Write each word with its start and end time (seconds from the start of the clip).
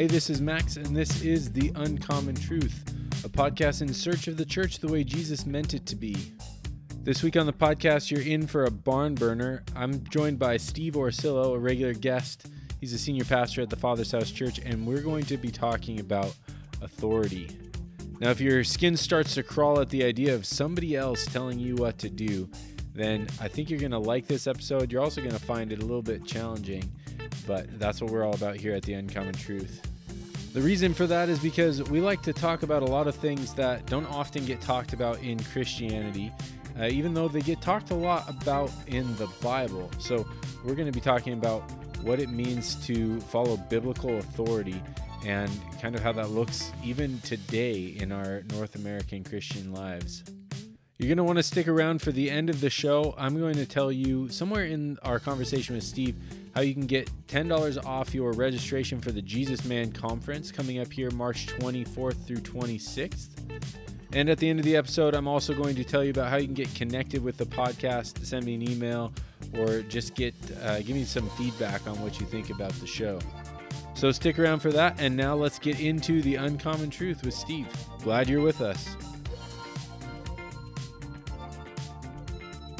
Hey, 0.00 0.06
this 0.06 0.30
is 0.30 0.40
Max, 0.40 0.76
and 0.78 0.96
this 0.96 1.20
is 1.20 1.52
The 1.52 1.70
Uncommon 1.74 2.34
Truth, 2.34 2.84
a 3.22 3.28
podcast 3.28 3.82
in 3.82 3.92
search 3.92 4.28
of 4.28 4.38
the 4.38 4.46
church 4.46 4.78
the 4.78 4.88
way 4.88 5.04
Jesus 5.04 5.44
meant 5.44 5.74
it 5.74 5.84
to 5.84 5.94
be. 5.94 6.16
This 7.02 7.22
week 7.22 7.36
on 7.36 7.44
the 7.44 7.52
podcast, 7.52 8.10
you're 8.10 8.22
in 8.22 8.46
for 8.46 8.64
a 8.64 8.70
barn 8.70 9.14
burner. 9.14 9.62
I'm 9.76 10.02
joined 10.04 10.38
by 10.38 10.56
Steve 10.56 10.94
Orsillo, 10.94 11.54
a 11.54 11.58
regular 11.58 11.92
guest. 11.92 12.46
He's 12.80 12.94
a 12.94 12.98
senior 12.98 13.26
pastor 13.26 13.60
at 13.60 13.68
the 13.68 13.76
Father's 13.76 14.10
House 14.10 14.30
Church, 14.30 14.58
and 14.64 14.86
we're 14.86 15.02
going 15.02 15.26
to 15.26 15.36
be 15.36 15.50
talking 15.50 16.00
about 16.00 16.34
authority. 16.80 17.50
Now, 18.20 18.30
if 18.30 18.40
your 18.40 18.64
skin 18.64 18.96
starts 18.96 19.34
to 19.34 19.42
crawl 19.42 19.80
at 19.80 19.90
the 19.90 20.04
idea 20.04 20.34
of 20.34 20.46
somebody 20.46 20.96
else 20.96 21.26
telling 21.26 21.58
you 21.58 21.74
what 21.74 21.98
to 21.98 22.08
do, 22.08 22.48
then 22.94 23.26
I 23.38 23.48
think 23.48 23.68
you're 23.68 23.78
going 23.78 23.90
to 23.90 23.98
like 23.98 24.26
this 24.26 24.46
episode. 24.46 24.92
You're 24.92 25.02
also 25.02 25.20
going 25.20 25.36
to 25.36 25.44
find 25.44 25.72
it 25.72 25.80
a 25.80 25.84
little 25.84 26.00
bit 26.00 26.24
challenging, 26.24 26.90
but 27.46 27.78
that's 27.78 28.00
what 28.00 28.10
we're 28.10 28.24
all 28.24 28.34
about 28.34 28.56
here 28.56 28.72
at 28.72 28.82
The 28.82 28.94
Uncommon 28.94 29.34
Truth. 29.34 29.89
The 30.52 30.60
reason 30.60 30.94
for 30.94 31.06
that 31.06 31.28
is 31.28 31.38
because 31.38 31.80
we 31.90 32.00
like 32.00 32.22
to 32.22 32.32
talk 32.32 32.64
about 32.64 32.82
a 32.82 32.86
lot 32.86 33.06
of 33.06 33.14
things 33.14 33.54
that 33.54 33.86
don't 33.86 34.06
often 34.06 34.44
get 34.44 34.60
talked 34.60 34.92
about 34.92 35.20
in 35.22 35.40
Christianity, 35.44 36.32
uh, 36.76 36.86
even 36.86 37.14
though 37.14 37.28
they 37.28 37.40
get 37.40 37.60
talked 37.60 37.92
a 37.92 37.94
lot 37.94 38.28
about 38.28 38.72
in 38.88 39.14
the 39.16 39.28
Bible. 39.40 39.88
So, 40.00 40.26
we're 40.64 40.74
going 40.74 40.88
to 40.88 40.92
be 40.92 41.00
talking 41.00 41.34
about 41.34 41.60
what 42.02 42.18
it 42.18 42.30
means 42.30 42.74
to 42.86 43.20
follow 43.20 43.58
biblical 43.58 44.18
authority 44.18 44.82
and 45.24 45.50
kind 45.80 45.94
of 45.94 46.02
how 46.02 46.12
that 46.12 46.30
looks 46.30 46.72
even 46.82 47.20
today 47.20 47.94
in 48.00 48.10
our 48.10 48.42
North 48.50 48.74
American 48.74 49.22
Christian 49.22 49.72
lives. 49.72 50.24
You're 50.98 51.08
going 51.08 51.18
to 51.18 51.24
want 51.24 51.38
to 51.38 51.44
stick 51.44 51.68
around 51.68 52.02
for 52.02 52.10
the 52.10 52.28
end 52.28 52.50
of 52.50 52.60
the 52.60 52.70
show. 52.70 53.14
I'm 53.16 53.38
going 53.38 53.54
to 53.54 53.66
tell 53.66 53.92
you 53.92 54.28
somewhere 54.28 54.64
in 54.64 54.98
our 55.02 55.20
conversation 55.20 55.76
with 55.76 55.84
Steve 55.84 56.16
how 56.54 56.62
you 56.62 56.74
can 56.74 56.86
get 56.86 57.10
$10 57.28 57.84
off 57.84 58.14
your 58.14 58.32
registration 58.32 59.00
for 59.00 59.12
the 59.12 59.22
Jesus 59.22 59.64
Man 59.64 59.92
Conference 59.92 60.50
coming 60.50 60.80
up 60.80 60.92
here 60.92 61.10
March 61.10 61.46
24th 61.46 62.26
through 62.26 62.38
26th. 62.38 63.28
And 64.12 64.28
at 64.28 64.38
the 64.38 64.48
end 64.48 64.58
of 64.58 64.64
the 64.64 64.76
episode, 64.76 65.14
I'm 65.14 65.28
also 65.28 65.54
going 65.54 65.76
to 65.76 65.84
tell 65.84 66.02
you 66.02 66.10
about 66.10 66.30
how 66.30 66.36
you 66.36 66.46
can 66.46 66.54
get 66.54 66.74
connected 66.74 67.22
with 67.22 67.36
the 67.36 67.46
podcast, 67.46 68.24
send 68.24 68.44
me 68.44 68.56
an 68.56 68.68
email, 68.68 69.12
or 69.56 69.82
just 69.82 70.16
get 70.16 70.34
uh, 70.62 70.78
give 70.78 70.96
me 70.96 71.04
some 71.04 71.28
feedback 71.30 71.86
on 71.86 72.00
what 72.02 72.18
you 72.18 72.26
think 72.26 72.50
about 72.50 72.72
the 72.74 72.86
show. 72.86 73.20
So 73.94 74.10
stick 74.10 74.38
around 74.38 74.60
for 74.60 74.72
that, 74.72 75.00
and 75.00 75.16
now 75.16 75.36
let's 75.36 75.58
get 75.58 75.78
into 75.78 76.22
the 76.22 76.36
uncommon 76.36 76.90
truth 76.90 77.24
with 77.24 77.34
Steve. 77.34 77.68
Glad 78.02 78.28
you're 78.28 78.40
with 78.40 78.60
us. 78.60 78.96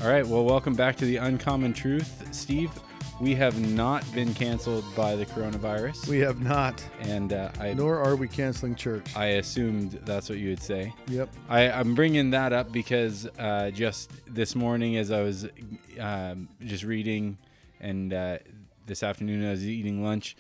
All 0.03 0.09
right, 0.09 0.27
well, 0.27 0.45
welcome 0.45 0.75
back 0.75 0.97
to 0.97 1.05
the 1.05 1.19
uncommon 1.19 1.75
truth, 1.75 2.27
Steve. 2.33 2.73
We 3.21 3.35
have 3.35 3.61
not 3.61 4.11
been 4.15 4.33
canceled 4.33 4.83
by 4.97 5.15
the 5.15 5.27
coronavirus. 5.27 6.09
We 6.09 6.21
have 6.21 6.41
not. 6.41 6.83
And 7.01 7.35
uh, 7.35 7.51
I, 7.61 7.75
nor 7.75 7.99
are 7.99 8.17
we 8.17 8.27
canceling 8.27 8.75
church. 8.75 9.15
I 9.15 9.27
assumed 9.27 9.93
that's 10.07 10.31
what 10.31 10.39
you 10.39 10.49
would 10.49 10.63
say. 10.63 10.95
Yep. 11.09 11.29
I, 11.47 11.65
am 11.65 11.95
bringing 11.95 12.31
that 12.31 12.55
up 12.55 12.73
because 12.73 13.27
uh, 13.39 13.73
just 13.73 14.11
this 14.27 14.55
morning, 14.55 14.97
as 14.97 15.11
I 15.11 15.21
was 15.21 15.47
um, 15.99 16.49
just 16.63 16.83
reading, 16.83 17.37
and 17.79 18.15
uh, 18.15 18.39
this 18.87 19.03
afternoon, 19.03 19.43
as 19.43 19.49
I 19.49 19.51
was 19.51 19.67
eating 19.67 20.03
lunch, 20.03 20.35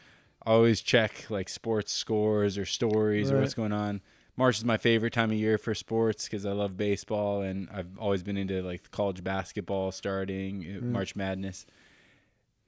I 0.47 0.53
always 0.53 0.81
check 0.81 1.27
like 1.29 1.51
sports 1.51 1.93
scores 1.93 2.57
or 2.57 2.65
stories 2.65 3.31
right. 3.31 3.37
or 3.37 3.41
what's 3.43 3.53
going 3.53 3.75
on. 3.75 4.01
March 4.39 4.57
is 4.57 4.65
my 4.65 4.79
favorite 4.79 5.13
time 5.13 5.31
of 5.31 5.37
year 5.37 5.59
for 5.59 5.75
sports 5.75 6.25
because 6.25 6.47
I 6.47 6.53
love 6.53 6.79
baseball 6.79 7.43
and 7.43 7.69
I've 7.71 7.99
always 7.99 8.23
been 8.23 8.39
into 8.39 8.63
like 8.63 8.91
college 8.91 9.23
basketball 9.23 9.93
starting, 9.93 10.63
mm. 10.63 10.83
March 10.83 11.15
Madness 11.15 11.67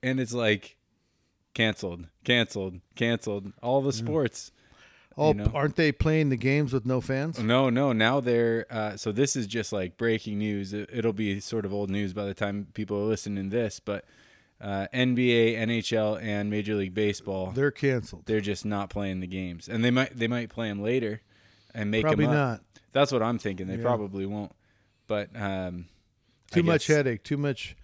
and 0.02 0.20
it's 0.20 0.32
like 0.32 0.76
canceled, 1.54 2.06
canceled, 2.24 2.80
canceled. 2.94 3.52
All 3.62 3.80
the 3.82 3.92
sports. 3.92 4.52
Oh, 5.16 5.28
you 5.28 5.34
know? 5.34 5.52
aren't 5.54 5.76
they 5.76 5.92
playing 5.92 6.30
the 6.30 6.36
games 6.36 6.72
with 6.72 6.86
no 6.86 7.00
fans? 7.00 7.38
No, 7.38 7.68
no. 7.68 7.92
Now 7.92 8.20
they're 8.20 8.66
uh, 8.70 8.96
so. 8.96 9.12
This 9.12 9.36
is 9.36 9.46
just 9.46 9.72
like 9.72 9.96
breaking 9.96 10.38
news. 10.38 10.72
It, 10.72 11.04
will 11.04 11.12
be 11.12 11.38
sort 11.40 11.64
of 11.64 11.72
old 11.72 11.90
news 11.90 12.12
by 12.12 12.24
the 12.24 12.34
time 12.34 12.68
people 12.72 12.96
are 12.98 13.04
listening 13.04 13.50
to 13.50 13.56
this. 13.56 13.78
But 13.78 14.04
uh, 14.60 14.86
NBA, 14.94 15.58
NHL, 15.58 16.22
and 16.22 16.48
Major 16.48 16.74
League 16.74 16.94
Baseball 16.94 17.50
they're 17.50 17.70
canceled. 17.70 18.22
They're 18.26 18.40
just 18.40 18.64
not 18.64 18.88
playing 18.88 19.20
the 19.20 19.26
games, 19.26 19.68
and 19.68 19.84
they 19.84 19.90
might 19.90 20.16
they 20.16 20.28
might 20.28 20.48
play 20.48 20.68
them 20.68 20.82
later 20.82 21.20
and 21.74 21.90
make 21.90 22.02
probably 22.02 22.24
them 22.24 22.34
up. 22.34 22.36
not. 22.36 22.60
That's 22.92 23.12
what 23.12 23.22
I'm 23.22 23.38
thinking. 23.38 23.66
They 23.66 23.76
yeah. 23.76 23.82
probably 23.82 24.24
won't. 24.24 24.52
But 25.06 25.28
um, 25.34 25.86
too 26.50 26.62
much 26.62 26.86
headache. 26.86 27.22
Too 27.22 27.36
much 27.36 27.76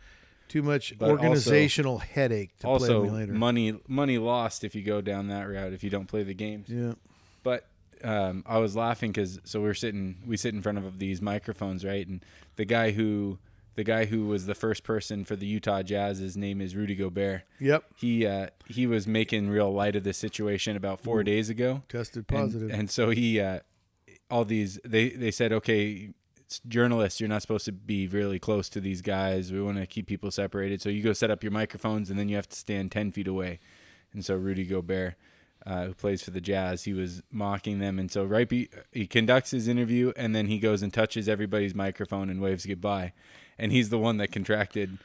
too 0.49 0.63
much 0.63 0.99
but 0.99 1.11
organizational 1.11 1.95
also, 1.95 2.07
headache 2.07 2.57
to 2.59 2.67
also 2.67 3.03
play 3.03 3.11
later. 3.11 3.33
money 3.33 3.79
money 3.87 4.19
lost 4.19 4.65
if 4.65 4.75
you 4.75 4.83
go 4.83 5.01
down 5.01 5.29
that 5.29 5.43
route 5.43 5.73
if 5.73 5.85
you 5.85 5.91
don't 5.91 6.07
play 6.07 6.23
the 6.23 6.35
games. 6.35 6.69
Yeah. 6.69 6.95
But 7.43 7.67
um, 8.05 8.45
I 8.47 8.59
was 8.59 8.77
laughing 8.77 9.13
because 9.13 9.41
so 9.45 9.61
we're 9.61 9.75
sitting 9.75 10.17
we 10.27 10.37
sit 10.37 10.55
in 10.55 10.63
front 10.63 10.79
of 10.79 10.99
these 10.99 11.21
microphones 11.21 11.85
right 11.85 12.07
and 12.07 12.25
the 12.57 12.65
guy 12.65 12.93
who 12.93 13.39
the 13.75 13.85
guy 13.85 14.07
who 14.07 14.27
was 14.27 14.47
the 14.47 14.57
first 14.57 14.83
person 14.83 15.25
for 15.25 15.37
the 15.37 15.47
Utah 15.47 15.83
Jazz 15.83 16.19
his 16.19 16.37
name 16.37 16.61
is 16.61 16.75
Rudy 16.75 16.97
Gobert. 16.97 17.43
Yep. 17.61 17.85
He 17.97 18.27
uh, 18.27 18.49
he 18.67 18.87
was 18.87 19.07
making 19.07 19.51
real 19.51 19.73
light 19.73 19.95
of 19.97 20.05
the 20.05 20.13
situation 20.13 20.77
about 20.77 21.01
four 21.01 21.21
Ooh, 21.21 21.25
days 21.25 21.49
ago. 21.49 21.83
Tested 21.89 22.27
positive. 22.27 22.71
And, 22.71 22.81
and 22.81 22.91
so 22.91 23.11
he 23.11 23.41
uh, 23.41 23.61
all 24.31 24.45
these 24.45 24.81
they 24.85 25.11
they 25.11 25.31
said 25.31 25.53
okay 25.53 26.11
journalists, 26.67 27.21
you're 27.21 27.29
not 27.29 27.43
supposed 27.43 27.65
to 27.67 27.73
be 27.73 28.07
really 28.07 28.39
close 28.39 28.69
to 28.71 28.81
these 28.81 29.03
guys. 29.03 29.53
We 29.53 29.61
want 29.61 29.79
to 29.79 29.87
keep 29.87 30.07
people 30.07 30.31
separated. 30.31 30.81
So 30.81 30.89
you 30.89 31.03
go 31.03 31.13
set 31.13 31.31
up 31.31 31.43
your 31.43 31.53
microphones, 31.53 32.11
and 32.11 32.19
then 32.19 32.29
you 32.29 32.37
have 32.37 32.49
to 32.49 32.57
stand 32.57 32.91
10 32.93 33.13
feet 33.13 33.29
away. 33.29 33.61
And 34.13 34.25
so 34.25 34.37
Rudy 34.37 34.65
Gobert, 34.65 35.15
uh, 35.67 35.87
who 35.87 35.95
plays 35.95 36.23
for 36.23 36.31
the 36.31 36.41
Jazz, 36.41 36.85
he 36.85 36.93
was 36.93 37.23
mocking 37.31 37.79
them. 37.79 37.99
And 37.99 38.11
so 38.11 38.25
right 38.25 38.49
be, 38.49 38.71
he 38.93 39.07
conducts 39.07 39.51
his 39.51 39.69
interview, 39.69 40.13
and 40.17 40.35
then 40.35 40.47
he 40.47 40.59
goes 40.59 40.83
and 40.83 40.93
touches 40.93 41.29
everybody's 41.29 41.75
microphone 41.75 42.31
and 42.31 42.41
waves 42.41 42.65
goodbye. 42.65 43.13
And 43.59 43.73
he's 43.73 43.91
the 43.91 43.99
one 43.99 44.17
that 44.19 44.33
contracted 44.33 44.99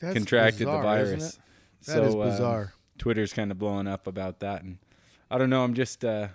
That's 0.00 0.14
contracted 0.14 0.66
bizarre, 0.66 0.76
the 0.76 0.82
virus. 0.82 1.38
That 1.86 1.92
so, 1.92 2.04
is 2.04 2.14
uh, 2.14 2.18
bizarre. 2.18 2.72
Uh, 2.74 2.78
Twitter's 2.98 3.32
kind 3.32 3.50
of 3.50 3.58
blowing 3.58 3.86
up 3.86 4.06
about 4.06 4.40
that, 4.40 4.62
and 4.62 4.78
I 5.30 5.38
don't 5.38 5.50
know. 5.50 5.62
I'm 5.62 5.74
just 5.74 6.04
uh, 6.04 6.28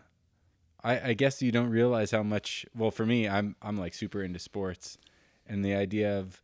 I, 0.84 1.10
I 1.10 1.14
guess 1.14 1.42
you 1.42 1.52
don't 1.52 1.70
realize 1.70 2.12
how 2.12 2.24
much. 2.24 2.66
Well, 2.76 2.92
for 2.92 3.06
me, 3.06 3.28
I'm 3.28 3.56
I'm 3.62 3.78
like 3.78 3.94
super 3.94 4.22
into 4.22 4.40
sports, 4.40 4.98
and 5.48 5.64
the 5.64 5.74
idea 5.74 6.20
of 6.20 6.42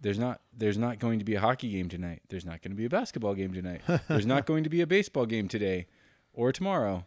there's 0.00 0.18
not 0.18 0.40
there's 0.56 0.78
not 0.78 0.98
going 0.98 1.18
to 1.18 1.24
be 1.24 1.34
a 1.34 1.40
hockey 1.40 1.70
game 1.70 1.88
tonight. 1.88 2.22
There's 2.28 2.44
not 2.44 2.62
going 2.62 2.72
to 2.72 2.76
be 2.76 2.84
a 2.84 2.90
basketball 2.90 3.34
game 3.34 3.52
tonight. 3.52 3.80
there's 4.08 4.26
not 4.26 4.46
going 4.46 4.64
to 4.64 4.70
be 4.70 4.80
a 4.80 4.86
baseball 4.86 5.26
game 5.26 5.48
today 5.48 5.86
or 6.32 6.52
tomorrow, 6.52 7.06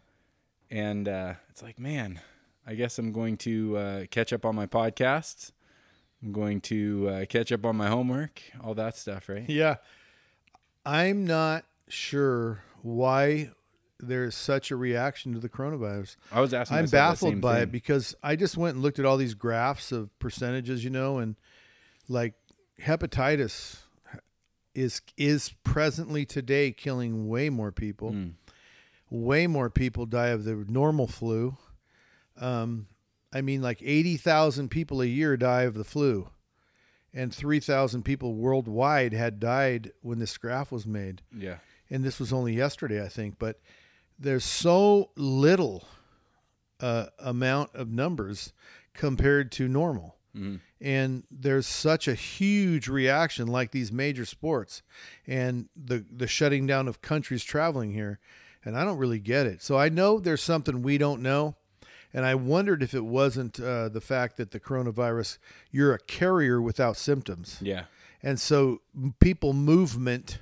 and 0.70 1.08
uh, 1.08 1.34
it's 1.50 1.62
like, 1.62 1.78
man, 1.78 2.20
I 2.66 2.74
guess 2.74 2.98
I'm 2.98 3.12
going 3.12 3.36
to 3.38 3.76
uh, 3.76 4.04
catch 4.10 4.32
up 4.32 4.44
on 4.44 4.56
my 4.56 4.66
podcasts. 4.66 5.52
I'm 6.22 6.32
going 6.32 6.60
to 6.62 7.08
uh, 7.08 7.24
catch 7.26 7.50
up 7.50 7.66
on 7.66 7.76
my 7.76 7.88
homework, 7.88 8.42
all 8.62 8.74
that 8.74 8.96
stuff, 8.96 9.28
right? 9.28 9.48
Yeah, 9.48 9.76
I'm 10.86 11.26
not 11.26 11.64
sure 11.88 12.62
why 12.82 13.50
there's 14.02 14.34
such 14.34 14.70
a 14.70 14.76
reaction 14.76 15.32
to 15.32 15.38
the 15.38 15.48
coronavirus. 15.48 16.16
I 16.30 16.40
was 16.40 16.52
asking. 16.52 16.78
I'm 16.78 16.86
baffled 16.86 17.40
by 17.40 17.54
thing. 17.54 17.62
it 17.64 17.72
because 17.72 18.14
I 18.22 18.36
just 18.36 18.56
went 18.56 18.74
and 18.74 18.82
looked 18.82 18.98
at 18.98 19.04
all 19.04 19.16
these 19.16 19.34
graphs 19.34 19.92
of 19.92 20.16
percentages, 20.18 20.84
you 20.84 20.90
know, 20.90 21.18
and 21.18 21.36
like 22.08 22.34
hepatitis 22.80 23.78
is 24.74 25.00
is 25.16 25.54
presently 25.64 26.24
today 26.24 26.72
killing 26.72 27.28
way 27.28 27.50
more 27.50 27.72
people. 27.72 28.12
Mm. 28.12 28.32
Way 29.10 29.46
more 29.46 29.68
people 29.68 30.06
die 30.06 30.28
of 30.28 30.44
the 30.44 30.64
normal 30.68 31.06
flu. 31.06 31.56
Um, 32.40 32.86
I 33.32 33.42
mean, 33.42 33.60
like 33.60 33.82
eighty 33.82 34.16
thousand 34.16 34.70
people 34.70 35.02
a 35.02 35.06
year 35.06 35.36
die 35.36 35.62
of 35.62 35.74
the 35.74 35.84
flu, 35.84 36.30
and 37.12 37.34
three 37.34 37.60
thousand 37.60 38.04
people 38.04 38.34
worldwide 38.34 39.12
had 39.12 39.38
died 39.38 39.92
when 40.00 40.18
this 40.18 40.38
graph 40.38 40.72
was 40.72 40.86
made. 40.86 41.20
Yeah, 41.36 41.56
and 41.90 42.02
this 42.02 42.18
was 42.18 42.32
only 42.32 42.54
yesterday, 42.54 43.04
I 43.04 43.08
think, 43.08 43.38
but 43.38 43.60
there's 44.22 44.44
so 44.44 45.10
little 45.16 45.84
uh, 46.80 47.06
amount 47.18 47.74
of 47.74 47.90
numbers 47.90 48.52
compared 48.94 49.52
to 49.52 49.68
normal. 49.68 50.16
Mm-hmm. 50.36 50.56
And 50.80 51.24
there's 51.30 51.66
such 51.66 52.08
a 52.08 52.14
huge 52.14 52.88
reaction, 52.88 53.46
like 53.46 53.70
these 53.70 53.92
major 53.92 54.24
sports, 54.24 54.82
and 55.26 55.68
the 55.76 56.04
the 56.10 56.26
shutting 56.26 56.66
down 56.66 56.88
of 56.88 57.00
countries 57.02 57.44
traveling 57.44 57.92
here, 57.92 58.18
and 58.64 58.76
I 58.76 58.84
don't 58.84 58.98
really 58.98 59.20
get 59.20 59.46
it. 59.46 59.62
So 59.62 59.78
I 59.78 59.90
know 59.90 60.18
there's 60.18 60.42
something 60.42 60.82
we 60.82 60.98
don't 60.98 61.22
know, 61.22 61.54
and 62.12 62.24
I 62.24 62.34
wondered 62.34 62.82
if 62.82 62.94
it 62.94 63.04
wasn't 63.04 63.60
uh, 63.60 63.90
the 63.90 64.00
fact 64.00 64.38
that 64.38 64.50
the 64.50 64.58
coronavirus, 64.58 65.38
you're 65.70 65.94
a 65.94 66.00
carrier 66.00 66.60
without 66.60 66.96
symptoms. 66.96 67.58
Yeah, 67.60 67.84
and 68.20 68.40
so 68.40 68.80
people 69.20 69.52
movement 69.52 70.40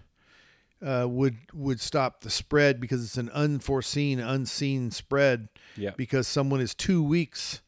uh, 0.84 1.06
would 1.08 1.36
would 1.52 1.80
stop 1.80 2.22
the 2.22 2.30
spread 2.30 2.80
because 2.80 3.04
it's 3.04 3.16
an 3.16 3.30
unforeseen, 3.30 4.20
unseen 4.20 4.90
spread. 4.90 5.48
Yeah. 5.76 5.90
Because 5.96 6.26
someone 6.26 6.60
is 6.60 6.74
two 6.74 7.02
weeks 7.02 7.62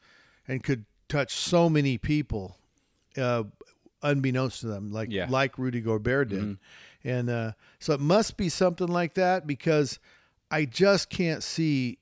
and 0.48 0.62
could 0.62 0.84
touch 1.08 1.32
so 1.32 1.68
many 1.68 1.98
people, 1.98 2.56
uh, 3.16 3.44
unbeknownst 4.02 4.60
to 4.60 4.66
them, 4.66 4.90
like 4.92 5.10
yeah. 5.10 5.26
like 5.28 5.58
Rudy 5.58 5.80
Gobert 5.80 6.30
did, 6.30 6.40
mm-hmm. 6.42 7.08
and 7.08 7.30
uh, 7.30 7.52
so 7.78 7.94
it 7.94 8.00
must 8.00 8.36
be 8.36 8.48
something 8.48 8.88
like 8.88 9.14
that 9.14 9.46
because 9.46 9.98
I 10.50 10.64
just 10.64 11.10
can't 11.10 11.42
see 11.42 11.98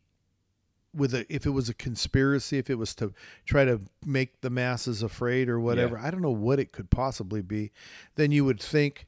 with 0.94 1.14
a 1.14 1.26
if 1.32 1.46
it 1.46 1.50
was 1.50 1.68
a 1.68 1.74
conspiracy, 1.74 2.58
if 2.58 2.70
it 2.70 2.76
was 2.76 2.94
to 2.96 3.12
try 3.44 3.64
to 3.64 3.80
make 4.04 4.40
the 4.40 4.50
masses 4.50 5.02
afraid 5.02 5.48
or 5.48 5.60
whatever, 5.60 5.98
I 5.98 6.10
don't 6.10 6.22
know 6.22 6.30
what 6.30 6.58
it 6.58 6.72
could 6.72 6.90
possibly 6.90 7.42
be. 7.42 7.72
Then 8.14 8.32
you 8.32 8.44
would 8.44 8.60
think 8.60 9.06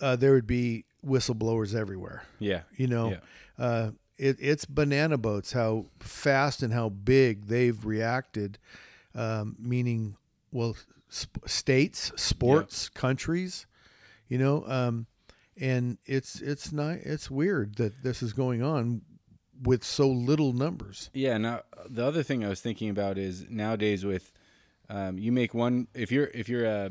uh, 0.00 0.16
there 0.16 0.32
would 0.32 0.46
be 0.46 0.84
whistleblowers 1.04 1.74
everywhere. 1.74 2.24
Yeah. 2.38 2.62
You 2.76 2.86
know, 2.88 3.10
Yeah. 3.10 3.18
uh, 3.64 3.90
it, 4.16 4.36
it's 4.40 4.64
banana 4.64 5.16
boats 5.16 5.52
how 5.52 5.86
fast 6.00 6.62
and 6.62 6.72
how 6.72 6.88
big 6.88 7.46
they've 7.46 7.84
reacted. 7.84 8.58
Um, 9.14 9.56
meaning, 9.58 10.16
well, 10.52 10.76
sp- 11.10 11.46
states, 11.46 12.12
sports, 12.16 12.88
countries. 12.88 13.66
You 14.28 14.38
know, 14.38 14.64
um, 14.66 15.06
and 15.56 15.98
it's 16.04 16.40
it's 16.42 16.70
not 16.72 16.98
it's 16.98 17.30
weird 17.30 17.76
that 17.76 18.02
this 18.02 18.22
is 18.22 18.32
going 18.32 18.62
on 18.62 19.02
with 19.62 19.82
so 19.82 20.08
little 20.08 20.52
numbers. 20.52 21.10
Yeah. 21.14 21.38
Now 21.38 21.62
the 21.88 22.04
other 22.04 22.22
thing 22.22 22.44
I 22.44 22.48
was 22.48 22.60
thinking 22.60 22.90
about 22.90 23.16
is 23.18 23.46
nowadays 23.48 24.04
with 24.04 24.30
um, 24.90 25.18
you 25.18 25.32
make 25.32 25.54
one 25.54 25.88
if 25.94 26.12
you're 26.12 26.30
if 26.34 26.48
you're 26.48 26.66
a 26.66 26.90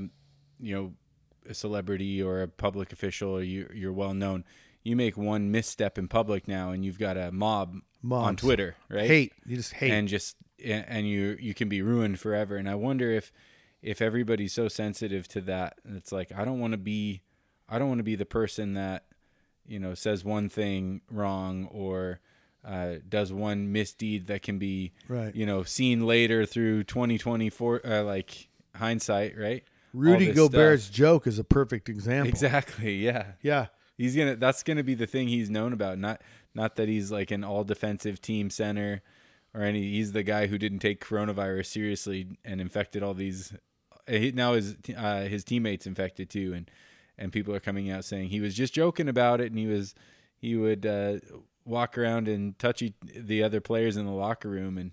you 0.59 0.75
know 0.75 0.93
a 1.49 1.53
celebrity 1.53 2.21
or 2.21 2.41
a 2.41 2.47
public 2.47 2.91
official 2.93 3.29
or 3.37 3.43
you 3.43 3.69
you're 3.73 3.93
well 3.93 4.13
known, 4.13 4.43
you 4.83 4.95
make 4.95 5.17
one 5.17 5.51
misstep 5.51 5.97
in 5.97 6.07
public 6.07 6.47
now 6.47 6.71
and 6.71 6.83
you've 6.85 6.99
got 6.99 7.17
a 7.17 7.31
mob 7.31 7.75
on 8.27 8.35
Twitter, 8.35 8.75
right? 8.89 9.07
Hate, 9.07 9.33
you 9.45 9.57
just 9.57 9.73
hate. 9.73 9.91
and 9.91 10.07
just 10.07 10.35
and 10.63 11.07
you 11.07 11.37
you 11.39 11.53
can 11.53 11.69
be 11.69 11.81
ruined 11.81 12.19
forever. 12.19 12.55
And 12.55 12.69
I 12.69 12.75
wonder 12.75 13.11
if 13.11 13.31
if 13.81 14.01
everybody's 14.01 14.53
so 14.53 14.67
sensitive 14.67 15.27
to 15.29 15.41
that, 15.41 15.77
it's 15.85 16.11
like 16.11 16.31
I 16.31 16.45
don't 16.45 16.59
want 16.59 16.71
to 16.71 16.77
be 16.77 17.21
I 17.69 17.77
don't 17.79 17.89
want 17.89 17.99
to 17.99 18.03
be 18.03 18.15
the 18.15 18.25
person 18.25 18.73
that 18.73 19.05
you 19.65 19.79
know 19.79 19.93
says 19.93 20.23
one 20.23 20.49
thing 20.49 21.01
wrong 21.11 21.65
or 21.71 22.19
uh, 22.65 22.95
does 23.07 23.31
one 23.31 23.71
misdeed 23.71 24.27
that 24.27 24.41
can 24.41 24.57
be 24.57 24.91
Right. 25.07 25.33
you 25.35 25.45
know 25.45 25.63
seen 25.63 26.05
later 26.07 26.45
through 26.45 26.83
2024 26.85 27.81
uh, 27.85 28.03
like 28.03 28.47
hindsight 28.75 29.37
right 29.37 29.63
Rudy 29.93 30.31
Gobert's 30.31 30.83
stuff. 30.83 30.95
joke 30.95 31.27
is 31.27 31.39
a 31.39 31.43
perfect 31.43 31.89
example. 31.89 32.29
exactly 32.29 32.95
yeah 33.05 33.31
Yeah. 33.41 33.67
he's 33.97 34.15
gonna 34.15 34.35
that's 34.35 34.63
gonna 34.63 34.83
be 34.83 34.93
the 34.95 35.07
thing 35.07 35.27
he's 35.27 35.49
known 35.49 35.73
about 35.73 35.97
not 35.97 36.21
not 36.53 36.75
that 36.75 36.87
he's 36.87 37.11
like 37.11 37.31
an 37.31 37.43
all 37.43 37.63
defensive 37.63 38.21
team 38.21 38.49
center 38.49 39.01
or 39.53 39.61
any 39.61 39.81
he's 39.91 40.11
the 40.11 40.23
guy 40.23 40.47
who 40.47 40.57
didn't 40.57 40.79
take 40.79 41.03
coronavirus 41.03 41.65
seriously 41.67 42.27
and 42.45 42.59
infected 42.61 43.01
all 43.03 43.13
these 43.13 43.53
he, 44.07 44.31
now 44.31 44.53
his 44.53 44.75
uh, 44.95 45.21
his 45.23 45.43
teammates 45.43 45.85
infected 45.87 46.29
too 46.29 46.53
and 46.53 46.69
and 47.17 47.31
people 47.31 47.53
are 47.55 47.59
coming 47.59 47.89
out 47.89 48.05
saying 48.05 48.29
he 48.29 48.39
was 48.41 48.53
just 48.55 48.73
joking 48.73 49.09
about 49.09 49.41
it 49.41 49.47
and 49.51 49.57
he 49.57 49.65
was 49.67 49.95
he 50.37 50.55
would 50.55 50.85
uh, 50.85 51.17
walk 51.65 51.97
around 51.97 52.27
and 52.27 52.57
touch 52.59 52.83
the 53.15 53.41
other 53.43 53.59
players 53.59 53.97
in 53.97 54.05
the 54.05 54.11
locker 54.11 54.49
room 54.49 54.77
and 54.77 54.91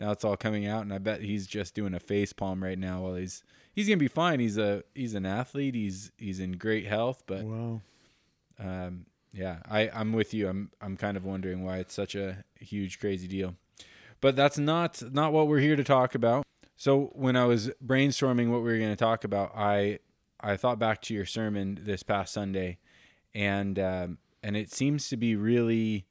now 0.00 0.10
it's 0.10 0.24
all 0.24 0.36
coming 0.36 0.66
out 0.66 0.82
and 0.82 0.92
I 0.92 0.98
bet 0.98 1.20
he's 1.22 1.46
just 1.46 1.74
doing 1.74 1.94
a 1.94 2.00
face 2.00 2.32
palm 2.32 2.62
right 2.62 2.78
now 2.78 3.02
while 3.02 3.14
he's 3.14 3.42
he's 3.72 3.86
gonna 3.88 3.96
be 3.96 4.08
fine 4.08 4.40
he's 4.40 4.58
a 4.58 4.82
he's 4.94 5.14
an 5.14 5.26
athlete 5.26 5.74
he's 5.74 6.10
he's 6.18 6.40
in 6.40 6.52
great 6.52 6.86
health 6.86 7.22
but 7.26 7.44
Wow. 7.44 7.80
um, 8.58 9.06
yeah, 9.32 9.58
I, 9.68 9.90
I'm 9.92 10.12
with 10.12 10.32
you. 10.32 10.48
I'm 10.48 10.70
I'm 10.80 10.96
kind 10.96 11.16
of 11.16 11.24
wondering 11.24 11.64
why 11.64 11.78
it's 11.78 11.92
such 11.92 12.14
a 12.14 12.44
huge, 12.60 13.00
crazy 13.00 13.26
deal. 13.26 13.56
But 14.20 14.36
that's 14.36 14.58
not 14.58 15.02
not 15.12 15.32
what 15.32 15.48
we're 15.48 15.58
here 15.58 15.74
to 15.74 15.82
talk 15.82 16.14
about. 16.14 16.44
So 16.76 17.10
when 17.14 17.34
I 17.36 17.44
was 17.44 17.70
brainstorming 17.84 18.50
what 18.50 18.58
we 18.62 18.70
were 18.72 18.78
going 18.78 18.90
to 18.90 18.96
talk 18.96 19.24
about, 19.24 19.50
I 19.56 19.98
I 20.40 20.56
thought 20.56 20.78
back 20.78 21.02
to 21.02 21.14
your 21.14 21.24
sermon 21.26 21.80
this 21.82 22.04
past 22.04 22.32
Sunday, 22.32 22.78
and 23.34 23.76
um, 23.78 24.18
and 24.40 24.56
it 24.56 24.70
seems 24.70 25.08
to 25.08 25.16
be 25.16 25.34
really, 25.34 26.06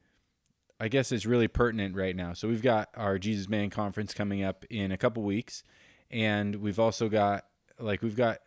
I 0.83 0.89
guess 0.89 1.13
it's 1.13 1.25
really 1.25 1.47
pertinent 1.47 1.95
right 1.95 2.13
now. 2.13 2.33
So 2.33 2.49
we've 2.49 2.61
got 2.61 2.89
our 2.95 3.17
Jesus 3.17 3.47
Man 3.47 3.69
conference 3.69 4.13
coming 4.13 4.43
up 4.43 4.65
in 4.69 4.91
a 4.91 4.97
couple 4.97 5.23
weeks, 5.23 5.63
and 6.11 6.57
we've 6.57 6.77
also 6.77 7.07
got 7.07 7.45
like 7.79 8.01
we've 8.01 8.17
got 8.17 8.39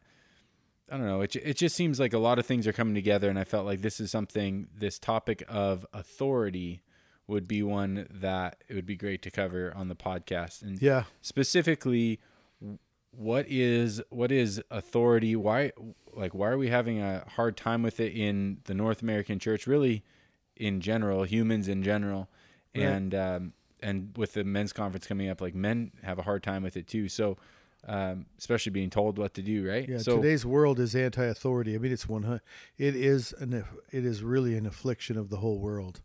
I 0.91 0.99
don't 0.99 1.07
know. 1.07 1.23
It, 1.23 1.35
it 1.37 1.57
just 1.57 1.75
seems 1.75 1.99
like 1.99 2.13
a 2.13 2.19
lot 2.19 2.39
of 2.39 2.45
things 2.45 2.67
are 2.67 2.75
coming 2.75 2.95
together, 2.95 3.31
and 3.31 3.39
I 3.39 3.45
felt 3.45 3.65
like 3.65 3.81
this 3.81 4.01
is 4.01 4.11
something, 4.11 4.69
this 4.77 4.99
topic 4.99 5.45
of 5.49 5.87
authority 5.95 6.83
would 7.27 7.49
be 7.49 7.63
one 7.63 8.07
that 8.11 8.63
it 8.69 8.75
would 8.75 8.85
be 8.87 8.97
great 8.97 9.23
to 9.23 9.31
cover 9.31 9.73
on 9.75 9.89
the 9.89 9.97
podcast. 9.97 10.61
And 10.61 10.81
Yeah. 10.81 11.05
specifically, 11.23 12.21
what 13.13 13.47
is 13.49 14.03
what 14.11 14.31
is 14.31 14.63
authority? 14.71 15.35
Why, 15.37 15.73
like, 16.13 16.35
why 16.35 16.49
are 16.51 16.59
we 16.59 16.69
having 16.69 17.01
a 17.01 17.25
hard 17.31 17.57
time 17.57 17.83
with 17.83 17.99
it 17.99 18.13
in 18.13 18.59
the 18.65 18.75
North 18.75 19.01
American 19.01 19.39
church? 19.39 19.67
Really, 19.67 20.05
in 20.57 20.81
general, 20.81 21.25
humans 21.25 21.69
in 21.69 21.83
general, 21.83 22.29
Right. 22.75 22.85
and 22.85 23.15
um, 23.15 23.53
and 23.83 24.13
with 24.17 24.33
the 24.35 24.45
men's 24.45 24.73
conference 24.73 25.07
coming 25.07 25.29
up, 25.29 25.41
like 25.41 25.55
men 25.55 25.93
have 26.03 26.19
a 26.19 26.23
hard 26.23 26.43
time 26.43 26.63
with 26.63 26.77
it 26.77 26.87
too. 26.87 27.09
So. 27.09 27.37
Um, 27.89 28.27
especially 28.37 28.71
being 28.73 28.91
told 28.91 29.17
what 29.17 29.35
to 29.35 29.43
do, 29.43 29.69
right? 29.69 29.89
Yeah, 29.89 29.99
so 29.99 30.17
today's 30.17 30.45
world 30.45 30.81
is 30.81 30.97
anti-authority. 30.97 31.73
I 31.77 31.79
mean, 31.79 31.93
it's 31.93 32.09
one. 32.09 32.25
hu- 32.25 32.41
It 32.79 32.97
is 32.97 33.33
an. 33.39 33.65
It 33.93 34.05
is 34.05 34.25
really 34.25 34.57
an 34.57 34.67
affliction 34.67 35.17
of 35.17 35.29
the 35.29 35.37
whole 35.37 35.61
world, 35.61 36.03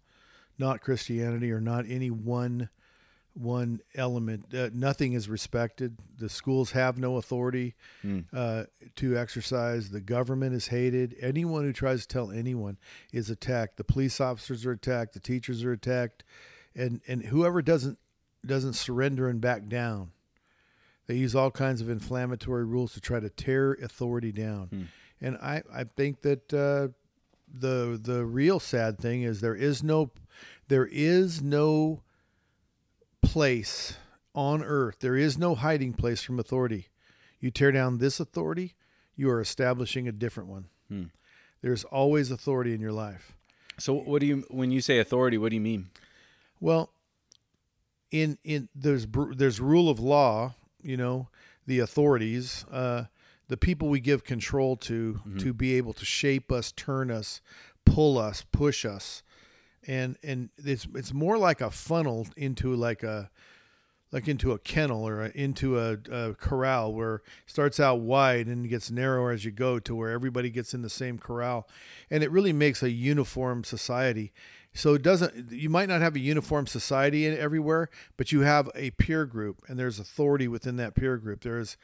not 0.59 0.81
Christianity 0.81 1.51
or 1.51 1.59
not 1.59 1.85
any 1.87 2.11
one, 2.11 2.69
one 3.33 3.79
element. 3.95 4.53
Uh, 4.53 4.69
nothing 4.73 5.13
is 5.13 5.29
respected. 5.29 5.97
The 6.17 6.29
schools 6.29 6.71
have 6.71 6.97
no 6.97 7.17
authority 7.17 7.75
Mm. 8.03 8.25
uh, 8.33 8.65
to 8.97 9.17
exercise. 9.17 9.89
The 9.89 10.01
government 10.01 10.53
is 10.53 10.67
hated. 10.67 11.15
Anyone 11.19 11.63
who 11.63 11.73
tries 11.73 12.01
to 12.01 12.07
tell 12.07 12.31
anyone 12.31 12.77
is 13.13 13.29
attacked. 13.29 13.77
The 13.77 13.83
police 13.83 14.19
officers 14.19 14.65
are 14.65 14.71
attacked. 14.71 15.13
The 15.13 15.19
teachers 15.19 15.63
are 15.63 15.71
attacked, 15.71 16.23
and 16.75 17.01
and 17.07 17.23
whoever 17.23 17.61
doesn't 17.61 17.97
doesn't 18.45 18.73
surrender 18.73 19.29
and 19.29 19.39
back 19.39 19.67
down. 19.67 20.11
They 21.07 21.15
use 21.15 21.35
all 21.35 21.51
kinds 21.51 21.81
of 21.81 21.89
inflammatory 21.89 22.65
rules 22.65 22.93
to 22.93 23.01
try 23.01 23.19
to 23.19 23.29
tear 23.29 23.73
authority 23.73 24.31
down. 24.31 24.67
Hmm. 24.67 24.83
And 25.19 25.37
I, 25.37 25.61
I 25.73 25.83
think 25.83 26.21
that 26.21 26.53
uh, 26.53 26.87
the 27.53 27.99
the 28.01 28.25
real 28.25 28.59
sad 28.59 28.97
thing 28.99 29.23
is 29.23 29.41
there 29.41 29.55
is 29.55 29.83
no 29.83 30.11
there 30.67 30.85
is 30.87 31.41
no 31.41 32.01
place 33.31 33.95
on 34.35 34.61
earth. 34.61 34.97
There 34.99 35.15
is 35.15 35.37
no 35.37 35.55
hiding 35.55 35.93
place 35.93 36.21
from 36.21 36.37
authority. 36.37 36.89
You 37.39 37.49
tear 37.49 37.71
down 37.71 37.97
this 37.97 38.19
authority, 38.19 38.75
you 39.15 39.29
are 39.29 39.39
establishing 39.39 40.05
a 40.05 40.11
different 40.11 40.49
one. 40.49 40.65
Hmm. 40.89 41.03
There's 41.61 41.85
always 41.85 42.29
authority 42.29 42.73
in 42.73 42.81
your 42.81 42.91
life. 42.91 43.37
So 43.79 43.93
what 43.93 44.19
do 44.19 44.25
you 44.27 44.43
when 44.49 44.71
you 44.71 44.81
say 44.81 44.99
authority, 44.99 45.37
what 45.37 45.49
do 45.49 45.55
you 45.55 45.61
mean? 45.61 45.89
Well, 46.59 46.91
in 48.11 48.37
in 48.43 48.67
there's 48.75 49.07
there's 49.37 49.61
rule 49.61 49.89
of 49.89 49.99
law, 49.99 50.55
you 50.81 50.97
know, 50.97 51.29
the 51.65 51.79
authorities, 51.79 52.65
uh, 52.69 53.05
the 53.47 53.57
people 53.57 53.87
we 53.87 54.01
give 54.01 54.25
control 54.25 54.75
to 54.77 55.21
to 55.39 55.53
be 55.53 55.75
able 55.75 55.93
to 55.93 56.05
shape 56.05 56.51
us, 56.51 56.73
turn 56.73 57.09
us, 57.09 57.39
pull 57.85 58.17
us, 58.17 58.43
push 58.51 58.83
us, 58.85 59.23
and 59.87 60.17
and 60.23 60.49
it's 60.57 60.87
it's 60.95 61.13
more 61.13 61.37
like 61.37 61.61
a 61.61 61.71
funnel 61.71 62.27
into 62.35 62.75
like 62.75 63.03
a 63.03 63.29
like 64.11 64.27
into 64.27 64.51
a 64.51 64.59
kennel 64.59 65.07
or 65.07 65.23
a, 65.23 65.29
into 65.29 65.79
a, 65.79 65.97
a 66.11 66.33
corral 66.35 66.93
where 66.93 67.15
it 67.15 67.21
starts 67.45 67.79
out 67.79 68.01
wide 68.01 68.47
and 68.47 68.67
gets 68.69 68.91
narrower 68.91 69.31
as 69.31 69.45
you 69.45 69.51
go 69.51 69.79
to 69.79 69.95
where 69.95 70.11
everybody 70.11 70.49
gets 70.49 70.73
in 70.73 70.81
the 70.81 70.89
same 70.89 71.17
corral. 71.17 71.67
And 72.09 72.23
it 72.23 72.31
really 72.31 72.53
makes 72.53 72.83
a 72.83 72.91
uniform 72.91 73.63
society. 73.63 74.33
So 74.73 74.93
it 74.93 75.01
doesn't 75.01 75.51
you 75.51 75.69
might 75.69 75.89
not 75.89 76.01
have 76.01 76.15
a 76.15 76.19
uniform 76.19 76.67
society 76.67 77.25
in 77.25 77.37
everywhere 77.37 77.89
but 78.17 78.31
you 78.31 78.41
have 78.41 78.69
a 78.75 78.91
peer 78.91 79.25
group 79.25 79.61
and 79.67 79.79
there's 79.79 79.99
authority 79.99 80.47
within 80.47 80.77
that 80.77 80.95
peer 80.95 81.17
group. 81.17 81.41
There's 81.43 81.77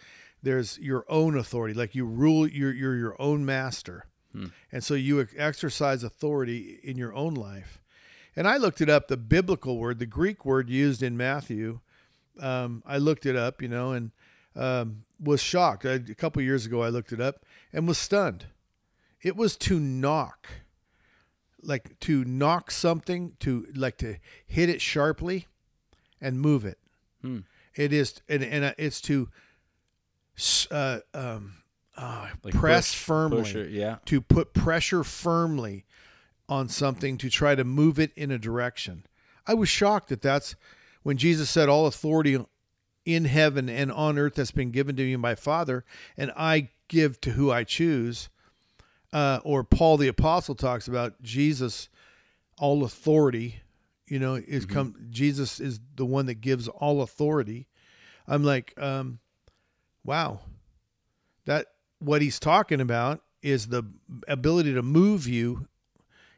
there's 0.43 0.77
your 0.79 1.05
own 1.09 1.37
authority 1.37 1.73
like 1.73 1.95
you 1.95 2.05
rule 2.05 2.47
you're, 2.47 2.73
you're 2.73 2.95
your 2.95 3.21
own 3.21 3.45
master. 3.45 4.05
Hmm. 4.33 4.47
And 4.71 4.83
so 4.83 4.93
you 4.93 5.25
exercise 5.37 6.03
authority 6.03 6.79
in 6.83 6.97
your 6.97 7.13
own 7.13 7.33
life 7.33 7.81
and 8.37 8.47
i 8.47 8.55
looked 8.55 8.79
it 8.79 8.89
up 8.89 9.09
the 9.09 9.17
biblical 9.17 9.77
word 9.77 9.99
the 9.99 10.05
greek 10.05 10.45
word 10.45 10.69
used 10.69 11.03
in 11.03 11.17
matthew 11.17 11.79
um, 12.39 12.83
I 12.85 12.97
looked 12.97 13.25
it 13.25 13.35
up, 13.35 13.61
you 13.61 13.67
know, 13.67 13.91
and 13.91 14.11
um, 14.55 15.03
was 15.19 15.41
shocked. 15.41 15.85
I, 15.85 15.93
a 15.93 16.15
couple 16.15 16.41
years 16.41 16.65
ago, 16.65 16.83
I 16.83 16.89
looked 16.89 17.11
it 17.11 17.21
up 17.21 17.45
and 17.73 17.87
was 17.87 17.97
stunned. 17.97 18.45
It 19.21 19.35
was 19.35 19.57
to 19.57 19.79
knock, 19.79 20.47
like 21.61 21.99
to 22.01 22.23
knock 22.25 22.71
something, 22.71 23.33
to 23.39 23.67
like 23.75 23.97
to 23.97 24.17
hit 24.45 24.69
it 24.69 24.81
sharply 24.81 25.47
and 26.21 26.39
move 26.39 26.65
it. 26.65 26.77
Hmm. 27.21 27.39
It 27.75 27.93
is, 27.93 28.21
and, 28.27 28.43
and 28.43 28.65
uh, 28.65 28.73
it's 28.77 29.01
to 29.01 29.29
uh, 30.71 30.99
um, 31.13 31.53
uh, 31.95 32.27
Like 32.43 32.53
press 32.53 32.91
push- 32.91 33.03
firmly 33.03 33.41
push 33.41 33.55
it, 33.55 33.71
yeah. 33.71 33.97
to 34.05 34.21
put 34.21 34.53
pressure 34.53 35.03
firmly 35.03 35.85
on 36.49 36.69
something 36.69 37.17
to 37.17 37.29
try 37.29 37.55
to 37.55 37.63
move 37.63 37.99
it 37.99 38.11
in 38.15 38.31
a 38.31 38.37
direction. 38.37 39.05
I 39.45 39.53
was 39.53 39.69
shocked 39.69 40.09
that 40.09 40.21
that's 40.21 40.55
when 41.03 41.17
Jesus 41.17 41.49
said, 41.49 41.69
All 41.69 41.87
authority 41.87 42.37
in 43.05 43.25
heaven 43.25 43.69
and 43.69 43.91
on 43.91 44.17
earth 44.17 44.35
has 44.35 44.51
been 44.51 44.71
given 44.71 44.95
to 44.97 45.03
me 45.03 45.15
by 45.15 45.35
Father, 45.35 45.85
and 46.17 46.31
I 46.35 46.69
give 46.87 47.19
to 47.21 47.31
who 47.31 47.51
I 47.51 47.63
choose. 47.63 48.29
Uh, 49.13 49.39
or 49.45 49.63
Paul 49.63 49.95
the 49.97 50.09
Apostle 50.09 50.55
talks 50.55 50.87
about 50.87 51.21
Jesus, 51.21 51.87
all 52.57 52.83
authority 52.83 53.61
You 54.07 54.19
know, 54.19 54.35
is 54.35 54.65
come 54.65 54.95
Jesus 55.09 55.59
is 55.59 55.79
the 55.95 56.05
one 56.05 56.25
that 56.25 56.41
gives 56.41 56.67
all 56.67 57.01
authority. 57.01 57.67
I'm 58.27 58.43
like, 58.43 58.73
um, 58.81 59.19
wow, 60.03 60.41
that 61.45 61.67
what 61.99 62.21
he's 62.21 62.39
talking 62.39 62.81
about 62.81 63.21
is 63.41 63.67
the 63.67 63.83
ability 64.27 64.73
to 64.73 64.81
move 64.81 65.27
you 65.27 65.67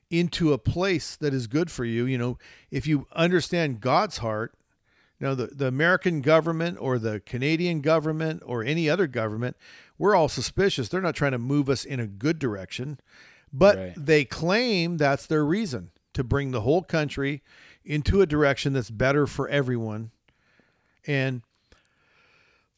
into 0.09 0.53
a 0.53 0.57
place 0.57 1.15
that 1.15 1.33
is 1.33 1.47
good 1.47 1.69
for 1.69 1.85
you. 1.85 2.05
You 2.05 2.17
know, 2.17 2.37
if 2.71 2.87
you 2.87 3.07
understand 3.13 3.81
God's 3.81 4.17
heart, 4.17 4.53
now 5.19 5.35
the, 5.35 5.47
the 5.47 5.67
American 5.67 6.21
government 6.21 6.77
or 6.79 6.97
the 6.97 7.19
Canadian 7.19 7.81
government 7.81 8.41
or 8.45 8.63
any 8.63 8.89
other 8.89 9.05
government, 9.07 9.57
we're 9.97 10.15
all 10.15 10.29
suspicious. 10.29 10.87
They're 10.89 11.01
not 11.01 11.15
trying 11.15 11.33
to 11.33 11.37
move 11.37 11.69
us 11.69 11.83
in 11.85 11.99
a 11.99 12.07
good 12.07 12.39
direction, 12.39 12.99
but 13.51 13.77
Right. 13.77 13.93
they 13.97 14.25
claim 14.25 14.97
that's 14.97 15.25
their 15.25 15.45
reason 15.45 15.91
to 16.13 16.23
bring 16.23 16.51
the 16.51 16.61
whole 16.61 16.81
country 16.81 17.43
into 17.83 18.21
a 18.21 18.25
direction 18.25 18.73
that's 18.73 18.89
better 18.89 19.27
for 19.27 19.47
everyone. 19.49 20.11
And 21.05 21.41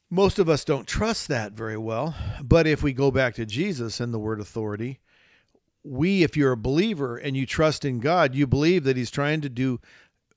most 0.10 0.40
of 0.40 0.50
us 0.50 0.66
don't 0.66 0.88
trust 0.88 1.28
that 1.28 1.54
very 1.54 1.78
well. 1.78 2.16
But 2.44 2.68
if 2.68 2.84
we 2.84 2.92
go 2.94 3.12
back 3.12 3.36
to 3.36 3.46
Jesus 3.46 4.00
and 4.00 4.14
the 4.14 4.20
word 4.20 4.40
authority, 4.40 5.00
we, 5.84 6.24
if 6.24 6.38
you're 6.38 6.52
a 6.52 6.58
believer 6.58 7.18
and 7.18 7.36
you 7.36 7.46
trust 7.46 7.86
in 7.86 8.00
God, 8.00 8.36
you 8.36 8.46
believe 8.48 8.84
that 8.84 8.98
He's 8.98 9.12
trying 9.12 9.42
to 9.42 9.50
do 9.50 9.80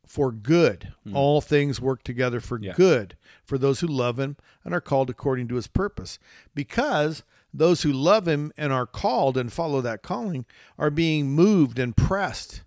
for 0.06 0.30
good. 0.32 0.92
Hmm. 1.04 1.16
All 1.16 1.40
things 1.40 1.80
work 1.80 2.02
together 2.02 2.40
for 2.40 2.58
Yeah. 2.60 2.72
good 2.74 3.16
for 3.44 3.58
those 3.58 3.80
who 3.80 3.86
love 3.86 4.18
Him 4.18 4.36
and 4.64 4.72
are 4.74 4.80
called 4.80 5.10
according 5.10 5.48
to 5.48 5.54
His 5.56 5.66
purpose. 5.66 6.18
Because 6.54 7.22
those 7.52 7.82
who 7.82 7.92
love 7.92 8.26
Him 8.26 8.52
and 8.56 8.72
are 8.72 8.86
called 8.86 9.36
and 9.36 9.52
follow 9.52 9.80
that 9.80 10.02
calling 10.02 10.44
are 10.78 10.90
being 10.90 11.30
moved 11.32 11.78
and 11.78 11.96
pressed 11.96 12.62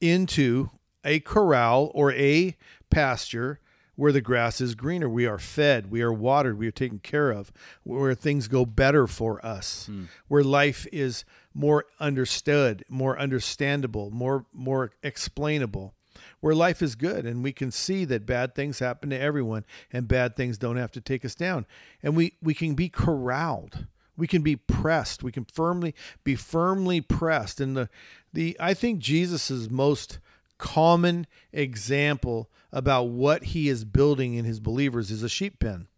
into 0.00 0.70
a 1.04 1.20
corral 1.20 1.90
or 1.94 2.12
a 2.12 2.56
pasture 2.90 3.58
where 4.02 4.10
the 4.10 4.20
grass 4.20 4.60
is 4.60 4.74
greener. 4.74 5.08
We 5.08 5.26
are 5.26 5.38
fed, 5.38 5.88
we 5.88 6.02
are 6.02 6.12
watered, 6.12 6.58
we 6.58 6.66
are 6.66 6.72
taken 6.72 6.98
care 6.98 7.30
of, 7.30 7.52
where 7.84 8.16
things 8.16 8.48
go 8.48 8.66
better 8.66 9.06
for 9.06 9.44
us, 9.46 9.86
hmm. 9.86 10.06
where 10.26 10.42
life 10.42 10.88
is 10.90 11.24
more 11.54 11.84
understood, 12.00 12.84
more 12.88 13.16
understandable, 13.16 14.10
more 14.10 14.44
more 14.52 14.90
explainable. 15.04 15.94
Where 16.40 16.54
life 16.54 16.82
is 16.82 16.96
good 16.96 17.24
and 17.24 17.44
we 17.44 17.52
can 17.52 17.70
see 17.70 18.04
that 18.06 18.26
bad 18.26 18.56
things 18.56 18.80
happen 18.80 19.10
to 19.10 19.20
everyone 19.20 19.64
and 19.92 20.08
bad 20.08 20.34
things 20.34 20.58
don't 20.58 20.76
have 20.78 20.90
to 20.92 21.00
take 21.00 21.24
us 21.24 21.36
down. 21.36 21.64
And 22.02 22.16
we 22.16 22.34
we 22.42 22.54
can 22.54 22.74
be 22.74 22.88
corralled. 22.88 23.86
We 24.16 24.26
can 24.26 24.42
be 24.42 24.56
pressed. 24.56 25.22
We 25.22 25.30
can 25.30 25.44
firmly 25.44 25.94
be 26.24 26.34
firmly 26.34 27.00
pressed. 27.00 27.60
And 27.60 27.76
the 27.76 27.88
the 28.32 28.56
I 28.58 28.74
think 28.74 28.98
Jesus's 28.98 29.70
most 29.70 30.18
common 30.58 31.26
example 31.52 32.50
about 32.72 33.04
what 33.04 33.44
he 33.44 33.68
is 33.68 33.84
building 33.84 34.34
in 34.34 34.44
his 34.44 34.60
believers 34.60 35.10
is 35.10 35.22
a 35.22 35.28
sheep 35.28 35.58
pen, 35.58 35.88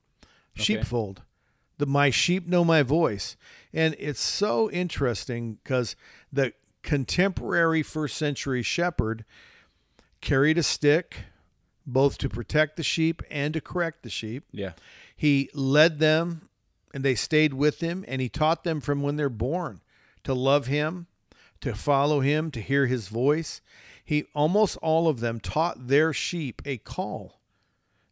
sheepfold. 0.55 1.23
The 1.79 1.87
my 1.87 2.11
sheep 2.11 2.47
know 2.47 2.65
my 2.65 2.83
voice, 2.83 3.37
and 3.73 3.97
it's 3.99 4.21
so 4.21 4.71
interesting 4.71 5.59
because 5.63 5.97
the 6.33 6.53
contemporary 6.83 7.83
first 7.83 8.17
century 8.17 8.63
shepherd 8.63 9.25
carried 10.21 10.59
a 10.59 10.63
stick, 10.63 11.17
both 11.87 12.17
to 12.19 12.29
protect 12.29 12.77
the 12.77 12.83
sheep 12.83 13.23
and 13.31 13.55
to 13.55 13.61
correct 13.61 14.03
the 14.03 14.11
sheep. 14.11 14.45
Yeah. 14.53 14.73
He 15.17 15.51
led 15.55 15.99
them 15.99 16.49
and 16.93 17.05
they 17.05 17.15
stayed 17.15 17.55
with 17.55 17.81
him 17.81 18.05
and 18.07 18.21
he 18.21 18.29
taught 18.29 18.65
them 18.65 18.81
from 18.81 19.03
when 19.03 19.17
they're 19.17 19.29
born 19.29 19.81
to 20.23 20.35
love 20.35 20.67
him, 20.67 21.07
to 21.61 21.75
follow 21.75 22.21
him, 22.21 22.51
to 22.53 22.61
hear 22.61 22.87
his 22.87 23.09
voice. 23.09 23.61
He 24.05 24.27
almost 24.35 24.77
all 24.83 25.09
of 25.09 25.21
them 25.21 25.41
taught 25.41 25.89
their 25.89 26.13
sheep 26.13 26.61
a 26.65 26.77
call. 26.79 27.41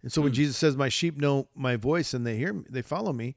And 0.03 0.11
so 0.11 0.21
Hmm. 0.21 0.25
when 0.25 0.33
Jesus 0.33 0.57
says 0.57 0.77
my 0.77 0.89
sheep 0.89 1.17
know 1.17 1.49
my 1.55 1.77
voice 1.77 2.15
and 2.15 2.27
they 2.27 2.37
hear 2.37 2.53
me, 2.55 2.65
they 2.69 2.83
follow 2.83 3.13
me, 3.13 3.37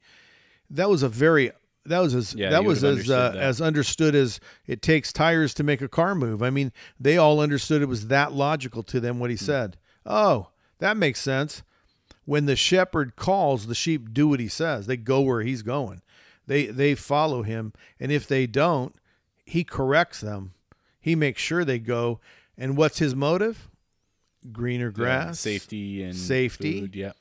that 0.69 0.89
was 0.89 1.03
a 1.03 1.09
very 1.09 1.51
that 1.87 1.99
was 1.99 2.15
as 2.15 2.33
Yeah, 2.33 2.49
that 2.49 2.63
was 2.65 2.83
as 2.83 2.83
uh, 2.83 2.87
understood 2.87 3.33
that. 3.35 3.43
as 3.43 3.61
understood 3.61 4.15
as 4.15 4.39
it 4.65 4.81
takes 4.81 5.13
tires 5.13 5.53
to 5.55 5.63
make 5.63 5.81
a 5.81 5.87
car 5.87 6.15
move. 6.15 6.41
I 6.41 6.49
mean, 6.49 6.71
they 6.99 7.17
all 7.17 7.39
understood 7.39 7.83
it 7.83 7.85
was 7.87 8.07
that 8.07 8.31
logical 8.33 8.81
to 8.83 8.99
them 8.99 9.19
what 9.19 9.29
he 9.29 9.35
Hmm. 9.35 9.45
said. 9.45 9.77
Oh, 10.05 10.47
that 10.79 10.97
makes 10.97 11.19
sense 11.21 11.61
when 12.25 12.45
the 12.47 12.55
shepherd 12.55 13.15
calls, 13.15 13.67
the 13.67 13.75
sheep 13.75 14.13
do 14.13 14.27
what 14.27 14.39
he 14.39 14.47
says. 14.47 14.87
They 14.87 14.97
go 14.97 15.21
where 15.21 15.41
he's 15.41 15.61
going. 15.61 16.01
They 16.47 16.65
they 16.67 16.95
follow 16.95 17.43
him, 17.43 17.73
and 17.99 18.11
if 18.11 18.27
they 18.27 18.47
don't, 18.47 18.95
he 19.45 19.63
corrects 19.63 20.21
them. 20.21 20.53
He 20.99 21.15
makes 21.15 21.41
sure 21.41 21.63
they 21.63 21.77
go. 21.79 22.19
And 22.57 22.77
what's 22.77 22.99
his 22.99 23.15
motive? 23.15 23.69
Greener 24.51 24.87
Yeah, 24.87 24.91
grass, 24.93 25.39
safety 25.39 26.03
and 26.03 26.15
safety. 26.15 26.81
food, 26.81 26.95
yeah. 26.95 27.11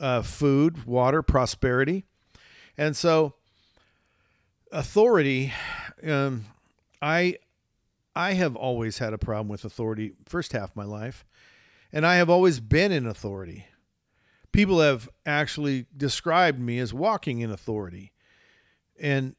uh, 0.00 0.22
food, 0.22 0.84
water, 0.86 1.22
prosperity, 1.22 2.04
and 2.78 2.96
so 2.96 3.34
authority. 4.70 5.52
Um, 6.06 6.46
I 7.00 7.36
I 8.14 8.32
have 8.34 8.56
always 8.56 8.98
had 8.98 9.12
a 9.12 9.18
problem 9.18 9.48
with 9.48 9.64
authority. 9.64 10.12
First 10.26 10.52
half 10.52 10.70
of 10.70 10.76
my 10.76 10.84
life, 10.84 11.24
and 11.92 12.06
I 12.06 12.16
have 12.16 12.30
always 12.30 12.60
been 12.60 12.92
in 12.92 13.06
authority. 13.06 13.66
People 14.50 14.80
have 14.80 15.08
actually 15.24 15.86
described 15.96 16.58
me 16.58 16.78
as 16.78 16.92
walking 16.92 17.40
in 17.40 17.50
authority, 17.50 18.12
and 19.00 19.34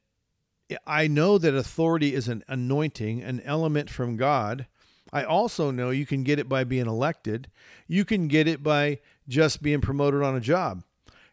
I 0.88 1.08
know 1.08 1.38
that 1.38 1.54
authority 1.54 2.14
is 2.16 2.28
an 2.28 2.44
anointing, 2.48 3.22
an 3.22 3.42
element 3.42 3.90
from 3.90 4.18
God. 4.18 4.68
I 5.14 5.24
also 5.24 5.70
know 5.70 5.92
you 5.92 6.08
can 6.08 6.24
get 6.24 6.40
it 6.40 6.50
by 6.50 6.64
being 6.64 6.88
elected. 6.88 7.50
You 7.88 8.04
can 8.04 8.28
get 8.28 8.48
it 8.48 8.64
by 8.64 9.00
just 9.28 9.62
being 9.62 9.80
promoted 9.80 10.24
on 10.24 10.36
a 10.36 10.42
job. 10.42 10.84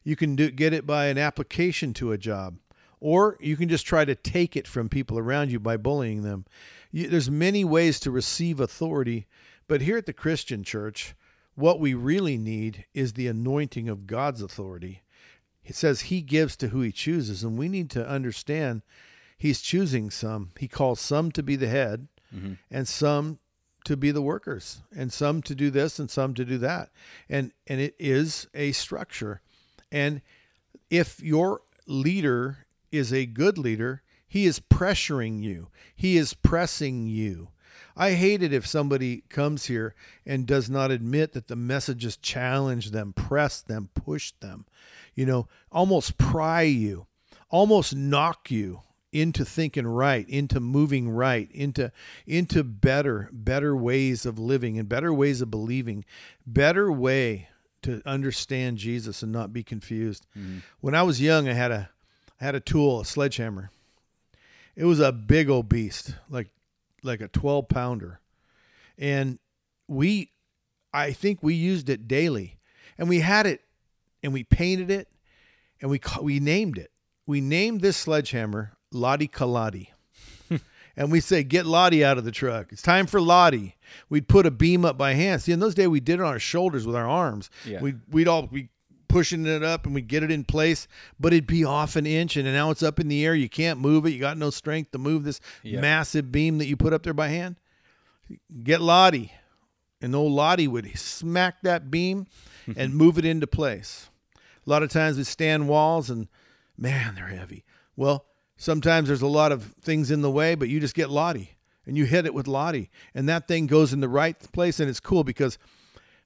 You 0.04 0.16
can 0.16 0.36
do, 0.36 0.50
get 0.50 0.74
it 0.74 0.86
by 0.86 1.06
an 1.06 1.16
application 1.16 1.94
to 1.94 2.12
a 2.12 2.18
job, 2.18 2.58
or 3.00 3.38
you 3.40 3.56
can 3.56 3.70
just 3.70 3.86
try 3.86 4.04
to 4.04 4.14
take 4.14 4.54
it 4.54 4.68
from 4.68 4.90
people 4.90 5.18
around 5.18 5.50
you 5.50 5.58
by 5.58 5.78
bullying 5.78 6.22
them. 6.22 6.44
You, 6.92 7.08
there's 7.08 7.30
many 7.30 7.64
ways 7.64 7.98
to 8.00 8.10
receive 8.10 8.60
authority, 8.60 9.26
but 9.66 9.80
here 9.80 9.96
at 9.96 10.04
the 10.06 10.12
Christian 10.12 10.62
church, 10.62 11.14
what 11.54 11.80
we 11.80 11.94
really 11.94 12.36
need 12.36 12.84
is 12.94 13.14
the 13.14 13.28
anointing 13.28 13.88
of 13.88 14.06
God's 14.06 14.42
authority. 14.42 15.02
It 15.64 15.74
says 15.74 16.02
he 16.02 16.20
gives 16.20 16.56
to 16.56 16.68
who 16.68 16.82
he 16.82 16.92
chooses, 16.92 17.44
and 17.44 17.58
we 17.58 17.68
need 17.68 17.90
to 17.90 18.06
understand 18.06 18.82
he's 19.38 19.62
choosing 19.62 20.10
some. 20.10 20.50
He 20.58 20.68
calls 20.68 21.00
some 21.00 21.30
to 21.32 21.42
be 21.42 21.56
the 21.56 21.68
head, 21.68 22.08
mm-hmm. 22.34 22.54
and 22.70 22.86
some 22.86 23.38
to 23.90 23.96
be 23.96 24.12
the 24.12 24.22
workers, 24.22 24.82
and 24.96 25.12
some 25.12 25.42
to 25.42 25.52
do 25.52 25.68
this, 25.68 25.98
and 25.98 26.08
some 26.08 26.32
to 26.32 26.44
do 26.44 26.58
that. 26.58 26.90
And 27.28 27.50
and 27.66 27.80
it 27.80 27.96
is 27.98 28.46
a 28.54 28.70
structure. 28.70 29.40
And 29.90 30.22
if 30.90 31.20
your 31.20 31.62
leader 31.88 32.66
is 32.92 33.12
a 33.12 33.26
good 33.26 33.58
leader, 33.58 34.02
he 34.28 34.46
is 34.46 34.60
pressuring 34.60 35.42
you. 35.42 35.70
He 35.96 36.16
is 36.16 36.34
pressing 36.34 37.08
you. 37.08 37.48
I 37.96 38.12
hate 38.12 38.44
it 38.44 38.52
if 38.52 38.64
somebody 38.64 39.24
comes 39.28 39.66
here 39.66 39.96
and 40.24 40.46
does 40.46 40.70
not 40.70 40.92
admit 40.92 41.32
that 41.32 41.48
the 41.48 41.56
messages 41.56 42.16
challenge 42.16 42.92
them, 42.92 43.12
press 43.12 43.60
them, 43.60 43.88
push 43.92 44.30
them, 44.38 44.66
you 45.16 45.26
know, 45.26 45.48
almost 45.72 46.16
pry 46.16 46.62
you, 46.62 47.06
almost 47.50 47.96
knock 47.96 48.52
you 48.52 48.82
into 49.12 49.44
thinking 49.44 49.86
right, 49.86 50.28
into 50.28 50.60
moving 50.60 51.10
right, 51.10 51.50
into 51.52 51.92
into 52.26 52.62
better 52.62 53.28
better 53.32 53.76
ways 53.76 54.24
of 54.24 54.38
living 54.38 54.78
and 54.78 54.88
better 54.88 55.12
ways 55.12 55.40
of 55.40 55.50
believing, 55.50 56.04
better 56.46 56.90
way 56.92 57.48
to 57.82 58.02
understand 58.04 58.78
Jesus 58.78 59.22
and 59.22 59.32
not 59.32 59.52
be 59.52 59.62
confused. 59.62 60.26
Mm-hmm. 60.36 60.58
When 60.80 60.94
I 60.94 61.02
was 61.02 61.20
young, 61.20 61.48
I 61.48 61.54
had 61.54 61.70
a 61.70 61.90
I 62.40 62.44
had 62.44 62.54
a 62.54 62.60
tool, 62.60 63.00
a 63.00 63.04
sledgehammer. 63.04 63.70
It 64.76 64.84
was 64.84 65.00
a 65.00 65.12
big 65.12 65.50
old 65.50 65.68
beast, 65.68 66.14
like 66.28 66.48
like 67.02 67.20
a 67.20 67.28
12 67.28 67.68
pounder. 67.68 68.20
And 68.98 69.38
we 69.88 70.30
I 70.92 71.12
think 71.12 71.42
we 71.42 71.54
used 71.54 71.88
it 71.88 72.08
daily. 72.08 72.58
And 72.98 73.08
we 73.08 73.20
had 73.20 73.46
it 73.46 73.62
and 74.22 74.32
we 74.32 74.44
painted 74.44 74.90
it 74.90 75.08
and 75.80 75.90
we 75.90 76.00
we 76.22 76.40
named 76.40 76.78
it. 76.78 76.90
We 77.26 77.40
named 77.40 77.80
this 77.80 77.96
sledgehammer 77.96 78.72
Lottie 78.92 79.28
Kaladi. 79.28 79.88
and 80.96 81.10
we 81.10 81.20
say, 81.20 81.42
get 81.42 81.66
Lottie 81.66 82.04
out 82.04 82.18
of 82.18 82.24
the 82.24 82.30
truck. 82.32 82.72
It's 82.72 82.82
time 82.82 83.06
for 83.06 83.20
Lottie. 83.20 83.76
We'd 84.08 84.28
put 84.28 84.46
a 84.46 84.50
beam 84.50 84.84
up 84.84 84.96
by 84.98 85.14
hand. 85.14 85.42
See, 85.42 85.52
in 85.52 85.60
those 85.60 85.74
days, 85.74 85.88
we 85.88 86.00
did 86.00 86.14
it 86.20 86.22
on 86.22 86.28
our 86.28 86.38
shoulders 86.38 86.86
with 86.86 86.96
our 86.96 87.08
arms. 87.08 87.50
Yeah. 87.64 87.80
We'd, 87.80 88.00
we'd 88.10 88.28
all 88.28 88.46
be 88.46 88.68
pushing 89.08 89.44
it 89.46 89.62
up 89.62 89.86
and 89.86 89.94
we'd 89.94 90.06
get 90.08 90.22
it 90.22 90.30
in 90.30 90.44
place, 90.44 90.86
but 91.18 91.32
it'd 91.32 91.46
be 91.46 91.64
off 91.64 91.96
an 91.96 92.06
inch. 92.06 92.36
And 92.36 92.46
now 92.46 92.70
it's 92.70 92.82
up 92.82 93.00
in 93.00 93.08
the 93.08 93.24
air. 93.24 93.34
You 93.34 93.48
can't 93.48 93.80
move 93.80 94.06
it. 94.06 94.10
You 94.10 94.20
got 94.20 94.38
no 94.38 94.50
strength 94.50 94.92
to 94.92 94.98
move 94.98 95.24
this 95.24 95.40
massive 95.80 96.30
beam 96.30 96.58
that 96.58 96.66
you 96.66 96.76
put 96.76 96.92
up 96.92 97.02
there 97.02 97.14
by 97.14 97.28
hand. 97.28 97.56
Get 98.62 98.80
Lottie. 98.80 99.32
And 100.02 100.14
old 100.14 100.32
Lottie 100.32 100.68
would 100.68 100.98
smack 100.98 101.60
that 101.62 101.90
beam 101.90 102.26
and 102.76 102.94
move 102.94 103.18
it 103.18 103.24
into 103.24 103.46
place. 103.46 104.08
A 104.66 104.70
lot 104.70 104.82
of 104.82 104.90
times 104.90 105.16
we 105.18 105.24
stand 105.24 105.68
walls 105.68 106.08
and 106.10 106.28
man, 106.78 107.16
they're 107.16 107.26
heavy. 107.26 107.64
Well, 107.96 108.24
sometimes 108.60 109.08
there's 109.08 109.22
a 109.22 109.26
lot 109.26 109.50
of 109.50 109.74
things 109.80 110.10
in 110.10 110.20
the 110.20 110.30
way, 110.30 110.54
but 110.54 110.68
you 110.68 110.78
just 110.78 110.94
get 110.94 111.10
Lottie 111.10 111.56
and 111.86 111.96
you 111.96 112.04
hit 112.04 112.26
it 112.26 112.34
with 112.34 112.46
Lottie, 112.46 112.90
and 113.14 113.28
that 113.28 113.48
thing 113.48 113.66
goes 113.66 113.92
in 113.92 114.00
the 114.00 114.08
right 114.08 114.38
place, 114.52 114.78
and 114.78 114.88
it's 114.88 115.00
cool 115.00 115.24
because 115.24 115.58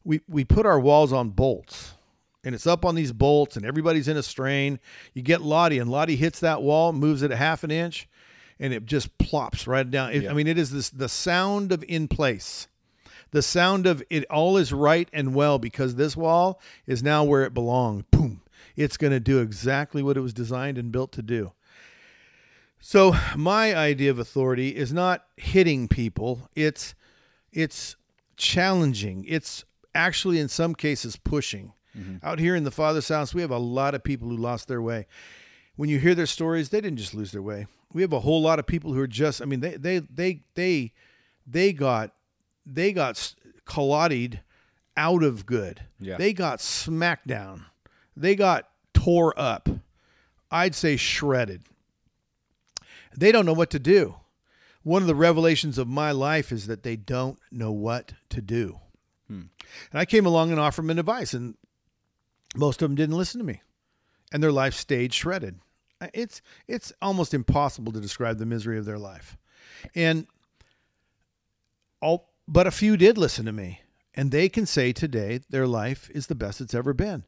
we 0.02 0.20
we 0.28 0.44
put 0.44 0.66
our 0.66 0.78
walls 0.78 1.12
on 1.12 1.30
bolts, 1.30 1.94
and 2.42 2.54
it's 2.54 2.66
up 2.66 2.84
on 2.84 2.96
these 2.96 3.12
bolts, 3.12 3.56
and 3.56 3.64
everybody's 3.64 4.08
in 4.08 4.16
a 4.16 4.22
strain. 4.22 4.80
You 5.14 5.22
get 5.22 5.40
Lottie, 5.40 5.78
and 5.78 5.90
Lottie 5.90 6.16
hits 6.16 6.40
that 6.40 6.60
wall, 6.60 6.92
moves 6.92 7.22
it 7.22 7.30
a 7.30 7.36
half 7.36 7.64
an 7.64 7.70
inch, 7.70 8.08
and 8.58 8.74
it 8.74 8.84
just 8.84 9.16
plops 9.16 9.66
right 9.66 9.88
down. 9.88 10.12
It, 10.12 10.24
Yeah. 10.24 10.30
I 10.30 10.34
mean, 10.34 10.48
it 10.48 10.58
is 10.58 10.70
this 10.70 10.90
the 10.90 11.08
sound 11.08 11.72
of 11.72 11.84
in 11.88 12.08
place. 12.08 12.68
The 13.30 13.42
sound 13.42 13.86
of 13.86 14.02
it 14.10 14.24
all 14.30 14.56
is 14.56 14.72
right 14.72 15.08
and 15.12 15.34
well 15.34 15.58
because 15.58 15.96
this 15.96 16.16
wall 16.16 16.60
is 16.86 17.02
now 17.02 17.24
where 17.24 17.44
it 17.44 17.54
belonged. 17.54 18.08
Boom. 18.10 18.42
It's 18.76 18.96
going 18.96 19.12
to 19.12 19.20
do 19.20 19.40
exactly 19.40 20.02
what 20.02 20.16
it 20.16 20.20
was 20.20 20.32
designed 20.32 20.78
and 20.78 20.92
built 20.92 21.12
to 21.12 21.22
do. 21.22 21.52
So, 22.86 23.16
my 23.34 23.74
idea 23.74 24.10
of 24.10 24.18
authority 24.18 24.76
is 24.76 24.92
not 24.92 25.24
hitting 25.38 25.88
people. 25.88 26.50
It's 26.54 26.94
it's 27.50 27.96
challenging. 28.36 29.24
It's 29.26 29.64
actually 29.94 30.38
in 30.38 30.48
some 30.48 30.74
cases 30.74 31.16
pushing. 31.16 31.72
Mm-hmm. 31.96 32.16
Out 32.22 32.38
here 32.38 32.54
in 32.54 32.64
the 32.64 32.70
Father's 32.70 33.08
house, 33.08 33.32
we 33.32 33.40
have 33.40 33.50
a 33.50 33.56
lot 33.56 33.94
of 33.94 34.04
people 34.04 34.28
who 34.28 34.36
lost 34.36 34.68
their 34.68 34.82
way. 34.82 35.06
When 35.76 35.88
you 35.88 35.98
hear 35.98 36.14
their 36.14 36.26
stories, 36.26 36.68
they 36.68 36.82
didn't 36.82 36.98
just 36.98 37.14
lose 37.14 37.32
their 37.32 37.40
way. 37.40 37.66
We 37.94 38.02
have 38.02 38.12
a 38.12 38.20
whole 38.20 38.42
lot 38.42 38.58
of 38.58 38.66
people 38.66 38.92
who 38.92 39.00
are 39.00 39.06
just 39.06 39.40
I 39.40 39.46
mean, 39.46 39.60
they 39.60 39.78
they 39.78 40.00
they 40.00 40.42
they 40.54 40.92
they 41.46 41.72
got 41.72 42.12
they 42.66 42.92
got 42.92 43.34
collodied 43.64 44.40
out 44.94 45.22
of 45.22 45.46
good. 45.46 45.86
Yeah. 45.98 46.18
They 46.18 46.34
got 46.34 46.60
smacked 46.60 47.28
down. 47.28 47.64
They 48.14 48.36
got 48.36 48.68
tore 48.92 49.32
up. 49.40 49.70
I'd 50.50 50.74
say 50.74 50.98
shredded. 50.98 51.62
They 53.16 53.32
don't 53.32 53.46
know 53.46 53.52
what 53.52 53.70
to 53.70 53.78
do. 53.78 54.16
One 54.82 55.02
of 55.02 55.08
the 55.08 55.14
revelations 55.14 55.78
of 55.78 55.88
my 55.88 56.12
life 56.12 56.52
is 56.52 56.66
that 56.66 56.82
they 56.82 56.96
don't 56.96 57.38
know 57.50 57.72
what 57.72 58.12
to 58.30 58.42
do. 58.42 58.80
Hmm. 59.28 59.44
And 59.90 60.00
I 60.00 60.04
came 60.04 60.26
along 60.26 60.50
and 60.50 60.60
offered 60.60 60.86
them 60.86 60.98
advice, 60.98 61.32
and 61.32 61.56
most 62.54 62.82
of 62.82 62.88
them 62.88 62.96
didn't 62.96 63.16
listen 63.16 63.38
to 63.38 63.46
me, 63.46 63.62
and 64.32 64.42
their 64.42 64.52
life 64.52 64.74
stayed 64.74 65.14
shredded. 65.14 65.58
It's 66.12 66.42
it's 66.68 66.92
almost 67.00 67.32
impossible 67.32 67.92
to 67.92 68.00
describe 68.00 68.38
the 68.38 68.46
misery 68.46 68.78
of 68.78 68.84
their 68.84 68.98
life, 68.98 69.38
and 69.94 70.26
all 72.02 72.30
but 72.46 72.66
a 72.66 72.70
few 72.70 72.98
did 72.98 73.16
listen 73.16 73.46
to 73.46 73.52
me, 73.52 73.80
and 74.14 74.30
they 74.30 74.50
can 74.50 74.66
say 74.66 74.92
today 74.92 75.40
their 75.48 75.66
life 75.66 76.10
is 76.10 76.26
the 76.26 76.34
best 76.34 76.60
it's 76.60 76.74
ever 76.74 76.92
been. 76.92 77.24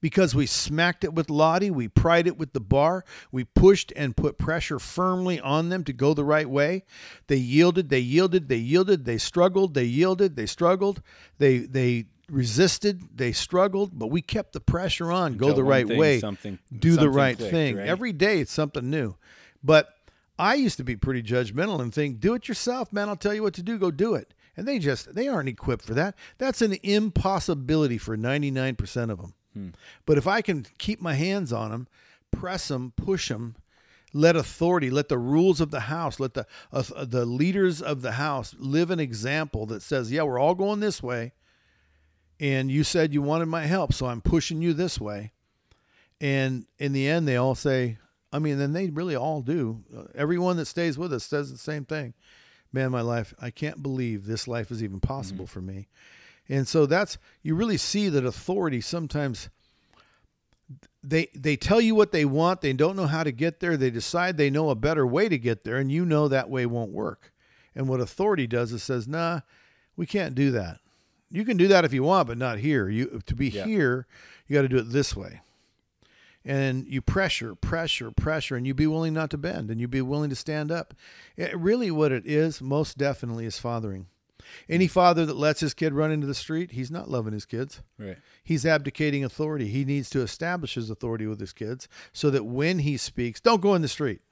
Because 0.00 0.34
we 0.34 0.46
smacked 0.46 1.04
it 1.04 1.14
with 1.14 1.30
Lottie, 1.30 1.70
we 1.70 1.88
pried 1.88 2.26
it 2.26 2.38
with 2.38 2.52
the 2.52 2.60
bar, 2.60 3.04
we 3.30 3.44
pushed 3.44 3.92
and 3.96 4.16
put 4.16 4.38
pressure 4.38 4.78
firmly 4.78 5.40
on 5.40 5.68
them 5.68 5.84
to 5.84 5.92
go 5.92 6.14
the 6.14 6.24
right 6.24 6.48
way. 6.48 6.84
They 7.26 7.36
yielded, 7.36 7.88
they 7.90 8.00
yielded, 8.00 8.48
they 8.48 8.56
yielded, 8.56 9.04
they 9.04 9.18
struggled, 9.18 9.74
they 9.74 9.84
yielded, 9.84 10.36
they 10.36 10.46
struggled, 10.46 11.02
they 11.38 11.58
they 11.58 12.06
resisted, 12.30 13.02
they 13.16 13.32
struggled, 13.32 13.98
but 13.98 14.06
we 14.06 14.22
kept 14.22 14.52
the 14.52 14.60
pressure 14.60 15.10
on, 15.10 15.36
go 15.36 15.52
the 15.52 15.64
right 15.64 15.86
thing, 15.86 15.98
way, 15.98 16.20
something- 16.20 16.58
do 16.76 16.96
the 16.96 17.10
right 17.10 17.36
clicked, 17.36 17.50
thing. 17.50 17.76
right? 17.76 17.88
Every 17.88 18.12
day 18.12 18.40
it's 18.40 18.52
something 18.52 18.88
new. 18.88 19.16
But 19.62 19.88
I 20.38 20.54
used 20.54 20.78
to 20.78 20.84
be 20.84 20.96
pretty 20.96 21.22
judgmental 21.22 21.80
and 21.80 21.92
think, 21.92 22.20
do 22.20 22.34
it 22.34 22.48
yourself, 22.48 22.92
man. 22.92 23.08
I'll 23.08 23.16
tell 23.16 23.34
you 23.34 23.42
what 23.42 23.54
to 23.54 23.62
do. 23.62 23.78
Go 23.78 23.90
do 23.90 24.14
it. 24.14 24.32
And 24.56 24.66
they 24.66 24.78
just, 24.78 25.14
they 25.14 25.28
aren't 25.28 25.48
equipped 25.48 25.84
for 25.84 25.94
that. 25.94 26.14
That's 26.38 26.62
an 26.62 26.76
impossibility 26.82 27.98
for 27.98 28.16
99% 28.16 29.10
of 29.10 29.18
them. 29.20 29.34
But 30.06 30.18
if 30.18 30.26
I 30.26 30.42
can 30.42 30.66
keep 30.78 31.00
my 31.00 31.14
hands 31.14 31.52
on 31.52 31.70
them, 31.70 31.88
press 32.30 32.68
them, 32.68 32.92
push 32.96 33.28
them, 33.28 33.56
let 34.12 34.36
authority, 34.36 34.90
let 34.90 35.08
the 35.08 35.18
rules 35.18 35.60
of 35.60 35.70
the 35.70 35.80
house, 35.80 36.18
let 36.18 36.34
the 36.34 36.46
uh, 36.72 36.82
the 37.04 37.24
leaders 37.24 37.80
of 37.80 38.02
the 38.02 38.12
house 38.12 38.54
live 38.58 38.90
an 38.90 39.00
example 39.00 39.66
that 39.66 39.82
says, 39.82 40.10
yeah, 40.10 40.22
we're 40.22 40.38
all 40.38 40.54
going 40.54 40.80
this 40.80 41.02
way. 41.02 41.32
And 42.40 42.70
you 42.70 42.84
said 42.84 43.12
you 43.12 43.22
wanted 43.22 43.46
my 43.46 43.66
help, 43.66 43.92
so 43.92 44.06
I'm 44.06 44.20
pushing 44.20 44.62
you 44.62 44.72
this 44.72 44.98
way. 45.00 45.32
And 46.20 46.66
in 46.78 46.92
the 46.92 47.06
end, 47.06 47.28
they 47.28 47.36
all 47.36 47.54
say, 47.54 47.98
I 48.32 48.38
mean, 48.38 48.58
then 48.58 48.72
they 48.72 48.88
really 48.88 49.16
all 49.16 49.42
do. 49.42 49.84
Uh, 49.96 50.04
Everyone 50.14 50.56
that 50.56 50.66
stays 50.66 50.96
with 50.96 51.12
us 51.12 51.24
says 51.24 51.50
the 51.50 51.58
same 51.58 51.84
thing. 51.84 52.14
Man, 52.72 52.90
my 52.90 53.00
life, 53.00 53.34
I 53.40 53.50
can't 53.50 53.82
believe 53.82 54.26
this 54.26 54.46
life 54.46 54.70
is 54.70 54.82
even 54.82 55.00
possible 55.00 55.46
for 55.46 55.60
me. 55.60 55.88
And 56.50 56.66
so 56.66 56.84
that's, 56.84 57.16
you 57.42 57.54
really 57.54 57.76
see 57.76 58.08
that 58.08 58.26
authority 58.26 58.80
sometimes 58.80 59.48
they 61.02 61.28
they 61.34 61.56
tell 61.56 61.80
you 61.80 61.94
what 61.94 62.12
they 62.12 62.26
want 62.26 62.60
they 62.60 62.74
don't 62.74 62.94
know 62.94 63.06
how 63.06 63.24
to 63.24 63.32
get 63.32 63.60
there 63.60 63.76
they 63.76 63.90
decide 63.90 64.36
they 64.36 64.50
know 64.50 64.68
a 64.68 64.74
better 64.74 65.06
way 65.06 65.30
to 65.30 65.38
get 65.38 65.64
there 65.64 65.76
and 65.76 65.90
you 65.90 66.04
know 66.04 66.28
that 66.28 66.50
way 66.50 66.66
won't 66.66 66.92
work. 66.92 67.32
And 67.74 67.88
what 67.88 68.00
authority 68.00 68.46
does 68.46 68.72
is 68.72 68.82
says 68.82 69.08
nah 69.08 69.40
we 69.96 70.04
can't 70.06 70.34
do 70.34 70.50
that. 70.50 70.80
You 71.30 71.44
can 71.44 71.56
do 71.56 71.68
that 71.68 71.84
if 71.84 71.92
you 71.94 72.02
want 72.02 72.28
but 72.28 72.36
not 72.36 72.58
here. 72.58 72.88
You 72.88 73.22
to 73.24 73.34
be 73.34 73.48
Yeah. 73.48 73.64
here 73.64 74.06
you 74.46 74.54
got 74.54 74.62
to 74.62 74.68
do 74.68 74.78
it 74.78 74.90
this 74.90 75.16
way. 75.16 75.40
And 76.44 76.86
you 76.86 77.00
pressure 77.00 77.54
pressure 77.54 78.10
pressure 78.10 78.56
and 78.56 78.66
you 78.66 78.74
be 78.74 78.86
willing 78.86 79.14
not 79.14 79.30
to 79.30 79.38
bend 79.38 79.70
and 79.70 79.80
you 79.80 79.88
be 79.88 80.02
willing 80.02 80.30
to 80.30 80.36
stand 80.36 80.70
up. 80.70 80.94
It, 81.36 81.56
really 81.56 81.90
what 81.90 82.12
it 82.12 82.26
is 82.26 82.60
most 82.60 82.98
definitely 82.98 83.46
is 83.46 83.58
fathering 83.58 84.06
any 84.68 84.86
father 84.86 85.24
that 85.26 85.36
lets 85.36 85.60
his 85.60 85.74
kid 85.74 85.92
run 85.92 86.10
into 86.12 86.26
the 86.26 86.34
street 86.34 86.72
he's 86.72 86.90
not 86.90 87.10
loving 87.10 87.32
his 87.32 87.44
kids 87.46 87.80
Right. 87.98 88.16
He's 88.42 88.64
abdicating 88.66 89.22
authority. 89.24 89.68
He 89.68 89.84
needs 89.84 90.10
to 90.10 90.20
establish 90.22 90.74
his 90.74 90.90
authority 90.90 91.26
with 91.26 91.38
his 91.38 91.52
kids 91.52 91.86
so 92.12 92.30
that 92.30 92.44
when 92.44 92.80
he 92.80 92.96
speaks, 92.96 93.40
don't 93.40 93.60
go 93.60 93.74
in 93.74 93.82
the 93.82 93.88
street. 93.88 94.22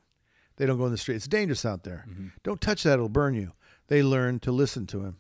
They 0.57 0.66
don't 0.66 0.79
go 0.79 0.87
in 0.87 0.90
the 0.92 0.99
street. 0.99 1.16
It's 1.16 1.29
dangerous 1.29 1.64
out 1.64 1.85
there. 1.85 2.05
Mm-hmm. 2.09 2.29
Don't 2.42 2.61
touch 2.61 2.83
that, 2.83 2.94
it'll 2.94 3.09
burn 3.09 3.35
you. 3.35 3.53
They 3.87 4.03
learn 4.03 4.40
to 4.40 4.51
listen 4.51 4.87
to 4.88 5.05
him. 5.05 5.18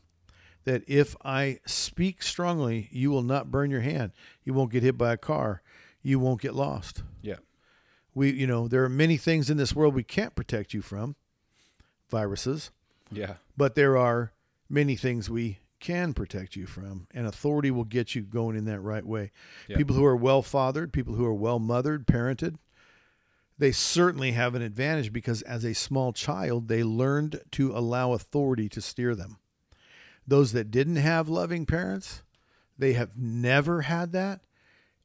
That 0.64 0.82
if 0.88 1.14
I 1.24 1.60
speak 1.66 2.22
strongly, 2.22 2.88
you 2.90 3.10
will 3.10 3.22
not 3.22 3.50
burn 3.50 3.70
your 3.70 3.82
hand. 3.82 4.12
You 4.44 4.52
won't 4.54 4.72
get 4.72 4.82
hit 4.82 4.98
by 4.98 5.12
a 5.12 5.16
car. 5.16 5.62
You 6.02 6.18
won't 6.18 6.40
get 6.40 6.54
lost. 6.54 7.02
Yeah. 7.22 7.36
We, 8.14 8.32
you 8.32 8.46
know, 8.46 8.66
there 8.66 8.82
are 8.82 8.88
many 8.88 9.16
things 9.16 9.48
in 9.50 9.58
this 9.58 9.74
world 9.76 9.94
we 9.94 10.02
can't 10.02 10.34
protect 10.34 10.74
you 10.74 10.82
from, 10.82 11.14
viruses, 12.10 12.70
Yeah. 13.12 13.34
but 13.56 13.74
there 13.74 13.96
are 13.96 14.32
many 14.68 14.96
things 14.96 15.30
we 15.30 15.58
can 15.80 16.12
protect 16.12 16.56
you 16.56 16.66
from, 16.66 17.06
and 17.14 17.26
authority 17.26 17.70
will 17.70 17.84
get 17.84 18.14
you 18.14 18.22
going 18.22 18.56
in 18.56 18.64
that 18.64 18.80
right 18.80 19.04
way. 19.04 19.30
Yeah. 19.68 19.76
People 19.76 19.94
who 19.96 20.04
are 20.04 20.16
well 20.16 20.42
fathered, 20.42 20.92
people 20.92 21.14
who 21.14 21.24
are 21.24 21.34
well 21.34 21.58
mothered, 21.58 22.06
parented, 22.06 22.56
they 23.58 23.72
certainly 23.72 24.32
have 24.32 24.54
an 24.54 24.62
advantage 24.62 25.12
because 25.12 25.42
as 25.42 25.64
a 25.64 25.74
small 25.74 26.12
child, 26.12 26.68
they 26.68 26.84
learned 26.84 27.40
to 27.52 27.76
allow 27.76 28.12
authority 28.12 28.68
to 28.70 28.80
steer 28.80 29.14
them. 29.14 29.38
Those 30.26 30.52
that 30.52 30.70
didn't 30.70 30.96
have 30.96 31.28
loving 31.28 31.66
parents, 31.66 32.22
they 32.78 32.92
have 32.92 33.16
never 33.16 33.82
had 33.82 34.12
that. 34.12 34.40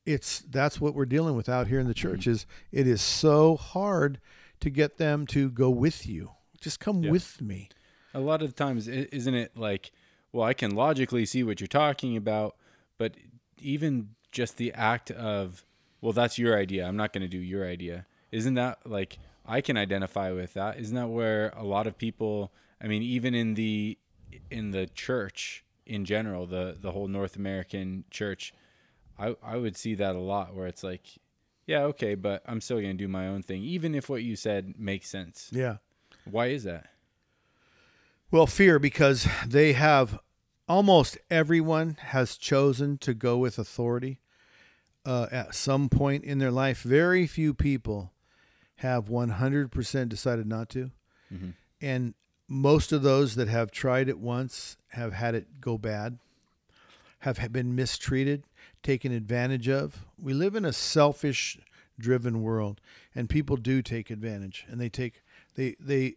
It's 0.06 0.42
that's 0.42 0.82
what 0.82 0.94
we're 0.94 1.06
dealing 1.06 1.36
with 1.36 1.48
out 1.48 1.68
here 1.68 1.80
in 1.80 1.88
the 1.88 1.94
mm-hmm. 1.94 2.10
church 2.10 2.28
is 2.28 2.46
it 2.72 2.88
is 2.88 3.02
so 3.02 3.56
hard 3.56 4.20
to 4.60 4.70
get 4.70 4.98
them 4.98 5.26
to 5.28 5.50
go 5.50 5.70
with 5.70 6.06
you. 6.06 6.32
Just 6.60 6.80
come 6.80 7.04
Yeah. 7.04 7.12
with 7.12 7.42
me. 7.42 7.70
A 8.14 8.20
lot 8.20 8.42
of 8.42 8.50
the 8.50 8.54
times, 8.54 8.88
isn't 8.88 9.34
it 9.34 9.58
like, 9.58 9.92
well, 10.32 10.46
I 10.46 10.54
can 10.54 10.76
logically 10.76 11.26
see 11.26 11.44
what 11.44 11.60
you're 11.60 11.68
talking 11.68 12.18
about, 12.18 12.56
but 12.98 13.16
even 13.58 14.10
just 14.32 14.58
the 14.58 14.74
act 14.74 15.12
of, 15.12 15.66
well, 16.02 16.14
that's 16.14 16.38
your 16.38 16.58
idea. 16.58 16.86
I'm 16.86 16.98
not 16.98 17.14
going 17.14 17.22
to 17.22 17.28
do 17.28 17.38
your 17.38 17.66
idea. 17.66 18.06
Isn't 18.32 18.56
that 18.56 18.80
like 18.86 19.20
I 19.46 19.62
can 19.62 19.78
identify 19.78 20.32
with 20.32 20.54
that? 20.56 20.80
Isn't 20.80 20.96
that 20.96 21.08
where 21.08 21.54
a 21.56 21.64
lot 21.64 21.88
of 21.88 21.98
people? 21.98 22.52
I 22.82 22.88
mean, 22.88 23.04
even 23.04 23.34
in 23.34 23.54
the 23.54 23.98
in 24.50 24.72
the 24.72 24.88
church 24.88 25.64
in 25.86 26.06
general, 26.06 26.46
the 26.46 26.78
the 26.80 26.92
whole 26.92 27.08
North 27.08 27.36
American 27.36 28.06
church, 28.10 28.54
I 29.20 29.36
I 29.44 29.58
would 29.58 29.78
see 29.78 29.96
that 29.96 30.16
a 30.16 30.20
lot 30.20 30.56
where 30.56 30.68
it's 30.68 30.84
like, 30.84 31.06
yeah, 31.68 31.84
okay, 31.84 32.16
but 32.16 32.42
I'm 32.46 32.60
still 32.60 32.78
going 32.78 32.98
to 32.98 33.04
do 33.04 33.08
my 33.08 33.28
own 33.28 33.44
thing, 33.44 33.64
even 33.64 33.96
if 33.96 34.10
what 34.10 34.24
you 34.24 34.36
said 34.36 34.76
makes 34.80 35.10
sense. 35.10 35.50
Yeah. 35.52 35.78
Why 36.26 36.48
is 36.48 36.64
that? 36.64 36.88
Well, 38.34 38.48
fear 38.48 38.80
because 38.80 39.28
they 39.46 39.74
have 39.74 40.18
almost 40.68 41.20
everyone 41.30 41.98
has 42.00 42.36
chosen 42.36 42.98
to 42.98 43.14
go 43.14 43.38
with 43.38 43.60
authority 43.60 44.22
uh, 45.06 45.28
at 45.32 45.54
some 45.54 45.88
point 45.88 46.24
in 46.24 46.40
their 46.40 46.50
life. 46.50 46.82
Very 46.82 47.28
few 47.28 47.54
people 47.54 48.12
have 48.78 49.06
100% 49.06 50.10
decided 50.10 50.48
not 50.48 50.68
to. 50.70 50.90
And 51.80 52.16
most 52.48 52.92
of 52.92 53.04
those 53.04 53.36
that 53.36 53.50
have 53.50 53.70
tried 53.70 54.10
it 54.10 54.18
once 54.18 54.78
have 54.94 55.14
had 55.14 55.36
it 55.36 55.62
go 55.62 55.78
bad, 55.78 56.18
have 57.20 57.52
been 57.52 57.76
mistreated, 57.76 58.46
taken 58.82 59.12
advantage 59.12 59.70
of. 59.70 60.08
We 60.20 60.34
live 60.34 60.56
in 60.56 60.66
a 60.66 60.74
selfish 60.74 61.60
driven 62.00 62.42
world 62.42 62.82
and 63.14 63.30
people 63.30 63.58
do 63.58 63.84
take 63.84 64.10
advantage 64.10 64.66
and 64.68 64.82
they 64.82 64.90
take 64.90 65.22
they 65.54 65.76
they 65.80 66.16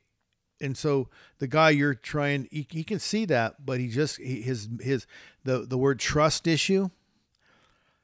and 0.60 0.76
so 0.76 1.08
the 1.38 1.46
guy 1.46 1.70
you're 1.70 1.94
trying 1.94 2.48
he, 2.50 2.66
he 2.70 2.84
can 2.84 2.98
see 2.98 3.24
that 3.24 3.64
but 3.64 3.80
he 3.80 3.88
just 3.88 4.18
he, 4.18 4.42
his 4.42 4.68
his 4.80 5.06
the 5.44 5.66
the 5.66 5.78
word 5.78 5.98
trust 5.98 6.46
issue 6.46 6.88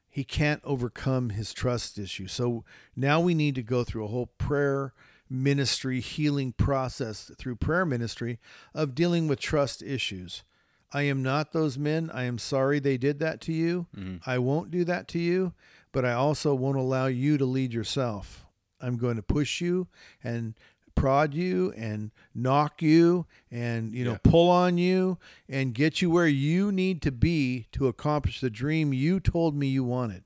he 0.09 0.25
can't 0.25 0.61
overcome 0.65 1.31
his 1.31 1.53
trust 1.53 1.99
issue 1.99 2.27
so 2.27 2.65
now 2.95 3.21
we 3.21 3.35
need 3.35 3.55
to 3.55 3.63
go 3.63 3.85
through 3.85 4.05
a 4.05 4.09
whole 4.09 4.27
prayer 4.39 4.93
ministry 5.33 6.01
healing 6.01 6.53
process 6.53 7.31
through 7.39 7.57
prayer 7.57 7.87
ministry 7.87 8.39
of 8.75 8.95
dealing 8.95 9.27
with 9.27 9.41
trust 9.41 9.83
issues. 9.83 10.45
I 10.93 11.03
am 11.03 11.23
not 11.23 11.53
those 11.53 11.79
men. 11.79 12.11
I 12.13 12.25
am 12.25 12.37
sorry 12.37 12.79
they 12.79 12.99
did 12.99 13.19
that 13.21 13.41
to 13.43 13.53
you. 13.53 13.87
Mm-hmm. 13.97 14.29
I 14.29 14.39
won't 14.39 14.71
do 14.71 14.85
that 14.85 15.09
to 15.09 15.19
you, 15.19 15.55
but 15.91 16.05
I 16.05 16.13
also 16.13 16.55
won't 16.55 16.77
allow 16.77 17.07
you 17.07 17.39
to 17.39 17.47
lead 17.47 17.73
yourself. 17.73 18.45
I'm 18.79 18.99
going 18.99 19.17
to 19.17 19.23
push 19.23 19.61
you 19.63 19.89
and 20.23 20.55
prod 21.03 21.35
you 21.35 21.73
and 21.77 22.13
knock 22.33 22.81
you 22.81 23.27
and 23.51 23.93
you 23.93 24.05
know 24.05 24.13
Yeah. 24.13 24.19
pull 24.23 24.49
on 24.49 24.79
you 24.79 25.19
and 25.49 25.75
get 25.75 26.01
you 26.01 26.09
where 26.11 26.29
you 26.29 26.71
need 26.71 27.03
to 27.03 27.11
be 27.11 27.67
to 27.73 27.89
accomplish 27.89 28.41
the 28.41 28.49
dream 28.51 28.93
you 28.93 29.19
told 29.19 29.57
me 29.57 29.67
you 29.67 29.83
wanted. 29.83 30.23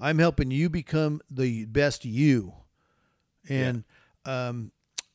I'm 0.00 0.18
helping 0.18 0.50
you 0.50 0.68
become 0.68 1.20
the 1.30 1.66
best 1.66 2.04
you. 2.04 2.54
And 3.48 3.84
um, 4.24 4.72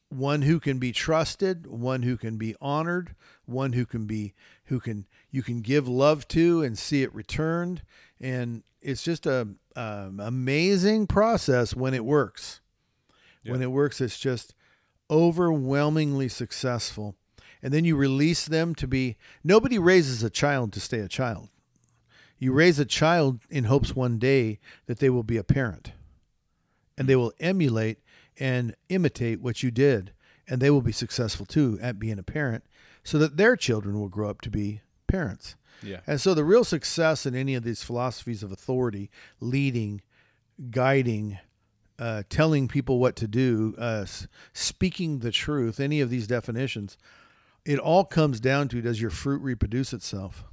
one 0.07 0.43
who 0.43 0.61
can 0.61 0.79
be 0.79 0.93
trusted, 0.93 1.67
one 1.67 2.03
who 2.03 2.15
can 2.15 2.37
be 2.37 2.55
honored, 2.61 3.15
one 3.45 3.73
who 3.73 3.85
can 3.85 4.05
be 4.05 4.33
who 4.67 4.79
can 4.79 5.05
you 5.29 5.43
can 5.43 5.59
give 5.59 5.89
love 5.89 6.25
to 6.29 6.63
and 6.63 6.77
see 6.79 7.03
it 7.03 7.13
returned, 7.13 7.81
and 8.21 8.63
it's 8.81 9.03
just 9.03 9.25
a 9.25 9.49
um, 9.75 10.21
amazing 10.21 11.05
process 11.07 11.75
when 11.75 11.93
it 11.93 12.05
works. 12.05 12.61
When 13.45 13.61
it 13.61 13.71
works, 13.71 13.99
it's 13.99 14.19
just 14.19 14.53
overwhelmingly 15.09 16.29
successful, 16.29 17.15
and 17.61 17.73
then 17.73 17.85
you 17.85 17.95
release 17.95 18.45
them 18.45 18.75
to 18.75 18.87
be. 18.87 19.17
Nobody 19.43 19.77
raises 19.77 20.23
a 20.23 20.29
child 20.29 20.73
to 20.73 20.79
stay 20.79 20.99
a 20.99 21.07
child. 21.07 21.49
You 22.37 22.53
raise 22.53 22.79
a 22.79 22.85
child 22.85 23.41
in 23.49 23.65
hopes 23.65 23.95
one 23.95 24.17
day 24.17 24.59
that 24.85 24.99
they 24.99 25.09
will 25.09 25.23
be 25.23 25.37
a 25.37 25.43
parent 25.43 25.91
and 26.97 27.07
they 27.07 27.15
will 27.15 27.33
emulate 27.39 27.99
and 28.39 28.75
imitate 28.87 29.41
what 29.41 29.61
you 29.61 29.71
did 29.71 30.13
and 30.47 30.61
they 30.61 30.69
will 30.69 30.81
be 30.81 30.93
successful 30.93 31.45
too 31.45 31.77
at 31.81 31.99
being 31.99 32.17
a 32.17 32.23
parent 32.23 32.63
so 33.03 33.17
that 33.17 33.37
their 33.37 33.55
children 33.55 33.99
will 33.99 34.07
grow 34.07 34.29
up 34.29 34.41
to 34.41 34.49
be 34.49 34.81
parents. 35.07 35.55
Yeah. 35.83 35.99
And 36.07 36.19
so 36.19 36.33
the 36.33 36.43
real 36.43 36.63
success 36.63 37.25
in 37.25 37.35
any 37.35 37.55
of 37.55 37.63
these 37.63 37.83
philosophies 37.83 38.41
of 38.41 38.51
authority, 38.51 39.09
leading, 39.39 40.01
guiding, 40.71 41.39
uh, 41.99 42.23
telling 42.29 42.67
people 42.67 42.97
what 42.97 43.15
to 43.17 43.27
do, 43.27 43.75
uh, 43.77 44.05
speaking 44.53 45.19
the 45.19 45.31
truth, 45.31 45.79
any 45.79 45.99
of 45.99 46.09
these 46.09 46.27
definitions, 46.27 46.97
it 47.65 47.77
all 47.77 48.05
comes 48.05 48.39
down 48.39 48.69
to 48.69 48.81
does 48.81 49.01
your 49.01 49.11
fruit 49.11 49.41
reproduce 49.41 49.91
itself? 49.93 50.45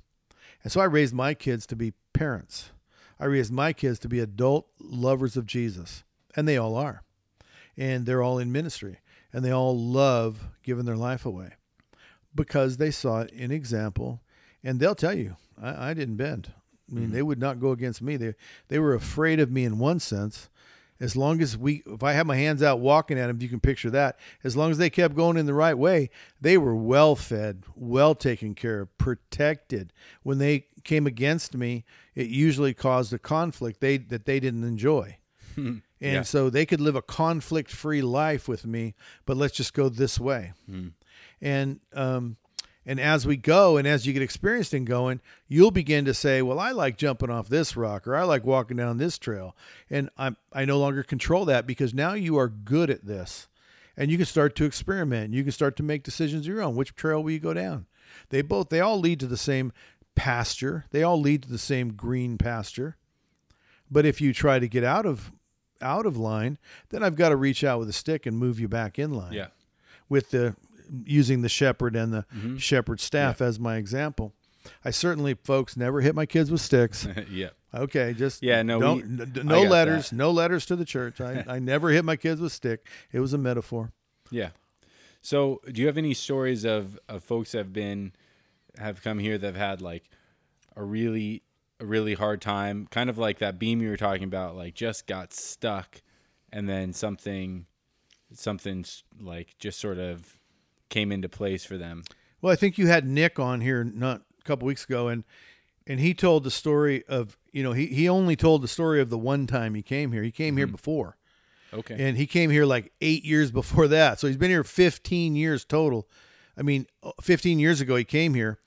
And 0.63 0.73
so 0.73 0.81
I 0.81 0.85
raised 0.85 1.15
my 1.15 1.35
kids 1.35 1.67
to 1.69 1.77
be 1.77 1.93
parents. 2.13 2.73
I 3.21 3.27
raised 3.27 3.53
my 3.53 3.73
kids 3.73 3.99
to 4.01 4.09
be 4.09 4.19
adult 4.19 4.67
lovers 4.81 5.37
of 5.37 5.47
Jesus, 5.47 6.05
and 6.35 6.49
they 6.49 6.57
all 6.57 6.77
are. 6.77 7.03
And 7.77 8.05
they're 8.07 8.23
all 8.23 8.39
in 8.39 8.51
ministry, 8.51 8.99
and 9.33 9.45
they 9.45 9.53
all 9.53 9.79
love 9.79 10.49
giving 10.63 10.85
their 10.85 10.97
life 10.97 11.25
away 11.25 11.53
because 12.35 12.77
they 12.77 12.91
saw 12.91 13.21
it 13.21 13.31
in 13.31 13.51
example. 13.51 14.21
And 14.65 14.81
they'll 14.81 14.95
tell 14.95 15.15
you, 15.15 15.37
I, 15.61 15.91
I 15.91 15.95
didn't 15.95 16.17
bend. 16.17 16.53
I 16.91 16.95
mean, 16.95 17.11
they 17.11 17.23
would 17.23 17.39
not 17.41 17.61
go 17.61 17.71
against 17.73 18.01
me. 18.01 18.17
They 18.17 18.35
they 18.69 18.79
were 18.79 18.95
afraid 18.95 19.41
of 19.41 19.51
me 19.51 19.65
in 19.65 19.79
one 19.79 19.99
sense. 19.99 20.49
As 20.99 21.15
long 21.17 21.41
as 21.43 21.57
we, 21.57 21.83
if 21.87 22.03
I 22.03 22.13
had 22.13 22.27
my 22.27 22.37
hands 22.37 22.63
out 22.63 22.81
walking 22.81 23.19
at 23.19 23.27
them, 23.27 23.41
you 23.41 23.49
can 23.49 23.61
picture 23.61 23.91
that, 23.91 24.19
as 24.43 24.57
long 24.57 24.71
as 24.71 24.79
they 24.79 24.89
kept 24.91 25.15
going 25.15 25.37
in 25.37 25.47
the 25.47 25.53
right 25.55 25.77
way, 25.77 26.09
they 26.41 26.57
were 26.57 26.75
well 26.75 27.15
fed, 27.17 27.65
well 27.75 28.15
taken 28.15 28.55
care 28.55 28.81
of, 28.83 28.99
protected. 28.99 29.93
When 30.23 30.39
they 30.39 30.67
came 30.85 31.07
against 31.07 31.55
me, 31.55 31.85
it 32.15 32.29
usually 32.29 32.73
caused 32.75 33.13
a 33.13 33.19
conflict 33.19 33.81
they 33.81 33.99
that 33.99 34.25
they 34.25 34.41
didn't 34.41 34.65
enjoy. 34.65 35.19
And 35.57 35.83
Yeah. 36.01 36.23
so 36.23 36.51
they 36.51 36.67
could 36.67 36.81
live 36.83 36.97
a 36.97 37.03
conflict 37.03 37.71
free 37.71 38.03
life 38.03 38.47
with 38.47 38.67
me, 38.67 38.95
but 39.25 39.37
let's 39.39 39.55
just 39.57 39.73
go 39.75 39.89
this 39.89 40.21
way. 40.21 40.53
And 41.41 41.81
um, 41.95 42.37
and 42.87 43.01
as 43.01 43.27
we 43.27 43.37
go 43.37 43.77
and 43.77 43.87
as 43.87 44.07
you 44.07 44.13
get 44.13 44.23
experienced 44.23 44.73
in 44.73 44.85
going, 44.85 45.21
you'll 45.49 45.71
begin 45.73 46.05
to 46.05 46.15
say, 46.15 46.41
"Well, 46.41 46.59
I 46.61 46.71
like 46.71 46.97
jumping 46.97 47.29
off 47.31 47.49
this 47.49 47.77
rock, 47.77 48.07
or 48.07 48.15
I 48.17 48.23
like 48.23 48.45
walking 48.45 48.77
down 48.77 48.99
this 48.99 49.19
trail," 49.19 49.57
and 49.91 50.09
I 50.17 50.37
I 50.53 50.65
no 50.65 50.79
longer 50.79 51.03
control 51.03 51.45
that 51.47 51.67
because 51.67 51.93
now 51.93 52.15
you 52.15 52.39
are 52.39 52.49
good 52.49 52.89
at 52.91 53.05
this, 53.05 53.49
and 53.97 54.11
you 54.11 54.17
can 54.17 54.27
start 54.27 54.55
to 54.57 54.65
experiment. 54.65 55.35
You 55.35 55.43
can 55.43 55.53
start 55.53 55.77
to 55.77 55.83
make 55.83 56.03
decisions 56.05 56.43
of 56.43 56.47
your 56.55 56.63
own. 56.63 56.77
Which 56.77 56.95
trail 56.95 57.23
will 57.23 57.33
you 57.33 57.41
go 57.41 57.53
down? 57.55 57.87
They 58.31 58.41
both 58.43 58.69
they 58.71 58.81
all 58.81 58.99
lead 59.01 59.21
to 59.21 59.27
the 59.27 59.37
same 59.37 59.73
pasture. 60.15 60.85
They 60.91 61.03
all 61.03 61.21
lead 61.21 61.43
to 61.43 61.49
the 61.51 61.59
same 61.59 61.93
green 61.93 62.39
pasture. 62.39 62.97
But 63.91 64.07
if 64.07 64.21
you 64.21 64.33
try 64.33 64.59
to 64.59 64.69
get 64.69 64.85
out 64.85 65.07
of 65.07 65.33
out 65.83 66.07
of 66.07 66.17
line, 66.17 66.57
then 66.89 67.03
I've 67.03 67.17
got 67.17 67.29
to 67.29 67.37
reach 67.37 67.63
out 67.63 67.79
with 67.79 67.89
a 67.91 67.93
stick 67.93 68.25
and 68.25 68.39
move 68.39 68.59
you 68.59 68.67
back 68.69 68.99
in 68.99 69.13
line 69.13 69.35
Yeah. 69.35 69.49
with 70.09 70.31
the 70.31 70.57
using 71.05 71.43
the 71.43 71.49
shepherd 71.49 71.97
and 71.97 72.13
the 72.13 72.25
Mm-hmm. 72.35 72.57
shepherd 72.59 73.01
staff 73.01 73.41
as 73.41 73.59
my 73.61 73.77
example. 73.77 74.33
I 74.85 74.91
certainly, 74.91 75.35
folks, 75.35 75.77
never 75.77 76.01
hit 76.01 76.15
my 76.15 76.27
kids 76.27 76.51
with 76.51 76.61
sticks. 76.61 77.07
yeah. 77.31 77.51
Okay, 77.75 78.15
just 78.15 78.43
Yeah, 78.43 78.63
no, 78.63 78.81
don't, 78.81 78.97
we- 78.97 79.25
n- 79.25 79.47
no 79.47 79.63
letters, 79.63 80.11
that. 80.11 80.17
no 80.17 80.31
letters 80.31 80.67
to 80.67 80.77
the 80.77 80.85
church. 80.85 81.21
I, 81.21 81.45
I 81.49 81.59
never 81.59 81.91
hit 81.91 82.05
my 82.05 82.17
kids 82.17 82.41
with 82.41 82.53
stick. 82.53 82.87
It 83.13 83.21
was 83.21 83.33
a 83.33 83.39
metaphor. 83.39 83.93
Yeah. 84.31 84.51
So, 85.21 85.61
do 85.71 85.81
you 85.81 85.87
have 85.89 85.99
any 85.99 86.15
stories 86.15 86.65
of, 86.65 86.99
of 87.09 87.23
folks 87.25 87.53
that 87.53 87.59
have 87.59 87.73
been 87.73 88.13
have 88.79 89.03
come 89.03 89.19
here 89.19 89.39
that 89.39 89.47
have 89.47 89.57
had 89.57 89.81
like 89.83 90.09
a 90.77 90.83
really 90.85 91.43
a 91.81 91.85
really 91.87 92.15
hard 92.15 92.41
time, 92.41 92.87
kind 92.91 93.11
of 93.11 93.19
like 93.19 93.39
that 93.39 93.59
beam 93.59 93.81
you 93.83 93.91
were 93.91 93.97
talking 93.97 94.25
about, 94.25 94.57
like 94.57 94.75
just 94.75 95.07
got 95.07 95.33
stuck, 95.33 96.01
and 96.53 96.69
then 96.69 96.93
something 96.93 97.67
something 98.33 98.85
like 99.21 99.55
just 99.59 99.79
sort 99.81 99.99
of 99.99 100.39
came 100.89 101.11
into 101.13 101.29
place 101.29 101.65
for 101.65 101.77
them. 101.77 102.05
Well, 102.41 102.53
I 102.53 102.57
think 102.57 102.79
you 102.79 102.87
had 102.87 103.07
Nick 103.07 103.39
on 103.39 103.61
here 103.61 103.83
not 103.85 104.23
a 104.41 104.45
couple 104.45 104.67
weeks 104.67 104.85
ago, 104.85 105.09
and 105.09 105.25
and 105.87 106.01
he 106.01 106.15
told 106.15 106.45
the 106.45 106.51
story 106.51 107.05
of 107.07 107.37
you 107.53 107.63
know 107.63 107.73
he 107.73 107.87
he 107.87 108.09
only 108.09 108.37
told 108.37 108.63
the 108.63 108.69
story 108.69 109.01
of 109.01 109.11
the 109.11 109.19
one 109.19 109.47
time 109.47 109.75
he 109.75 109.83
came 109.83 110.13
here. 110.13 110.23
He 110.23 110.31
came 110.33 110.53
Mm-hmm. 110.55 110.59
here 110.59 110.67
before. 110.67 111.17
Okay. 111.75 111.97
and 111.99 112.17
he 112.17 112.27
came 112.27 112.49
here 112.51 112.65
like 112.65 112.93
eight 113.01 113.25
years 113.25 113.51
before 113.51 113.89
that. 113.89 114.21
So 114.21 114.29
he's 114.29 114.37
been 114.37 114.51
here 114.51 114.63
15 114.65 115.35
years 115.35 115.65
total. 115.65 116.09
I 116.57 116.63
mean, 116.63 116.87
15 117.21 117.59
years 117.59 117.81
ago 117.83 117.97
he 117.97 118.05
came 118.05 118.33
here, 118.35 118.61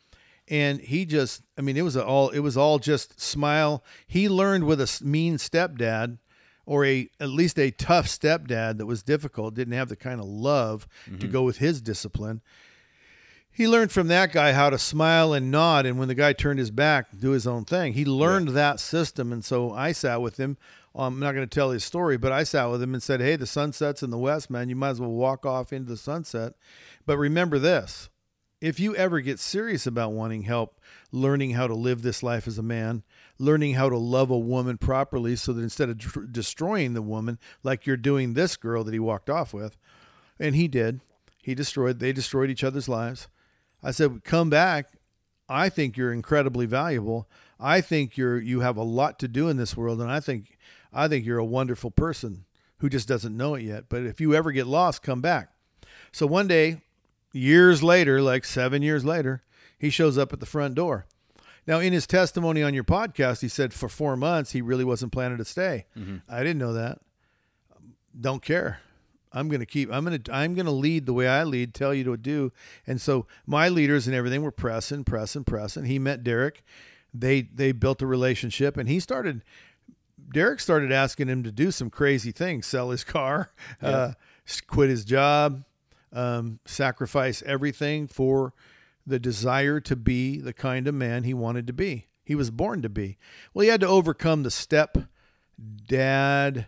and 0.47 0.79
he 0.81 1.05
just, 1.05 1.41
I 1.57 1.61
mean, 1.61 1.75
it 1.77 1.81
was 1.81 1.95
all, 1.97 2.29
it 2.29 2.39
was 2.39 2.55
all 2.57 2.77
just 2.77 3.19
smile. 3.19 3.83
He 4.05 4.27
learned 4.29 4.65
with 4.65 4.79
a 4.81 5.03
mean 5.03 5.37
stepdad, 5.37 6.17
or 6.69 6.85
a 6.85 7.09
at 7.19 7.29
least 7.29 7.57
a 7.57 7.71
tough 7.71 8.05
stepdad 8.05 8.77
that 8.77 8.85
was 8.85 9.01
difficult, 9.01 9.55
didn't 9.55 9.73
have 9.73 9.89
the 9.89 9.95
kind 9.95 10.19
of 10.19 10.27
love 10.27 10.87
to 11.19 11.27
go 11.27 11.41
with 11.41 11.57
his 11.57 11.81
discipline. 11.81 12.41
He 13.51 13.67
learned 13.67 13.91
from 13.91 14.07
that 14.09 14.31
guy 14.31 14.53
how 14.53 14.69
to 14.69 14.77
smile 14.77 15.33
and 15.33 15.49
nod, 15.49 15.87
and 15.87 15.97
when 15.97 16.09
the 16.09 16.13
guy 16.15 16.31
turned 16.31 16.59
his 16.59 16.69
back, 16.69 17.07
do 17.19 17.31
his 17.31 17.47
own 17.47 17.65
thing. 17.65 17.93
He 17.93 18.05
learned 18.05 18.49
that 18.49 18.79
system, 18.79 19.33
and 19.33 19.43
so 19.43 19.71
I 19.73 19.93
sat 19.93 20.21
with 20.21 20.37
him. 20.37 20.57
Um, 20.93 21.15
I'm 21.15 21.19
not 21.19 21.33
going 21.33 21.47
to 21.47 21.53
tell 21.53 21.71
his 21.71 21.83
story, 21.83 22.17
but 22.17 22.31
I 22.31 22.43
sat 22.43 22.69
with 22.69 22.83
him 22.83 22.93
and 22.93 23.01
said, 23.01 23.19
"Hey, 23.19 23.35
the 23.35 23.47
sunset's 23.47 24.03
in 24.03 24.11
the 24.11 24.17
west, 24.19 24.51
man. 24.51 24.69
You 24.69 24.75
might 24.75 24.89
as 24.89 25.01
well 25.01 25.09
walk 25.09 25.47
off 25.47 25.73
into 25.73 25.89
the 25.89 25.97
sunset." 25.97 26.53
But 27.07 27.17
remember 27.17 27.57
this: 27.57 28.09
if 28.61 28.79
you 28.79 28.95
ever 28.95 29.21
get 29.21 29.39
serious 29.39 29.87
about 29.87 30.11
wanting 30.11 30.43
help, 30.43 30.79
learning 31.11 31.51
how 31.51 31.67
to 31.67 31.73
live 31.73 32.01
this 32.01 32.21
life 32.21 32.47
as 32.47 32.57
a 32.57 32.63
man, 32.63 33.03
learning 33.37 33.75
how 33.75 33.89
to 33.89 33.97
love 33.97 34.29
a 34.29 34.37
woman 34.37 34.77
properly, 34.77 35.35
so 35.35 35.53
that 35.53 35.61
instead 35.61 35.89
of 35.89 36.31
destroying 36.31 36.93
the 36.93 37.01
woman 37.01 37.39
like 37.63 37.85
you're 37.85 37.97
doing 37.97 38.33
this 38.33 38.57
girl 38.57 38.83
that 38.83 38.93
he 38.93 38.99
walked 38.99 39.29
off 39.29 39.53
with, 39.53 39.77
and 40.39 40.55
he 40.55 40.67
did, 40.67 40.99
he 41.41 41.55
destroyed. 41.55 41.99
They 41.99 42.11
destroyed 42.11 42.49
each 42.49 42.63
other's 42.63 42.89
lives. 42.89 43.27
I 43.81 43.91
said, 43.91 44.23
"Come 44.23 44.49
back. 44.49 44.91
I 45.47 45.69
think 45.69 45.95
you're 45.95 46.13
incredibly 46.13 46.65
valuable. 46.65 47.29
I 47.59 47.81
think 47.81 48.17
you're 48.17 48.39
you 48.39 48.59
have 48.59 48.77
a 48.77 48.83
lot 48.83 49.19
to 49.19 49.27
do 49.27 49.47
in 49.47 49.57
this 49.57 49.75
world, 49.75 50.01
and 50.01 50.11
I 50.11 50.19
think 50.19 50.57
I 50.91 51.07
think 51.07 51.25
you're 51.25 51.39
a 51.39 51.45
wonderful 51.45 51.91
person 51.91 52.45
who 52.79 52.89
just 52.89 53.07
doesn't 53.07 53.35
know 53.35 53.55
it 53.55 53.63
yet. 53.63 53.85
But 53.89 54.03
if 54.03 54.19
you 54.19 54.35
ever 54.35 54.51
get 54.51 54.67
lost, 54.67 55.01
come 55.01 55.21
back." 55.21 55.53
So 56.11 56.27
one 56.27 56.47
day, 56.47 56.81
years 57.33 57.83
later, 57.83 58.21
like 58.21 58.45
seven 58.45 58.81
years 58.81 59.05
later, 59.05 59.43
he 59.77 59.89
shows 59.89 60.17
up 60.17 60.33
at 60.33 60.39
the 60.39 60.45
front 60.45 60.75
door. 60.75 61.05
Now, 61.67 61.79
in 61.79 61.93
his 61.93 62.07
testimony 62.07 62.63
on 62.63 62.73
your 62.73 62.83
podcast, 62.83 63.41
he 63.41 63.47
said 63.47 63.73
for 63.73 63.89
four 63.89 64.17
months 64.17 64.51
he 64.51 64.61
really 64.61 64.83
wasn't 64.83 65.11
planning 65.11 65.37
to 65.37 65.45
stay. 65.45 65.85
I 66.27 66.39
didn't 66.39 66.57
know 66.57 66.73
that. 66.73 66.99
Don't 68.19 68.41
care. 68.41 68.79
I'm 69.31 69.47
going 69.49 69.59
to 69.59 69.65
keep. 69.67 69.91
I'm 69.91 70.03
going 70.03 70.19
to. 70.19 70.33
I'm 70.33 70.55
going 70.55 70.65
to 70.65 70.71
lead 70.71 71.05
the 71.05 71.13
way 71.13 71.27
I 71.27 71.43
lead. 71.43 71.75
Tell 71.75 71.93
you 71.93 72.03
to 72.05 72.17
do. 72.17 72.51
And 72.87 72.99
so 72.99 73.27
my 73.45 73.69
leaders 73.69 74.07
and 74.07 74.15
everything 74.15 74.41
were 74.41 74.51
pressing, 74.51 75.03
pressing, 75.03 75.43
pressing. 75.43 75.85
He 75.85 75.99
met 75.99 76.23
Derek. 76.23 76.63
They 77.13 77.41
they 77.41 77.71
built 77.71 78.01
a 78.01 78.07
relationship, 78.07 78.75
and 78.77 78.89
he 78.89 78.99
started. 78.99 79.43
Derek 80.33 80.59
started 80.59 80.91
asking 80.91 81.27
him 81.27 81.43
to 81.43 81.51
do 81.51 81.69
some 81.69 81.91
crazy 81.91 82.31
things: 82.31 82.65
sell 82.65 82.89
his 82.89 83.03
car, 83.03 83.51
uh, 83.83 84.13
quit 84.65 84.89
his 84.89 85.05
job, 85.05 85.63
um, 86.13 86.59
sacrifice 86.65 87.41
everything 87.45 88.07
for 88.07 88.53
the 89.05 89.19
desire 89.19 89.79
to 89.81 89.95
be 89.95 90.39
the 90.39 90.53
kind 90.53 90.87
of 90.87 90.93
man 90.95 91.23
he 91.23 91.33
wanted 91.33 91.67
to 91.67 91.73
be. 91.73 92.07
He 92.23 92.35
was 92.35 92.51
born 92.51 92.81
to 92.83 92.89
be. 92.89 93.17
Well, 93.53 93.63
he 93.63 93.69
had 93.69 93.81
to 93.81 93.87
overcome 93.87 94.43
the 94.43 94.51
step 94.51 94.97
dad 95.87 96.67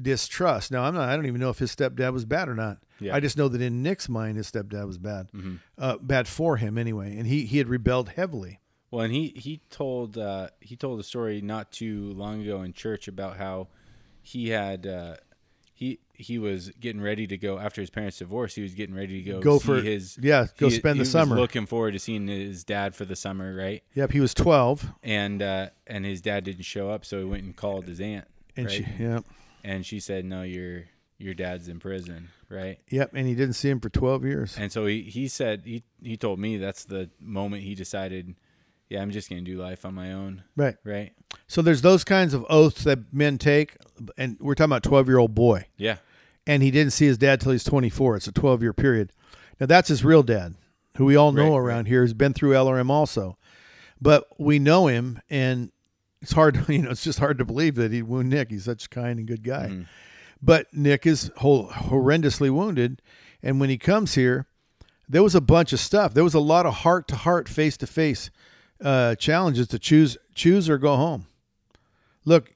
distrust. 0.00 0.70
Now 0.70 0.84
I'm 0.84 0.94
not. 0.94 1.08
I 1.08 1.16
don't 1.16 1.26
even 1.26 1.40
know 1.40 1.50
if 1.50 1.58
his 1.58 1.74
stepdad 1.74 2.12
was 2.12 2.24
bad 2.24 2.48
or 2.48 2.54
not. 2.54 2.78
Yeah. 3.00 3.14
I 3.14 3.20
just 3.20 3.36
know 3.36 3.48
that 3.48 3.60
in 3.60 3.82
Nick's 3.82 4.08
mind, 4.08 4.36
his 4.36 4.50
stepdad 4.50 4.86
was 4.86 4.98
bad, 4.98 5.30
Mm-hmm. 5.32 5.56
uh, 5.78 5.96
bad 5.98 6.28
for 6.28 6.56
him 6.56 6.78
anyway, 6.78 7.16
and 7.16 7.26
he 7.26 7.44
he 7.46 7.58
had 7.58 7.68
rebelled 7.68 8.10
heavily. 8.10 8.60
Well, 8.90 9.04
and 9.04 9.12
he 9.12 9.28
he 9.36 9.60
told 9.70 10.16
uh, 10.18 10.48
he 10.60 10.76
told 10.76 11.00
a 11.00 11.02
story 11.02 11.40
not 11.40 11.72
too 11.72 12.12
long 12.12 12.42
ago 12.42 12.62
in 12.62 12.72
church 12.72 13.08
about 13.08 13.36
how 13.36 13.68
he 14.22 14.48
had 14.50 14.86
uh, 14.86 15.16
he 15.78 15.98
he 16.14 16.38
was 16.38 16.70
getting 16.80 17.02
ready 17.02 17.26
to 17.26 17.36
go 17.36 17.58
after 17.58 17.82
his 17.82 17.90
parents' 17.90 18.18
divorce. 18.18 18.54
He 18.54 18.62
was 18.62 18.72
getting 18.74 18.94
ready 18.96 19.22
to 19.22 19.30
go 19.32 19.40
Go 19.40 19.58
see 19.58 19.66
for- 19.66 19.80
his 19.82 20.18
yeah, 20.20 20.46
go 20.56 20.70
he- 20.70 20.74
spend 20.76 20.94
he 20.96 21.00
the 21.00 21.02
was 21.02 21.10
summer. 21.10 21.36
looking 21.36 21.66
forward 21.66 21.92
to 21.92 21.98
seeing 21.98 22.26
his 22.26 22.64
dad 22.64 22.94
for 22.94 23.04
the 23.04 23.14
summer, 23.14 23.54
right? 23.54 23.82
Yep, 23.94 24.12
he 24.12 24.20
was 24.20 24.32
12, 24.32 24.88
And 25.02 25.42
uh, 25.42 25.68
and 25.86 26.04
his 26.06 26.22
dad 26.22 26.44
didn't 26.44 26.64
show 26.64 26.88
up, 26.90 27.04
so 27.04 27.18
he 27.18 27.24
went 27.24 27.44
and 27.44 27.54
called 27.54 27.86
his 27.86 28.00
aunt, 28.00 28.26
and 28.56 28.66
right? 28.66 28.74
she 28.74 29.02
yep 29.02 29.24
and 29.62 29.84
she 29.84 30.00
said, 30.00 30.24
"No, 30.24 30.42
your 30.42 30.84
your 31.18 31.34
dad's 31.34 31.68
in 31.68 31.78
prison, 31.78 32.28
right?" 32.48 32.78
yep, 32.88 33.10
and 33.14 33.26
he 33.28 33.34
didn't 33.34 33.54
see 33.54 33.68
him 33.68 33.80
for 33.80 33.90
12 33.90 34.24
years. 34.24 34.56
And 34.58 34.72
so 34.72 34.86
he, 34.86 35.02
he 35.02 35.28
said 35.28 35.62
he 35.66 35.82
he 36.02 36.16
told 36.16 36.38
me 36.38 36.56
that's 36.56 36.84
the 36.86 37.10
moment 37.20 37.64
he 37.64 37.74
decided, 37.74 38.34
yeah, 38.88 39.02
I'm 39.02 39.10
just 39.10 39.28
gonna 39.28 39.42
do 39.42 39.56
life 39.60 39.84
on 39.84 39.94
my 39.94 40.12
own, 40.12 40.42
Right. 40.56 40.76
right? 40.84 41.12
So 41.48 41.62
there's 41.62 41.82
those 41.82 42.04
kinds 42.04 42.34
of 42.34 42.44
oaths 42.48 42.84
that 42.84 43.12
men 43.12 43.38
take, 43.38 43.76
and 44.16 44.36
we're 44.40 44.54
talking 44.54 44.70
about 44.72 44.82
12 44.82 45.08
year 45.08 45.18
old 45.18 45.34
boy, 45.34 45.66
Yeah, 45.76 45.96
and 46.46 46.62
he 46.62 46.70
didn't 46.70 46.92
see 46.92 47.06
his 47.06 47.18
dad 47.18 47.40
till 47.40 47.52
he's 47.52 47.64
24. 47.64 48.16
It's 48.16 48.26
a 48.28 48.32
12 48.32 48.62
year 48.62 48.72
period. 48.72 49.10
Now 49.60 49.66
that's 49.66 49.88
his 49.88 50.04
real 50.04 50.22
dad, 50.22 50.54
who 50.96 51.04
we 51.04 51.16
all 51.16 51.32
know 51.32 51.56
Right, 51.56 51.58
around 51.72 51.86
here 51.86 52.02
has 52.02 52.14
been 52.14 52.32
through 52.32 52.52
LRM 52.52 52.90
also, 52.90 53.36
but 54.00 54.24
we 54.38 54.58
know 54.58 54.86
him, 54.86 55.20
and 55.30 55.70
it's 56.22 56.32
hard. 56.32 56.64
You 56.68 56.82
know, 56.82 56.90
it's 56.90 57.04
just 57.04 57.18
hard 57.18 57.38
to 57.38 57.44
believe 57.44 57.74
that 57.76 57.92
he'd 57.92 58.02
wound 58.04 58.28
Nick. 58.30 58.50
He's 58.50 58.64
such 58.64 58.86
a 58.86 58.88
kind 58.88 59.18
and 59.18 59.26
good 59.28 59.42
guy, 59.42 59.68
Mm-hmm. 59.68 59.82
but 60.42 60.66
Nick 60.72 61.06
is 61.06 61.30
whole, 61.38 61.68
horrendously 61.68 62.50
wounded, 62.50 63.00
and 63.42 63.60
when 63.60 63.70
he 63.70 63.78
comes 63.78 64.14
here, 64.14 64.46
there 65.08 65.22
was 65.22 65.34
a 65.36 65.40
bunch 65.40 65.72
of 65.72 65.78
stuff. 65.80 66.14
There 66.14 66.24
was 66.24 66.34
a 66.34 66.40
lot 66.40 66.66
of 66.66 66.74
heart 66.74 67.06
to 67.08 67.16
heart, 67.16 67.48
face 67.48 67.76
to 67.78 67.86
face 67.86 68.30
Uh, 68.82 69.14
challenges 69.14 69.68
to 69.68 69.78
choose 69.78 70.18
choose 70.34 70.68
or 70.68 70.76
go 70.78 70.96
home. 70.96 71.26
Look, 72.24 72.50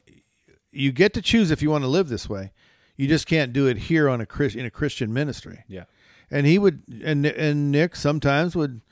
you 0.70 0.92
get 0.92 1.14
to 1.14 1.22
choose 1.22 1.50
if 1.50 1.62
you 1.62 1.70
want 1.70 1.82
to 1.84 1.88
live 1.88 2.08
this 2.08 2.28
way. 2.28 2.52
You 2.96 3.08
just 3.08 3.26
can't 3.26 3.52
do 3.54 3.66
it 3.66 3.78
here 3.78 4.08
on 4.08 4.20
a 4.20 4.26
Chris 4.26 4.54
in 4.54 4.66
a 4.66 4.70
Christian 4.70 5.12
ministry. 5.14 5.64
yeah, 5.66 5.84
And 6.30 6.46
he 6.46 6.58
would 6.58 6.82
and 7.02 7.24
and 7.24 7.70
Nick 7.72 7.96
sometimes 7.96 8.54
would 8.54 8.82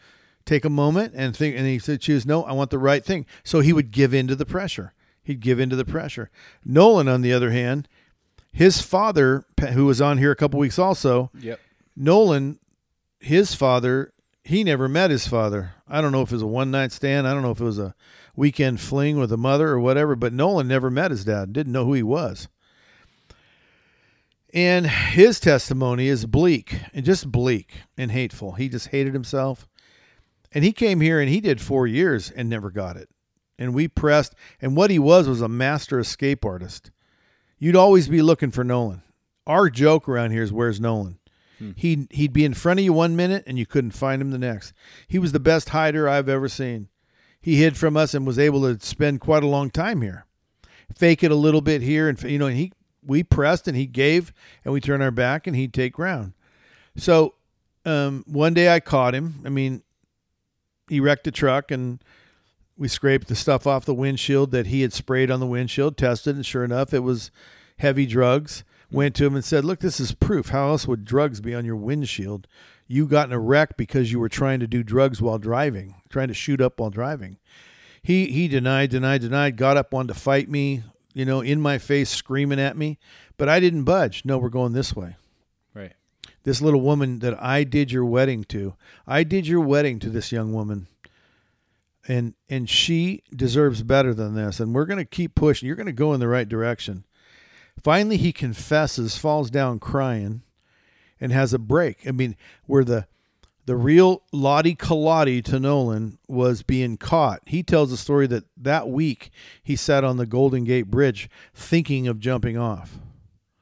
take 0.47 0.65
a 0.65 0.71
moment 0.71 1.13
and 1.15 1.37
think 1.37 1.55
and 1.55 1.67
he 1.67 1.79
said 1.79 2.01
choose 2.01 2.25
no, 2.25 2.45
I 2.45 2.53
want 2.53 2.71
the 2.71 2.79
right 2.79 3.05
thing. 3.05 3.27
So 3.45 3.61
he 3.61 3.75
would 3.75 3.91
give 3.91 4.15
in 4.15 4.27
to 4.29 4.35
the 4.35 4.47
pressure. 4.47 4.95
He'd 5.23 5.41
give 5.41 5.61
in 5.61 5.69
to 5.69 5.77
the 5.77 5.85
pressure. 5.85 6.31
Nolan 6.65 7.07
on 7.09 7.21
the 7.21 7.35
other 7.35 7.51
hand, 7.51 7.87
his 8.51 8.81
father 8.81 9.45
who 9.75 9.85
was 9.85 10.01
on 10.01 10.17
here 10.17 10.31
a 10.31 10.37
couple 10.37 10.59
weeks 10.59 10.79
also, 10.79 11.31
yep, 11.39 11.61
Nolan, 11.95 12.59
his 13.21 13.55
father, 13.55 14.15
he 14.49 14.65
never 14.65 14.89
met 14.89 15.11
his 15.11 15.29
father. 15.29 15.75
I 15.87 16.01
don't 16.01 16.11
know 16.11 16.23
if 16.23 16.31
it 16.31 16.37
was 16.37 16.43
a 16.43 16.47
one 16.47 16.71
night 16.71 16.91
stand. 16.91 17.29
I 17.29 17.35
don't 17.35 17.43
know 17.43 17.51
if 17.51 17.61
it 17.61 17.65
was 17.65 17.79
a 17.79 17.95
weekend 18.35 18.81
fling 18.81 19.19
with 19.19 19.31
a 19.31 19.37
mother 19.37 19.69
or 19.69 19.79
whatever, 19.79 20.17
but 20.17 20.33
Nolan 20.33 20.67
never 20.67 20.91
met 20.91 21.11
his 21.11 21.27
dad, 21.27 21.53
didn't 21.53 21.73
know 21.73 21.85
who 21.85 21.93
he 21.93 22.03
was. 22.03 22.49
And 24.55 24.87
his 24.87 25.39
testimony 25.39 26.09
is 26.09 26.25
bleak 26.25 26.81
and 26.95 27.05
just 27.05 27.31
bleak 27.31 27.83
and 27.99 28.11
hateful. 28.11 28.53
He 28.53 28.71
just 28.71 28.89
hated 28.89 29.13
himself. 29.13 29.69
And 30.51 30.65
he 30.65 30.73
came 30.73 31.03
here 31.03 31.21
and 31.21 31.29
he 31.29 31.43
did 31.43 31.61
four 31.61 31.87
years 31.87 32.31
and 32.31 32.49
never 32.49 32.71
got 32.71 32.97
it. 32.97 33.11
And 33.59 33.75
we 33.75 33.87
pressed, 33.87 34.35
and 34.63 34.75
what 34.75 34.91
he 34.91 34.99
was 34.99 35.29
was 35.29 35.43
a 35.43 35.49
master 35.49 35.99
escape 35.99 36.47
artist. 36.47 36.91
You'd 37.59 37.77
always 37.77 38.09
be 38.09 38.23
looking 38.23 38.51
for 38.51 38.65
Nolan. 38.65 39.03
Our 39.47 39.69
joke 39.69 40.09
around 40.09 40.31
here 40.31 40.43
is 40.43 40.55
where's 40.55 40.81
Nolan? 40.81 41.19
He'd, 41.77 42.13
he'd 42.13 42.33
be 42.33 42.45
in 42.45 42.55
front 42.55 42.81
of 42.81 42.85
you 42.85 42.93
one 42.93 43.17
minute 43.17 43.45
and 43.47 43.59
you 43.59 43.67
couldn't 43.67 43.91
find 43.93 44.23
him 44.23 44.31
the 44.31 44.39
next. 44.39 44.73
He 45.07 45.19
was 45.19 45.33
the 45.33 45.41
best 45.41 45.71
hider 45.71 46.09
I've 46.09 46.29
ever 46.29 46.49
seen. 46.49 46.89
He 47.41 47.57
hid 47.57 47.77
from 47.77 47.97
us 47.97 48.15
and 48.15 48.27
was 48.27 48.39
able 48.39 48.63
to 48.63 48.85
spend 48.85 49.21
quite 49.21 49.43
a 49.43 49.49
long 49.49 49.71
time 49.71 50.03
here. 50.03 50.27
Fake 50.95 51.23
it 51.23 51.31
a 51.31 51.37
little 51.37 51.61
bit 51.61 51.83
here, 51.83 52.09
and 52.09 52.21
you 52.23 52.39
know, 52.39 52.47
and 52.47 52.57
he 52.57 52.73
we 53.07 53.23
pressed 53.23 53.69
and 53.69 53.77
he 53.77 53.87
gave, 53.87 54.33
and 54.65 54.73
we 54.73 54.81
turned 54.81 55.03
our 55.03 55.11
back 55.11 55.47
and 55.47 55.55
he'd 55.55 55.75
take 55.75 55.93
ground. 55.93 56.33
So 56.97 57.35
um, 57.85 58.25
one 58.27 58.55
day 58.55 58.73
I 58.73 58.81
caught 58.81 59.15
him. 59.15 59.43
I 59.45 59.49
mean, 59.49 59.83
he 60.89 61.01
wrecked 61.01 61.27
a 61.27 61.31
truck 61.31 61.71
and 61.71 62.03
we 62.77 62.89
scraped 62.89 63.29
the 63.29 63.35
stuff 63.35 63.67
off 63.67 63.85
the 63.85 63.95
windshield 63.95 64.51
that 64.53 64.69
he 64.69 64.83
had 64.83 64.93
sprayed 64.93 65.31
on 65.31 65.41
the 65.41 65.47
windshield, 65.47 65.97
tested, 65.97 66.37
and 66.37 66.47
sure 66.47 66.65
enough, 66.65 66.95
it 66.95 67.01
was 67.01 67.31
heavy 67.79 68.07
drugs. 68.07 68.63
Went 68.91 69.15
to 69.17 69.27
him 69.27 69.35
and 69.35 69.45
said, 69.45 69.65
Look, 69.65 69.81
this 69.81 70.01
is 70.01 70.13
proof. 70.13 70.49
How 70.49 70.69
else 70.69 70.87
would 70.87 71.05
drugs 71.05 71.41
be 71.41 71.55
on 71.55 71.65
your 71.65 71.77
windshield? 71.77 72.47
You 72.87 73.07
got 73.07 73.29
in 73.29 73.35
a 73.35 73.39
wreck 73.39 73.77
because 73.77 74.11
you 74.11 74.19
were 74.19 74.31
trying 74.31 74.61
to 74.61 74.67
do 74.67 74.83
drugs 74.83 75.21
while 75.21 75.39
driving, 75.39 75.97
trying 76.09 76.29
to 76.29 76.35
shoot 76.35 76.61
up 76.61 76.81
while 76.81 76.89
driving. 76.89 77.39
He 78.03 78.27
he 78.27 78.49
denied, 78.49 78.91
denied, 78.91 79.21
denied, 79.21 79.57
got 79.57 79.77
up, 79.77 79.93
wanted 79.93 80.15
to 80.15 80.21
fight 80.21 80.49
me, 80.49 80.85
you 81.13 81.27
know, 81.27 81.43
in 81.43 81.61
my 81.61 81.77
face, 81.77 82.09
screaming 82.09 82.61
at 82.61 82.77
me. 82.77 82.99
But 83.37 83.51
I 83.51 83.61
didn't 83.61 83.85
budge. 83.85 84.25
No, 84.25 84.39
we're 84.39 84.49
going 84.49 84.73
this 84.73 84.97
way 84.97 85.17
right, 85.75 85.93
this 86.45 86.63
little 86.63 86.81
woman 86.81 87.19
that 87.21 87.41
I 87.43 87.65
did 87.65 87.93
your 87.93 88.05
wedding 88.05 88.45
to. 88.45 88.75
I 89.07 89.25
did 89.25 89.47
your 89.47 89.61
wedding 89.61 89.99
to 90.01 90.11
this 90.11 90.33
young 90.33 90.53
woman. 90.53 90.89
And 92.07 92.35
and 92.49 92.71
she 92.71 93.23
deserves 93.35 93.83
better 93.83 94.15
than 94.15 94.35
this 94.35 94.61
and 94.61 94.75
we're 94.75 94.87
going 94.87 94.99
to 94.99 95.05
keep 95.05 95.35
pushing. 95.35 95.67
You're 95.67 95.77
going 95.77 95.87
to 95.87 95.93
go 95.93 96.15
in 96.15 96.21
the 96.21 96.29
right 96.29 96.49
direction. 96.49 97.05
Finally 97.83 98.17
he 98.17 98.33
confesses, 98.33 99.17
falls 99.17 99.51
down 99.51 99.79
crying 99.79 100.43
and 101.21 101.33
has 101.33 101.53
a 101.53 101.59
break. 101.59 102.07
I 102.07 102.13
mean, 102.13 102.37
where 102.67 102.85
the 102.85 103.07
the 103.69 103.77
real 103.77 104.23
Lottie 104.33 104.75
Kalati 104.75 105.45
to 105.45 105.61
Nolan 105.61 106.17
was 106.27 106.63
being 106.63 106.97
caught. 106.97 107.43
He 107.45 107.63
tells 107.63 107.93
a 107.93 107.99
story 107.99 108.27
that 108.29 108.45
that 108.57 108.89
week 108.89 109.31
he 109.63 109.77
sat 109.77 110.05
on 110.05 110.17
the 110.17 110.25
Golden 110.25 110.65
Gate 110.65 110.91
Bridge 110.91 111.29
thinking 111.53 112.09
of 112.09 112.19
jumping 112.19 112.57
off. 112.57 112.99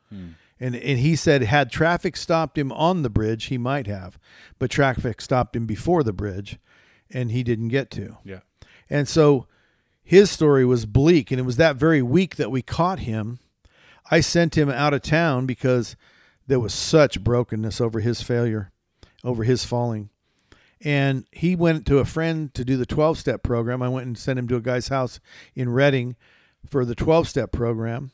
Hmm. 0.08 0.28
And 0.60 0.76
and 0.76 1.00
he 1.00 1.16
said 1.16 1.42
had 1.42 1.72
traffic 1.72 2.16
stopped 2.16 2.56
him 2.56 2.70
on 2.70 3.02
the 3.02 3.10
bridge, 3.10 3.46
he 3.46 3.58
might 3.58 3.88
have, 3.88 4.16
but 4.60 4.70
traffic 4.70 5.20
stopped 5.20 5.56
him 5.56 5.66
before 5.66 6.04
the 6.04 6.12
bridge, 6.12 6.58
and 7.10 7.32
he 7.32 7.42
didn't 7.42 7.68
get 7.68 7.90
to. 7.90 8.16
yeah, 8.24 8.40
And 8.88 9.08
so 9.08 9.48
his 10.04 10.30
story 10.30 10.64
was 10.64 10.86
bleak, 10.86 11.32
and 11.32 11.40
it 11.40 11.44
was 11.44 11.56
that 11.56 11.74
very 11.74 12.00
week 12.00 12.36
that 12.36 12.52
we 12.52 12.62
caught 12.62 13.00
him. 13.00 13.40
I 14.10 14.20
sent 14.20 14.56
him 14.56 14.70
out 14.70 14.94
of 14.94 15.02
town 15.02 15.46
because 15.46 15.96
there 16.46 16.60
was 16.60 16.72
such 16.72 17.22
brokenness 17.22 17.80
over 17.80 18.00
his 18.00 18.22
failure, 18.22 18.70
over 19.24 19.44
his 19.44 19.64
falling. 19.64 20.10
And 20.80 21.24
he 21.32 21.56
went 21.56 21.86
to 21.86 21.98
a 21.98 22.04
friend 22.04 22.52
to 22.54 22.64
do 22.64 22.76
the 22.76 22.86
12 22.86 23.18
step 23.18 23.42
program. 23.42 23.82
I 23.82 23.88
went 23.88 24.06
and 24.06 24.16
sent 24.16 24.38
him 24.38 24.46
to 24.48 24.56
a 24.56 24.60
guy's 24.60 24.88
house 24.88 25.20
in 25.54 25.70
Redding 25.70 26.16
for 26.68 26.84
the 26.84 26.94
12 26.94 27.28
step 27.28 27.50
program. 27.50 28.12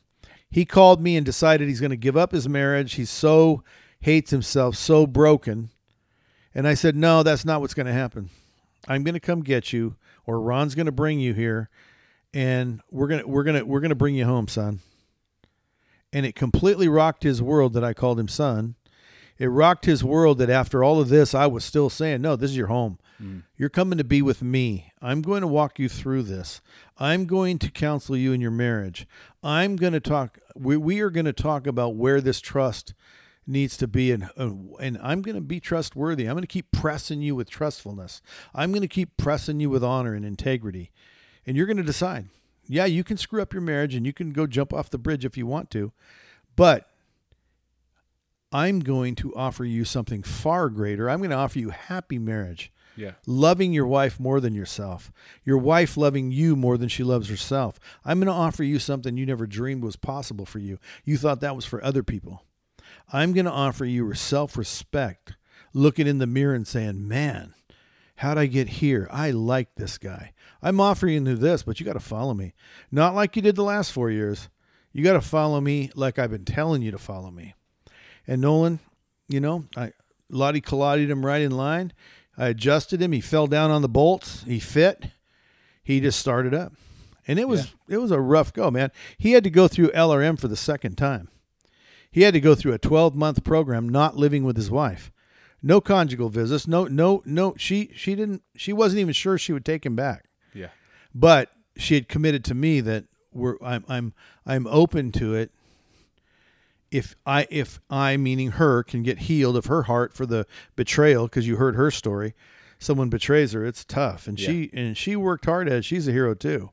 He 0.49 0.65
called 0.65 1.01
me 1.01 1.17
and 1.17 1.25
decided 1.25 1.67
he's 1.67 1.79
going 1.79 1.91
to 1.91 1.97
give 1.97 2.15
up 2.15 2.31
his 2.31 2.47
marriage. 2.47 2.93
He 2.93 3.05
so 3.05 3.63
hates 3.99 4.31
himself, 4.31 4.75
so 4.75 5.05
broken. 5.05 5.69
And 6.53 6.67
I 6.67 6.75
said, 6.75 6.95
No, 6.95 7.23
that's 7.23 7.45
not 7.45 7.61
what's 7.61 7.73
going 7.73 7.87
to 7.87 7.93
happen. 7.93 8.29
I'm 8.87 9.03
going 9.03 9.15
to 9.15 9.19
come 9.19 9.41
get 9.41 9.73
you, 9.73 9.95
or 10.25 10.41
Ron's 10.41 10.75
going 10.75 10.85
to 10.85 10.91
bring 10.91 11.19
you 11.19 11.33
here, 11.33 11.69
and 12.33 12.81
we're 12.91 13.07
gonna 13.07 13.25
we're 13.25 13.43
gonna 13.43 13.65
we're 13.65 13.79
gonna 13.79 13.95
bring 13.95 14.15
you 14.15 14.25
home, 14.25 14.47
son. 14.47 14.79
And 16.13 16.25
it 16.25 16.35
completely 16.35 16.87
rocked 16.87 17.23
his 17.23 17.41
world 17.41 17.73
that 17.73 17.83
I 17.83 17.93
called 17.93 18.19
him 18.19 18.29
son. 18.29 18.75
It 19.37 19.47
rocked 19.47 19.85
his 19.85 20.03
world 20.03 20.37
that 20.37 20.49
after 20.49 20.83
all 20.83 21.01
of 21.01 21.09
this, 21.09 21.33
I 21.33 21.47
was 21.47 21.65
still 21.65 21.89
saying, 21.89 22.21
No, 22.21 22.35
this 22.35 22.51
is 22.51 22.57
your 22.57 22.67
home. 22.67 22.99
You're 23.57 23.69
coming 23.69 23.97
to 23.97 24.03
be 24.03 24.21
with 24.21 24.41
me. 24.41 24.91
I'm 25.01 25.21
going 25.21 25.41
to 25.41 25.47
walk 25.47 25.79
you 25.79 25.87
through 25.89 26.23
this. 26.23 26.61
I'm 26.99 27.25
going 27.25 27.57
to 27.59 27.71
counsel 27.71 28.15
you 28.17 28.33
in 28.33 28.41
your 28.41 28.51
marriage. 28.51 29.07
I'm 29.41 29.75
going 29.75 29.93
to 29.93 29.99
talk. 29.99 30.39
We, 30.55 30.77
we 30.77 30.99
are 30.99 31.09
going 31.09 31.25
to 31.25 31.33
talk 31.33 31.65
about 31.65 31.95
where 31.95 32.21
this 32.21 32.39
trust 32.39 32.93
needs 33.47 33.77
to 33.77 33.87
be, 33.87 34.11
and 34.11 34.29
uh, 34.37 34.51
and 34.79 34.97
I'm 35.01 35.21
going 35.21 35.35
to 35.35 35.41
be 35.41 35.59
trustworthy. 35.59 36.25
I'm 36.25 36.33
going 36.33 36.41
to 36.41 36.47
keep 36.47 36.71
pressing 36.71 37.21
you 37.21 37.35
with 37.35 37.49
trustfulness. 37.49 38.21
I'm 38.53 38.71
going 38.71 38.81
to 38.81 38.87
keep 38.87 39.17
pressing 39.17 39.59
you 39.59 39.69
with 39.69 39.83
honor 39.83 40.13
and 40.13 40.25
integrity, 40.25 40.91
and 41.45 41.57
you're 41.57 41.65
going 41.65 41.77
to 41.77 41.83
decide. 41.83 42.27
Yeah, 42.67 42.85
you 42.85 43.03
can 43.03 43.17
screw 43.17 43.41
up 43.41 43.53
your 43.53 43.61
marriage, 43.61 43.95
and 43.95 44.05
you 44.05 44.13
can 44.13 44.31
go 44.31 44.47
jump 44.47 44.73
off 44.73 44.89
the 44.89 44.97
bridge 44.97 45.25
if 45.25 45.37
you 45.37 45.45
want 45.45 45.69
to, 45.71 45.91
but 46.55 46.89
I'm 48.51 48.79
going 48.79 49.15
to 49.15 49.35
offer 49.35 49.65
you 49.65 49.83
something 49.83 50.23
far 50.23 50.69
greater. 50.69 51.09
I'm 51.09 51.19
going 51.19 51.31
to 51.31 51.35
offer 51.35 51.59
you 51.59 51.69
happy 51.71 52.19
marriage 52.19 52.71
yeah, 52.95 53.13
loving 53.25 53.73
your 53.73 53.87
wife 53.87 54.19
more 54.19 54.39
than 54.39 54.53
yourself, 54.53 55.11
your 55.43 55.57
wife 55.57 55.97
loving 55.97 56.31
you 56.31 56.55
more 56.55 56.77
than 56.77 56.89
she 56.89 57.03
loves 57.03 57.29
herself. 57.29 57.79
I'm 58.05 58.19
going 58.19 58.27
to 58.27 58.33
offer 58.33 58.63
you 58.63 58.79
something 58.79 59.17
you 59.17 59.25
never 59.25 59.47
dreamed 59.47 59.83
was 59.83 59.95
possible 59.95 60.45
for 60.45 60.59
you. 60.59 60.79
You 61.03 61.17
thought 61.17 61.41
that 61.41 61.55
was 61.55 61.65
for 61.65 61.83
other 61.83 62.03
people. 62.03 62.43
I'm 63.11 63.33
going 63.33 63.45
to 63.45 63.51
offer 63.51 63.85
you 63.85 64.13
self 64.13 64.57
respect, 64.57 65.33
looking 65.73 66.07
in 66.07 66.19
the 66.19 66.27
mirror 66.27 66.53
and 66.53 66.67
saying, 66.67 67.07
Man, 67.07 67.53
how'd 68.23 68.37
I 68.37 68.45
get 68.45 68.69
here? 68.69 69.09
I 69.11 69.31
like 69.31 69.75
this 69.75 69.97
guy. 69.97 70.31
I'm 70.61 70.79
offering 70.79 71.25
you 71.27 71.35
this, 71.35 71.63
but 71.63 71.79
you 71.79 71.85
got 71.85 71.93
to 71.93 71.99
follow 71.99 72.33
me. 72.33 72.53
Not 72.89 73.13
like 73.13 73.35
you 73.35 73.41
did 73.41 73.57
the 73.57 73.63
last 73.63 73.91
four 73.91 74.09
years. 74.09 74.47
You 74.93 75.03
got 75.03 75.13
to 75.13 75.21
follow 75.21 75.59
me 75.59 75.91
like 75.93 76.17
I've 76.17 76.31
been 76.31 76.45
telling 76.45 76.81
you 76.81 76.91
to 76.91 76.97
follow 76.97 77.31
me. 77.31 77.53
And 78.25 78.41
Nolan, 78.41 78.79
you 79.27 79.41
know, 79.41 79.65
I 79.75 79.91
Lottie 80.29 80.61
collided 80.61 81.09
him 81.09 81.25
right 81.25 81.41
in 81.41 81.51
line. 81.51 81.91
I 82.37 82.47
adjusted 82.47 83.01
him. 83.01 83.11
He 83.11 83.19
fell 83.19 83.45
down 83.45 83.71
on 83.71 83.81
the 83.81 83.89
bolts. 83.89 84.43
He 84.43 84.57
fit. 84.57 85.07
He 85.83 85.99
just 85.99 86.17
started 86.17 86.53
up. 86.53 86.71
And 87.27 87.37
it 87.37 87.49
was 87.49 87.73
it 87.89 87.97
was 87.97 88.11
a 88.11 88.21
rough 88.21 88.53
go, 88.53 88.71
man. 88.71 88.91
He 89.17 89.33
had 89.33 89.43
to 89.43 89.49
go 89.49 89.67
through 89.67 89.91
LRM 89.91 90.39
for 90.39 90.47
the 90.47 90.55
second 90.55 90.97
time. 90.97 91.27
He 92.09 92.21
had 92.21 92.33
to 92.35 92.39
go 92.39 92.55
through 92.55 92.73
a 92.73 92.79
12 92.79 93.15
month 93.15 93.43
program 93.43 93.89
not 93.89 94.15
living 94.15 94.45
with 94.45 94.55
his 94.55 94.71
wife. 94.71 95.11
No 95.63 95.79
conjugal 95.79 96.29
visits. 96.29 96.67
No 96.67 96.85
no 96.85 97.23
no 97.25 97.55
she 97.57 97.91
she 97.95 98.15
didn't 98.15 98.43
she 98.55 98.73
wasn't 98.73 98.99
even 98.99 99.13
sure 99.13 99.37
she 99.37 99.53
would 99.53 99.65
take 99.65 99.85
him 99.85 99.95
back. 99.95 100.25
Yeah. 100.53 100.67
But 101.15 101.49
she 101.77 101.95
had 101.95 102.09
committed 102.09 102.43
to 102.45 102.53
me 102.53 102.81
that 102.81 103.05
we're 103.31 103.55
I'm 103.63 103.85
I'm 103.87 104.13
I'm 104.45 104.67
open 104.67 105.11
to 105.13 105.33
it 105.33 105.51
if 106.91 107.15
I 107.25 107.47
if 107.49 107.79
I 107.89 108.17
meaning 108.17 108.51
her 108.51 108.83
can 108.83 109.03
get 109.03 109.19
healed 109.19 109.55
of 109.55 109.65
her 109.67 109.83
heart 109.83 110.13
for 110.13 110.25
the 110.25 110.45
betrayal 110.75 111.25
because 111.25 111.47
you 111.47 111.55
heard 111.55 111.75
her 111.75 111.89
story. 111.89 112.33
Someone 112.77 113.09
betrays 113.09 113.53
her 113.53 113.65
it's 113.65 113.85
tough. 113.85 114.27
And 114.27 114.37
she 114.39 114.69
and 114.73 114.97
she 114.97 115.15
worked 115.15 115.45
hard 115.45 115.67
at 115.67 115.73
it. 115.79 115.85
She's 115.85 116.07
a 116.07 116.11
hero 116.11 116.33
too. 116.33 116.71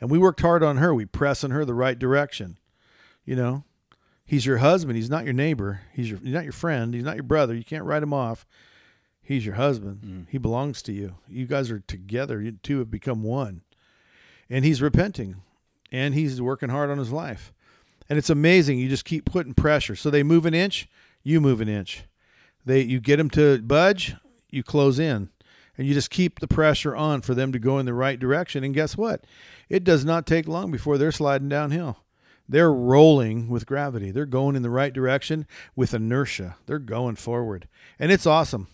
And 0.00 0.10
we 0.10 0.18
worked 0.18 0.42
hard 0.42 0.62
on 0.62 0.76
her. 0.76 0.94
We 0.94 1.06
pressing 1.06 1.50
her 1.50 1.64
the 1.64 1.74
right 1.74 1.98
direction 1.98 2.58
you 3.28 3.36
know 3.36 3.62
he's 4.28 4.46
your 4.46 4.58
husband. 4.58 4.96
He's 4.96 5.10
not 5.10 5.24
your 5.24 5.32
neighbor. 5.32 5.80
He's 5.92 6.08
your 6.08 6.20
he's 6.20 6.34
not 6.34 6.44
your 6.44 6.52
friend. 6.52 6.94
He's 6.94 7.02
not 7.02 7.16
your 7.16 7.24
brother. 7.24 7.54
You 7.54 7.64
can't 7.64 7.84
write 7.84 8.04
him 8.04 8.12
off. 8.12 8.46
He's 9.20 9.44
your 9.44 9.56
husband. 9.56 10.02
Mm. 10.02 10.26
He 10.30 10.38
belongs 10.38 10.80
to 10.82 10.92
you. 10.92 11.16
You 11.28 11.46
guys 11.46 11.70
are 11.70 11.80
together. 11.80 12.40
You 12.40 12.52
two 12.52 12.78
have 12.78 12.90
become 12.90 13.24
one. 13.24 13.62
And 14.48 14.64
he's 14.64 14.80
repenting. 14.80 15.42
And 15.90 16.14
he's 16.14 16.40
working 16.40 16.68
hard 16.68 16.90
on 16.90 16.98
his 16.98 17.10
life. 17.10 17.52
And 18.08 18.18
it's 18.18 18.30
amazing. 18.30 18.78
You 18.78 18.88
just 18.88 19.04
keep 19.04 19.24
putting 19.24 19.54
pressure. 19.54 19.96
So 19.96 20.10
they 20.10 20.22
move 20.22 20.46
an 20.46 20.54
inch. 20.54 20.88
You 21.22 21.40
move 21.40 21.60
an 21.60 21.68
inch. 21.68 22.04
They 22.64 22.82
you 22.82 23.00
get 23.00 23.16
them 23.16 23.30
to 23.30 23.60
budge. 23.62 24.14
You 24.50 24.62
close 24.62 24.98
in. 24.98 25.30
And 25.76 25.86
you 25.86 25.94
just 25.94 26.10
keep 26.10 26.40
the 26.40 26.48
pressure 26.48 26.96
on 26.96 27.20
for 27.20 27.34
them 27.34 27.52
to 27.52 27.58
go 27.58 27.78
in 27.78 27.86
the 27.86 27.94
right 27.94 28.18
direction. 28.18 28.64
And 28.64 28.74
guess 28.74 28.96
what? 28.96 29.24
It 29.68 29.84
does 29.84 30.04
not 30.04 30.26
take 30.26 30.48
long 30.48 30.70
before 30.70 30.98
they're 30.98 31.12
sliding 31.12 31.48
downhill 31.48 31.98
they're 32.48 32.72
rolling 32.72 33.48
with 33.48 33.66
gravity 33.66 34.10
they're 34.10 34.26
going 34.26 34.56
in 34.56 34.62
the 34.62 34.70
right 34.70 34.92
direction 34.92 35.46
with 35.76 35.92
inertia 35.94 36.56
they're 36.66 36.78
going 36.78 37.16
forward 37.16 37.68
and 37.98 38.10
it's 38.10 38.26
awesome 38.26 38.66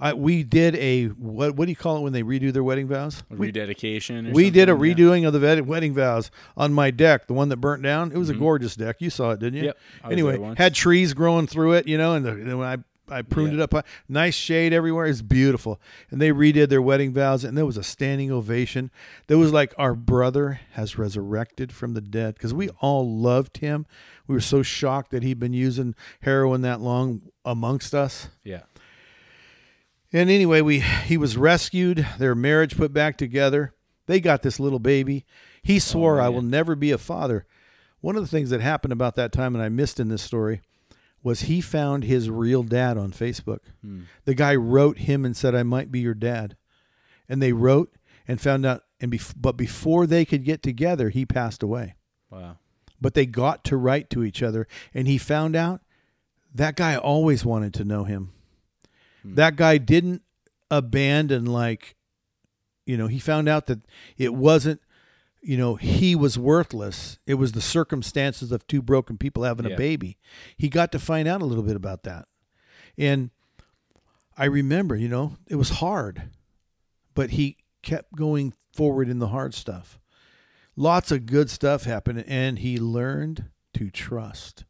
I, 0.00 0.14
we 0.14 0.44
did 0.44 0.76
a 0.76 1.06
what 1.06 1.56
what 1.56 1.64
do 1.64 1.72
you 1.72 1.76
call 1.76 1.96
it 1.96 2.00
when 2.02 2.12
they 2.12 2.22
redo 2.22 2.52
their 2.52 2.62
wedding 2.62 2.86
vows 2.86 3.24
A 3.32 3.34
we, 3.34 3.48
rededication. 3.48 4.32
We 4.32 4.48
did 4.50 4.68
a? 4.68 4.72
Yeah. 4.72 4.78
redoing 4.78 5.26
of 5.26 5.32
the 5.32 5.40
ved- 5.40 5.66
wedding 5.66 5.92
vows 5.92 6.30
on 6.56 6.72
my 6.72 6.92
deck, 6.92 7.26
the 7.26 7.32
one 7.34 7.48
that 7.48 7.56
burnt 7.56 7.82
down. 7.82 8.12
It 8.12 8.16
was 8.16 8.30
a 8.30 8.34
gorgeous 8.34 8.76
deck. 8.76 8.96
You 9.00 9.10
saw 9.10 9.32
it, 9.32 9.40
didn't 9.40 9.54
you? 9.64 9.70
Mm-hmm. 9.70 10.06
Yep, 10.06 10.12
Anyway, 10.12 10.54
had 10.56 10.74
trees 10.74 11.14
growing 11.14 11.48
through 11.48 11.72
it, 11.72 11.88
you 11.88 11.98
know, 11.98 12.14
and 12.14 12.24
the, 12.24 12.32
then 12.32 12.58
when 12.58 12.68
I 12.68 12.76
I 13.10 13.22
pruned 13.22 13.52
Yeah. 13.52 13.60
it 13.60 13.62
up, 13.62 13.74
uh, 13.74 13.82
nice 14.08 14.34
shade 14.34 14.72
everywhere. 14.72 15.06
It's 15.06 15.22
beautiful. 15.22 15.80
And 16.10 16.20
they 16.20 16.30
redid 16.30 16.68
their 16.68 16.82
wedding 16.82 17.12
vows, 17.12 17.44
and 17.44 17.56
there 17.56 17.66
was 17.66 17.76
a 17.76 17.82
standing 17.82 18.30
ovation. 18.30 18.90
There 19.26 19.38
was 19.38 19.52
like 19.52 19.74
our 19.78 19.94
brother 19.94 20.60
has 20.72 20.98
resurrected 20.98 21.72
from 21.72 21.94
the 21.94 22.00
dead 22.00 22.34
because 22.34 22.54
we 22.54 22.68
all 22.80 23.08
loved 23.08 23.58
him. 23.58 23.86
We 24.26 24.34
were 24.34 24.40
so 24.40 24.62
shocked 24.62 25.10
that 25.10 25.22
he'd 25.22 25.38
been 25.38 25.52
using 25.52 25.94
heroin 26.20 26.62
that 26.62 26.80
long 26.80 27.22
amongst 27.44 27.94
us. 27.94 28.28
Yeah. 28.44 28.62
And 30.12 30.30
anyway, 30.30 30.60
we 30.60 30.80
he 30.80 31.16
was 31.16 31.36
rescued, 31.36 32.06
their 32.18 32.34
marriage 32.34 32.76
put 32.76 32.92
back 32.92 33.18
together. 33.18 33.74
They 34.06 34.20
got 34.20 34.42
this 34.42 34.58
little 34.58 34.78
baby. 34.78 35.26
He 35.62 35.76
oh, 35.76 35.80
swore, 35.80 36.20
"I 36.20 36.28
will 36.28 36.42
never 36.42 36.74
be 36.74 36.90
a 36.92 36.98
father." 36.98 37.46
One 38.00 38.16
of 38.16 38.22
the 38.22 38.28
things 38.28 38.50
that 38.50 38.60
happened 38.60 38.92
about 38.92 39.16
that 39.16 39.32
time 39.32 39.54
and 39.54 39.62
I 39.62 39.68
missed 39.68 39.98
in 39.98 40.08
this 40.08 40.22
story 40.22 40.62
was 41.22 41.42
he 41.42 41.60
found 41.60 42.04
his 42.04 42.30
real 42.30 42.62
dad 42.62 42.96
on 42.96 43.10
Facebook. 43.10 43.60
Hmm. 43.82 44.02
The 44.24 44.34
guy 44.34 44.54
wrote 44.54 44.98
him 44.98 45.24
and 45.24 45.36
said, 45.36 45.54
"I 45.54 45.62
might 45.62 45.90
be 45.90 46.00
your 46.00 46.14
dad." 46.14 46.56
And 47.28 47.42
they 47.42 47.52
wrote 47.52 47.94
and 48.26 48.40
found 48.40 48.64
out 48.64 48.84
and 49.00 49.12
bef- 49.12 49.34
but 49.36 49.56
before 49.56 50.06
they 50.06 50.24
could 50.24 50.44
get 50.44 50.62
together, 50.62 51.08
he 51.10 51.26
passed 51.26 51.62
away. 51.62 51.94
Wow. 52.30 52.58
But 53.00 53.14
they 53.14 53.26
got 53.26 53.64
to 53.64 53.76
write 53.76 54.10
to 54.10 54.24
each 54.24 54.42
other 54.42 54.66
and 54.92 55.06
he 55.06 55.18
found 55.18 55.54
out 55.54 55.82
that 56.54 56.76
guy 56.76 56.96
always 56.96 57.44
wanted 57.44 57.74
to 57.74 57.84
know 57.84 58.04
him. 58.04 58.32
Hmm. 59.22 59.34
That 59.34 59.56
guy 59.56 59.78
didn't 59.78 60.22
abandon 60.70 61.46
like 61.46 61.96
you 62.86 62.96
know, 62.96 63.06
he 63.06 63.18
found 63.18 63.50
out 63.50 63.66
that 63.66 63.80
it 64.16 64.32
wasn't 64.34 64.80
you 65.40 65.56
know, 65.56 65.76
he 65.76 66.14
was 66.16 66.38
worthless. 66.38 67.18
It 67.26 67.34
was 67.34 67.52
the 67.52 67.60
circumstances 67.60 68.50
of 68.52 68.66
two 68.66 68.82
broken 68.82 69.16
people 69.18 69.44
having 69.44 69.66
Yeah. 69.66 69.74
a 69.74 69.76
baby. 69.76 70.18
He 70.56 70.68
got 70.68 70.90
to 70.92 70.98
find 70.98 71.28
out 71.28 71.40
a 71.42 71.44
little 71.46 71.64
bit 71.64 71.76
about 71.76 72.02
that. 72.04 72.26
And 72.96 73.30
I 74.36 74.46
remember, 74.46 74.96
you 74.96 75.08
know, 75.08 75.36
it 75.46 75.54
was 75.56 75.70
hard, 75.70 76.30
but 77.14 77.30
he 77.30 77.56
kept 77.82 78.14
going 78.14 78.52
forward 78.72 79.08
in 79.08 79.18
the 79.20 79.28
hard 79.28 79.54
stuff. 79.54 79.98
Lots 80.76 81.10
of 81.10 81.26
good 81.26 81.50
stuff 81.50 81.84
happened, 81.84 82.24
and 82.28 82.58
he 82.60 82.78
learned 82.78 83.50
to 83.74 83.90
trust. 83.90 84.64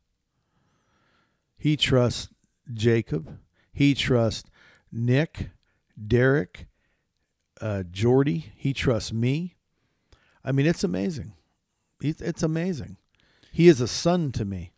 He 1.58 1.76
trusts 1.76 2.28
Jacob. 2.72 3.38
He 3.72 3.94
trusts 3.94 4.48
Nick, 4.90 5.50
Derek, 6.06 6.66
uh, 7.60 7.82
Jordy. 7.90 8.52
He 8.56 8.72
trusts 8.72 9.12
me. 9.12 9.54
I 10.48 10.52
mean, 10.52 10.64
it's 10.64 10.82
amazing. 10.82 11.32
It's, 12.00 12.22
it's 12.22 12.42
amazing. 12.42 12.96
He 13.52 13.68
is 13.68 13.82
a 13.82 13.86
son 13.86 14.32
to 14.32 14.46
me. 14.46 14.72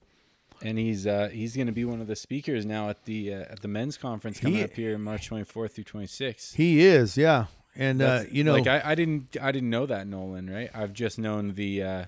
And 0.62 0.76
he's 0.78 1.06
uh, 1.06 1.30
he's 1.32 1.54
going 1.54 1.68
to 1.68 1.72
be 1.72 1.84
one 1.84 2.00
of 2.00 2.06
the 2.08 2.16
speakers 2.16 2.66
now 2.66 2.90
at 2.90 3.04
the 3.04 3.32
uh, 3.32 3.40
at 3.42 3.62
the 3.62 3.68
men's 3.68 3.96
conference 3.96 4.40
coming 4.40 4.58
He- 4.58 4.64
up 4.64 4.72
here 4.74 4.98
March 4.98 5.30
24th 5.30 5.72
through 5.72 5.84
26th. 5.84 6.54
He 6.56 6.84
is, 6.84 7.16
yeah. 7.16 7.46
And 7.76 8.02
uh, 8.02 8.24
you 8.30 8.42
know, 8.42 8.52
like 8.54 8.66
I, 8.66 8.82
I 8.84 8.94
didn't 8.94 9.36
I 9.40 9.52
didn't 9.52 9.70
know 9.70 9.86
that 9.86 10.06
Nolan, 10.06 10.50
right? 10.50 10.68
I've 10.74 10.92
just 10.92 11.18
known 11.18 11.54
the 11.54 11.82
uh, 11.82 12.04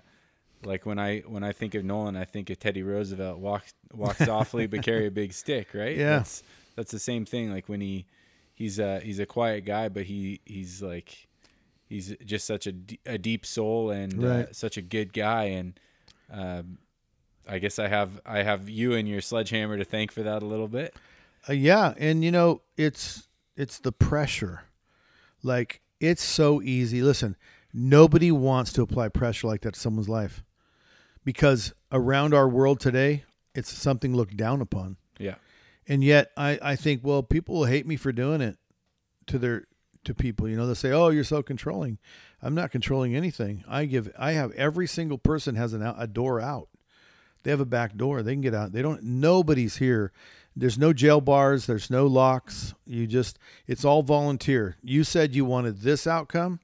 like 0.64 0.84
when 0.84 0.98
I 0.98 1.20
when 1.20 1.44
I 1.44 1.52
think 1.52 1.74
of 1.74 1.84
Nolan, 1.84 2.16
I 2.16 2.24
think 2.24 2.50
of 2.50 2.58
Teddy 2.58 2.82
Roosevelt 2.82 3.38
walk 3.38 3.64
walk 3.94 4.16
softly 4.16 4.66
but 4.72 4.82
carry 4.82 5.06
a 5.06 5.10
big 5.10 5.32
stick, 5.32 5.68
right? 5.72 5.96
Yeah. 5.96 6.18
That's 6.18 6.42
that's 6.76 6.90
the 6.90 6.98
same 6.98 7.24
thing. 7.24 7.52
Like 7.52 7.68
when 7.68 7.80
he 7.80 8.06
he's 8.54 8.78
a 8.80 9.00
he's 9.00 9.20
a 9.20 9.26
quiet 9.26 9.64
guy, 9.64 9.88
but 9.88 10.02
he 10.04 10.40
he's 10.44 10.82
like 10.82 11.28
he's 11.92 12.16
just 12.24 12.46
such 12.46 12.66
a, 12.66 12.72
d- 12.72 12.98
a 13.04 13.18
deep 13.18 13.44
soul 13.44 13.90
and 13.90 14.24
uh, 14.24 14.52
such 14.52 14.76
a 14.76 14.82
good 14.82 15.12
guy 15.12 15.44
and 15.44 15.78
um 16.30 16.78
I 17.48 17.58
guess 17.58 17.78
I 17.78 17.88
have 17.88 18.20
I 18.24 18.42
have 18.42 18.68
you 18.68 18.94
and 18.94 19.08
your 19.08 19.20
sledgehammer 19.20 19.76
to 19.76 19.84
thank 19.84 20.12
for 20.12 20.22
that 20.22 20.42
a 20.42 20.46
little 20.46 20.68
bit. 20.68 20.94
Uh, 21.48 21.54
yeah, 21.54 21.92
and 21.98 22.24
you 22.24 22.30
know, 22.30 22.62
it's 22.76 23.28
it's 23.56 23.78
the 23.78 23.92
pressure. 23.92 24.62
Like 25.42 25.80
it's 26.00 26.22
so 26.22 26.62
easy. 26.62 27.02
Listen, 27.02 27.36
nobody 27.72 28.30
wants 28.30 28.72
to 28.74 28.82
apply 28.82 29.08
pressure 29.08 29.48
like 29.48 29.62
that 29.62 29.74
to 29.74 29.80
someone's 29.80 30.08
life. 30.08 30.44
Because 31.24 31.72
around 31.90 32.34
our 32.34 32.48
world 32.48 32.80
today, 32.80 33.24
it's 33.54 33.72
something 33.72 34.14
looked 34.14 34.36
down 34.36 34.60
upon. 34.60 34.96
Yeah. 35.18 35.36
And 35.86 36.02
yet 36.02 36.30
I, 36.36 36.58
I 36.62 36.76
think, 36.76 37.02
well, 37.04 37.22
people 37.22 37.56
will 37.56 37.64
hate 37.64 37.86
me 37.86 37.96
for 37.96 38.12
doing 38.12 38.40
it 38.40 38.56
to 39.26 39.38
their 39.38 39.64
to 40.04 40.14
people. 40.14 40.48
You 40.48 40.56
know, 40.56 40.66
they'll 40.66 40.74
say, 40.74 40.92
Oh, 40.92 41.08
you're 41.08 41.24
so 41.24 41.42
controlling. 41.42 41.98
I'm 42.42 42.54
not 42.54 42.70
controlling 42.70 43.14
anything. 43.14 43.64
I 43.68 43.84
give 43.84 44.12
I 44.18 44.32
have 44.32 44.52
every 44.52 44.86
single 44.86 45.18
person 45.18 45.54
has 45.56 45.72
an 45.72 45.82
out, 45.82 45.96
a 45.98 46.06
door 46.06 46.40
out. 46.40 46.68
They 47.42 47.50
have 47.50 47.60
a 47.60 47.66
back 47.66 47.96
door. 47.96 48.22
They 48.22 48.32
can 48.32 48.40
get 48.40 48.54
out. 48.54 48.72
They 48.72 48.82
don't 48.82 49.02
nobody's 49.02 49.76
here. 49.76 50.12
There's 50.54 50.78
no 50.78 50.92
jail 50.92 51.20
bars, 51.20 51.66
there's 51.66 51.90
no 51.90 52.06
locks. 52.06 52.74
You 52.86 53.06
just 53.06 53.38
it's 53.66 53.84
all 53.84 54.02
volunteer. 54.02 54.76
You 54.82 55.04
said 55.04 55.34
you 55.34 55.44
wanted 55.44 55.80
this 55.80 56.06
outcome. 56.06 56.60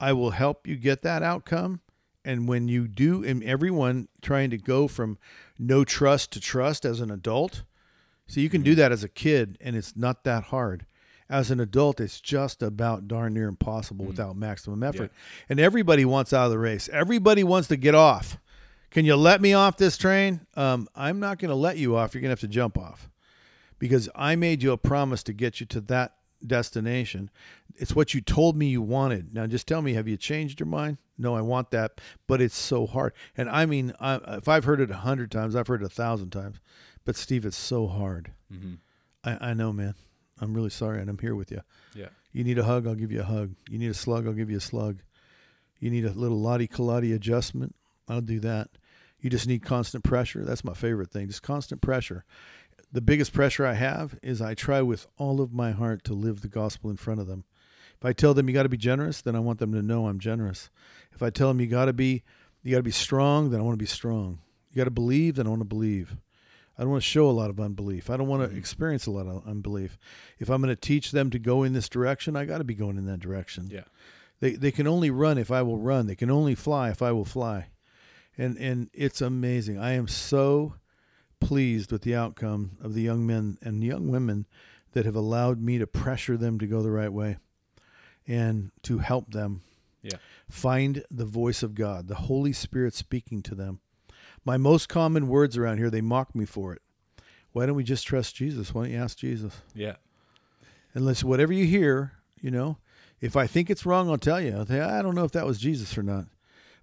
I 0.00 0.12
will 0.12 0.30
help 0.30 0.66
you 0.66 0.76
get 0.76 1.02
that 1.02 1.22
outcome. 1.22 1.80
And 2.24 2.48
when 2.48 2.68
you 2.68 2.88
do, 2.88 3.22
and 3.22 3.44
everyone 3.44 4.08
trying 4.22 4.48
to 4.50 4.56
go 4.56 4.88
from 4.88 5.18
no 5.58 5.84
trust 5.84 6.32
to 6.32 6.40
trust 6.40 6.86
as 6.86 7.00
an 7.00 7.10
adult, 7.10 7.64
so 8.26 8.40
you 8.40 8.48
can 8.48 8.62
do 8.62 8.72
mm-hmm. 8.72 8.80
that 8.80 8.92
as 8.92 9.04
a 9.04 9.08
kid, 9.08 9.58
and 9.60 9.76
it's 9.76 9.94
not 9.94 10.24
that 10.24 10.44
hard. 10.44 10.86
As 11.30 11.50
an 11.50 11.58
adult, 11.58 12.00
it's 12.00 12.20
just 12.20 12.62
about 12.62 13.08
darn 13.08 13.32
near 13.34 13.48
impossible 13.48 14.04
without 14.04 14.36
maximum 14.36 14.82
effort. 14.82 15.10
And 15.48 15.58
everybody 15.58 16.04
wants 16.04 16.32
out 16.32 16.46
of 16.46 16.50
the 16.50 16.58
race. 16.58 16.88
Everybody 16.92 17.42
wants 17.42 17.68
to 17.68 17.76
get 17.76 17.94
off. 17.94 18.38
Can 18.90 19.04
you 19.04 19.16
let 19.16 19.40
me 19.40 19.54
off 19.54 19.76
this 19.76 19.96
train? 19.96 20.46
Um, 20.54 20.86
I'm 20.94 21.20
not 21.20 21.38
going 21.38 21.48
to 21.48 21.54
let 21.56 21.78
you 21.78 21.96
off. 21.96 22.14
You're 22.14 22.20
going 22.20 22.28
to 22.28 22.32
have 22.32 22.40
to 22.40 22.48
jump 22.48 22.78
off 22.78 23.08
because 23.78 24.08
I 24.14 24.36
made 24.36 24.62
you 24.62 24.72
a 24.72 24.76
promise 24.76 25.22
to 25.24 25.32
get 25.32 25.60
you 25.60 25.66
to 25.66 25.80
that 25.82 26.14
destination. 26.46 27.30
It's 27.74 27.96
what 27.96 28.14
you 28.14 28.20
told 28.20 28.56
me 28.56 28.66
you 28.66 28.82
wanted. 28.82 29.34
Now, 29.34 29.46
just 29.46 29.66
tell 29.66 29.82
me, 29.82 29.94
have 29.94 30.06
you 30.06 30.16
changed 30.16 30.60
your 30.60 30.66
mind? 30.66 30.98
No, 31.16 31.34
I 31.34 31.40
want 31.40 31.70
that, 31.70 32.00
but 32.26 32.40
it's 32.40 32.56
so 32.56 32.86
hard. 32.86 33.14
And 33.36 33.48
I 33.48 33.66
mean, 33.66 33.94
I, 33.98 34.20
if 34.36 34.48
I've 34.48 34.64
heard 34.64 34.80
it 34.80 34.90
a 34.90 34.96
hundred 34.96 35.30
times, 35.30 35.56
I've 35.56 35.66
heard 35.66 35.82
it 35.82 35.86
a 35.86 35.88
thousand 35.88 36.30
times. 36.30 36.60
But 37.04 37.16
Steve, 37.16 37.44
it's 37.46 37.56
so 37.56 37.86
hard. 37.86 38.32
Mm-hmm. 38.52 38.74
I, 39.24 39.50
I 39.50 39.54
know, 39.54 39.72
man. 39.72 39.94
I'm 40.40 40.54
really 40.54 40.70
sorry, 40.70 41.00
and 41.00 41.08
I'm 41.08 41.18
here 41.18 41.34
with 41.34 41.50
you. 41.50 41.60
Yeah. 41.94 42.08
You 42.32 42.44
need 42.44 42.58
a 42.58 42.64
hug, 42.64 42.86
I'll 42.86 42.94
give 42.94 43.12
you 43.12 43.20
a 43.20 43.24
hug. 43.24 43.54
You 43.68 43.78
need 43.78 43.90
a 43.90 43.94
slug, 43.94 44.26
I'll 44.26 44.32
give 44.32 44.50
you 44.50 44.56
a 44.56 44.60
slug. 44.60 44.98
You 45.78 45.90
need 45.90 46.04
a 46.04 46.10
little 46.10 46.40
Lottie 46.40 46.68
Kalati 46.68 47.14
adjustment, 47.14 47.74
I'll 48.08 48.20
do 48.20 48.40
that. 48.40 48.70
You 49.20 49.30
just 49.30 49.46
need 49.46 49.62
constant 49.62 50.04
pressure. 50.04 50.44
That's 50.44 50.64
my 50.64 50.74
favorite 50.74 51.10
thing, 51.10 51.28
just 51.28 51.42
constant 51.42 51.80
pressure. 51.80 52.24
The 52.92 53.00
biggest 53.00 53.32
pressure 53.32 53.66
I 53.66 53.74
have 53.74 54.18
is 54.22 54.40
I 54.40 54.54
try 54.54 54.82
with 54.82 55.06
all 55.16 55.40
of 55.40 55.52
my 55.52 55.72
heart 55.72 56.04
to 56.04 56.14
live 56.14 56.42
the 56.42 56.48
gospel 56.48 56.90
in 56.90 56.96
front 56.96 57.20
of 57.20 57.26
them. 57.26 57.44
If 57.98 58.04
I 58.04 58.12
tell 58.12 58.34
them 58.34 58.48
you 58.48 58.54
got 58.54 58.64
to 58.64 58.68
be 58.68 58.76
generous, 58.76 59.22
then 59.22 59.34
I 59.34 59.40
want 59.40 59.58
them 59.58 59.72
to 59.72 59.82
know 59.82 60.06
I'm 60.06 60.18
generous. 60.18 60.68
If 61.12 61.22
I 61.22 61.30
tell 61.30 61.48
them 61.48 61.60
you 61.60 61.66
got 61.66 61.86
to 61.86 61.92
be 61.92 62.22
you 62.62 62.70
got 62.70 62.78
to 62.78 62.82
be 62.82 62.90
strong, 62.90 63.50
then 63.50 63.60
I 63.60 63.62
want 63.62 63.74
to 63.74 63.82
be 63.82 63.86
strong. 63.86 64.38
You 64.70 64.78
got 64.78 64.84
to 64.84 64.90
believe, 64.90 65.36
then 65.36 65.46
I 65.46 65.50
want 65.50 65.60
to 65.60 65.66
believe. 65.66 66.16
I 66.76 66.82
don't 66.82 66.90
want 66.90 67.02
to 67.02 67.08
show 67.08 67.28
a 67.28 67.32
lot 67.32 67.50
of 67.50 67.60
unbelief. 67.60 68.10
I 68.10 68.16
don't 68.16 68.26
want 68.26 68.42
to 68.48 68.54
mm. 68.54 68.58
experience 68.58 69.06
a 69.06 69.10
lot 69.10 69.26
of 69.26 69.46
unbelief. 69.46 69.96
If 70.38 70.50
I'm 70.50 70.60
going 70.60 70.74
to 70.74 70.80
teach 70.80 71.12
them 71.12 71.30
to 71.30 71.38
go 71.38 71.62
in 71.62 71.72
this 71.72 71.88
direction, 71.88 72.36
I 72.36 72.44
got 72.44 72.58
to 72.58 72.64
be 72.64 72.74
going 72.74 72.98
in 72.98 73.06
that 73.06 73.20
direction. 73.20 73.68
Yeah. 73.70 73.84
They 74.40 74.52
they 74.52 74.72
can 74.72 74.86
only 74.86 75.10
run 75.10 75.38
if 75.38 75.50
I 75.50 75.62
will 75.62 75.78
run. 75.78 76.06
They 76.06 76.16
can 76.16 76.30
only 76.30 76.54
fly 76.54 76.90
if 76.90 77.00
I 77.00 77.12
will 77.12 77.24
fly. 77.24 77.68
And 78.36 78.56
and 78.58 78.90
it's 78.92 79.20
amazing. 79.20 79.78
I 79.78 79.92
am 79.92 80.08
so 80.08 80.74
pleased 81.40 81.92
with 81.92 82.02
the 82.02 82.14
outcome 82.14 82.72
of 82.82 82.94
the 82.94 83.02
young 83.02 83.26
men 83.26 83.58
and 83.62 83.84
young 83.84 84.08
women 84.08 84.46
that 84.92 85.04
have 85.04 85.16
allowed 85.16 85.60
me 85.60 85.78
to 85.78 85.86
pressure 85.86 86.36
them 86.36 86.58
to 86.58 86.66
go 86.66 86.82
the 86.82 86.90
right 86.90 87.12
way 87.12 87.36
and 88.26 88.70
to 88.82 88.98
help 88.98 89.32
them 89.32 89.60
Yeah. 90.02 90.18
find 90.48 91.04
the 91.10 91.26
voice 91.26 91.62
of 91.62 91.74
God, 91.74 92.08
the 92.08 92.14
Holy 92.14 92.52
Spirit 92.52 92.94
speaking 92.94 93.42
to 93.42 93.54
them. 93.54 93.80
My 94.44 94.56
most 94.56 94.88
common 94.88 95.28
words 95.28 95.56
around 95.56 95.78
here, 95.78 95.90
they 95.90 96.00
mock 96.00 96.34
me 96.34 96.44
for 96.44 96.72
it. 96.72 96.82
Why 97.52 97.66
don't 97.66 97.76
we 97.76 97.84
just 97.84 98.06
trust 98.06 98.34
Jesus? 98.34 98.74
Why 98.74 98.82
don't 98.82 98.92
you 98.92 98.98
ask 98.98 99.16
Jesus? 99.16 99.62
Yeah. 99.74 99.96
Listen, 100.94 101.28
whatever 101.28 101.52
you 101.52 101.64
hear, 101.66 102.12
you 102.40 102.50
know, 102.50 102.78
if 103.20 103.36
I 103.36 103.46
think 103.46 103.70
it's 103.70 103.86
wrong, 103.86 104.10
I'll 104.10 104.18
tell 104.18 104.40
you. 104.40 104.56
I'll 104.56 104.66
say, 104.66 104.80
I 104.80 105.02
don't 105.02 105.14
know 105.14 105.24
if 105.24 105.32
that 105.32 105.46
was 105.46 105.58
Jesus 105.58 105.96
or 105.96 106.02
not. 106.02 106.26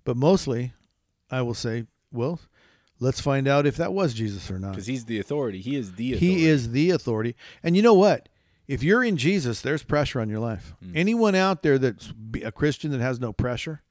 But 0.04 0.18
mostly, 0.18 0.74
I 1.30 1.44
will 1.44 1.54
say, 1.54 1.86
well, 2.12 2.40
let's 3.00 3.22
find 3.22 3.48
out 3.48 3.66
if 3.66 3.78
that 3.78 3.94
was 3.94 4.14
Jesus 4.14 4.50
or 4.50 4.58
not. 4.58 4.72
Because 4.72 4.88
he's 4.88 5.06
the 5.06 5.20
authority. 5.20 5.62
He 5.62 5.76
is 5.76 5.94
the 5.94 6.14
authority. 6.14 6.36
He 6.36 6.48
is 6.48 6.72
the 6.72 6.90
authority. 6.90 7.36
And 7.62 7.76
you 7.76 7.82
know 7.82 7.94
what? 7.94 8.28
If 8.68 8.84
you're 8.84 9.04
in 9.04 9.18
Jesus, 9.18 9.62
there's 9.62 9.84
pressure 9.84 10.22
on 10.22 10.30
your 10.30 10.40
life. 10.40 10.74
Mm. 10.84 10.92
Anyone 10.96 11.36
out 11.36 11.62
there 11.62 11.78
that's 11.78 12.14
a 12.44 12.52
Christian 12.52 12.92
that 12.92 13.02
has 13.02 13.20
no 13.20 13.34
pressure, 13.34 13.82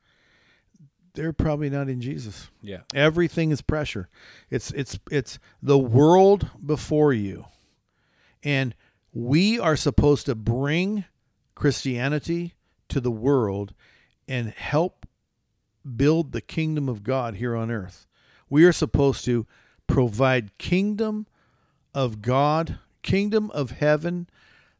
they're 1.14 1.32
probably 1.32 1.70
not 1.70 1.88
in 1.88 2.00
Jesus. 2.00 2.50
Yeah. 2.62 2.80
Everything 2.94 3.50
is 3.50 3.62
pressure. 3.62 4.08
It's 4.50 4.70
it's 4.72 4.98
it's 5.10 5.38
the 5.62 5.78
world 5.78 6.50
before 6.64 7.12
you. 7.12 7.46
And 8.42 8.74
we 9.12 9.58
are 9.58 9.76
supposed 9.76 10.26
to 10.26 10.34
bring 10.34 11.04
Christianity 11.54 12.54
to 12.88 13.00
the 13.00 13.10
world 13.10 13.74
and 14.28 14.50
help 14.50 15.06
build 15.96 16.32
the 16.32 16.40
kingdom 16.40 16.88
of 16.88 17.02
God 17.02 17.34
here 17.34 17.56
on 17.56 17.70
earth. 17.70 18.06
We 18.48 18.64
are 18.64 18.72
supposed 18.72 19.24
to 19.26 19.46
provide 19.86 20.56
kingdom 20.58 21.26
of 21.94 22.22
God, 22.22 22.78
kingdom 23.02 23.50
of 23.50 23.72
heaven, 23.72 24.28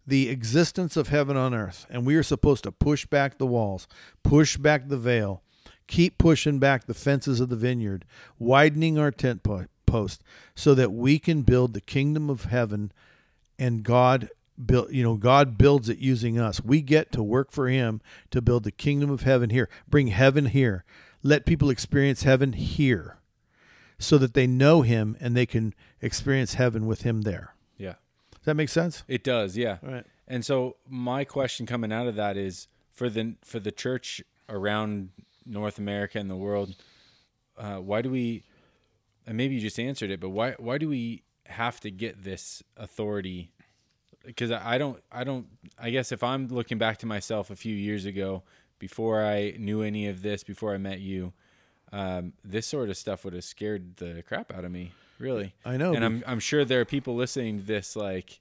the 0.07 0.29
existence 0.29 0.97
of 0.97 1.09
heaven 1.09 1.37
on 1.37 1.55
earth. 1.55 1.87
And 1.91 2.07
we 2.07 2.17
are 2.17 2.23
supposed 2.23 2.65
to 2.65 2.73
push 2.73 3.07
back 3.07 3.39
the 3.39 3.47
walls, 3.47 3.89
push 4.23 4.57
back 4.57 4.89
the 4.89 4.97
veil, 4.97 5.43
keep 5.91 6.17
pushing 6.19 6.61
back 6.61 6.87
the 6.87 6.95
fences 6.95 7.41
of 7.41 7.49
the 7.49 7.57
vineyard, 7.57 8.05
widening 8.39 8.97
our 8.97 9.11
tent 9.11 9.43
post 9.87 10.23
so 10.55 10.73
that 10.75 10.93
we 10.93 11.19
can 11.19 11.43
build 11.43 11.75
the 11.75 11.81
kingdom 11.81 12.31
of 12.31 12.45
heaven 12.45 12.93
and 13.59 13.83
God 13.83 14.31
build 14.65 14.93
you 14.93 15.03
know 15.03 15.17
God 15.17 15.59
builds 15.59 15.89
it 15.89 15.99
using 15.99 16.39
us. 16.39 16.63
We 16.63 16.81
get 16.81 17.11
to 17.13 17.23
work 17.23 17.51
for 17.51 17.69
him 17.69 18.01
to 18.31 18.41
build 18.41 18.63
the 18.63 18.71
kingdom 18.71 19.11
of 19.11 19.23
heaven 19.23 19.51
here. 19.51 19.69
Bring 19.89 20.07
heaven 20.07 20.47
here. 20.47 20.85
Let 21.23 21.45
people 21.45 21.71
experience 21.71 22.23
heaven 22.23 22.53
here 22.53 23.19
so 23.99 24.17
that 24.17 24.33
they 24.35 24.47
know 24.47 24.83
him 24.83 25.17
and 25.21 25.37
they 25.37 25.45
can 25.45 25.75
experience 26.01 26.55
heaven 26.55 26.87
with 26.87 27.03
him 27.03 27.23
there. 27.23 27.55
Yeah. 27.77 27.95
Does 28.31 28.45
that 28.45 28.55
make 28.55 28.71
sense? 28.71 29.03
It 29.09 29.25
does. 29.25 29.57
Yeah. 29.57 29.79
All 29.85 29.93
right. 29.93 30.07
And 30.29 30.45
so 30.45 30.77
my 30.89 31.25
question 31.25 31.67
coming 31.67 31.93
out 31.93 32.07
of 32.07 32.15
that 32.15 32.37
is 32.37 32.69
for 32.93 33.11
the 33.11 33.35
for 33.45 33.59
the 33.59 33.73
church 33.73 34.23
around 34.49 35.11
North 35.47 35.79
America 35.79 36.19
and 36.19 36.31
the 36.31 36.37
world, 36.37 36.75
uh, 37.59 37.77
why 37.77 38.03
do 38.03 38.11
we? 38.11 38.43
And 39.27 39.37
maybe 39.37 39.55
you 39.55 39.61
just 39.61 39.79
answered 39.79 40.11
it, 40.11 40.21
but 40.21 40.31
why 40.31 40.53
why 40.59 40.79
do 40.79 40.89
we 40.89 41.23
have 41.47 41.81
to 41.81 41.91
get 41.91 42.23
this 42.25 42.63
authority? 42.77 43.51
Because 44.25 44.51
I 44.51 44.75
I 44.75 44.79
don't 44.79 45.03
I 45.13 45.25
don't 45.25 45.47
I 45.79 45.91
guess 45.91 46.13
if 46.13 46.23
I'm 46.23 46.49
looking 46.49 46.79
back 46.79 46.99
to 46.99 47.07
myself 47.07 47.51
a 47.51 47.57
few 47.57 47.75
years 47.75 48.05
ago, 48.05 48.43
before 48.79 49.25
I 49.25 49.55
knew 49.59 49.83
any 49.83 50.09
of 50.09 50.23
this, 50.23 50.43
before 50.43 50.75
I 50.75 50.79
met 50.79 51.01
you, 51.01 51.33
um, 51.93 52.33
this 52.45 52.67
sort 52.67 52.89
of 52.89 52.97
stuff 52.97 53.25
would 53.25 53.35
have 53.35 53.45
scared 53.45 53.97
the 53.97 54.23
crap 54.27 54.53
out 54.53 54.65
of 54.65 54.73
me. 54.73 54.93
Really, 55.19 55.55
I 55.65 55.77
know. 55.77 55.93
and 55.93 56.05
I'm 56.05 56.25
I'm 56.27 56.41
sure 56.41 56.65
there 56.65 56.81
are 56.81 56.87
people 56.87 57.15
listening 57.15 57.59
to 57.59 57.65
this 57.65 57.95
like 57.95 58.41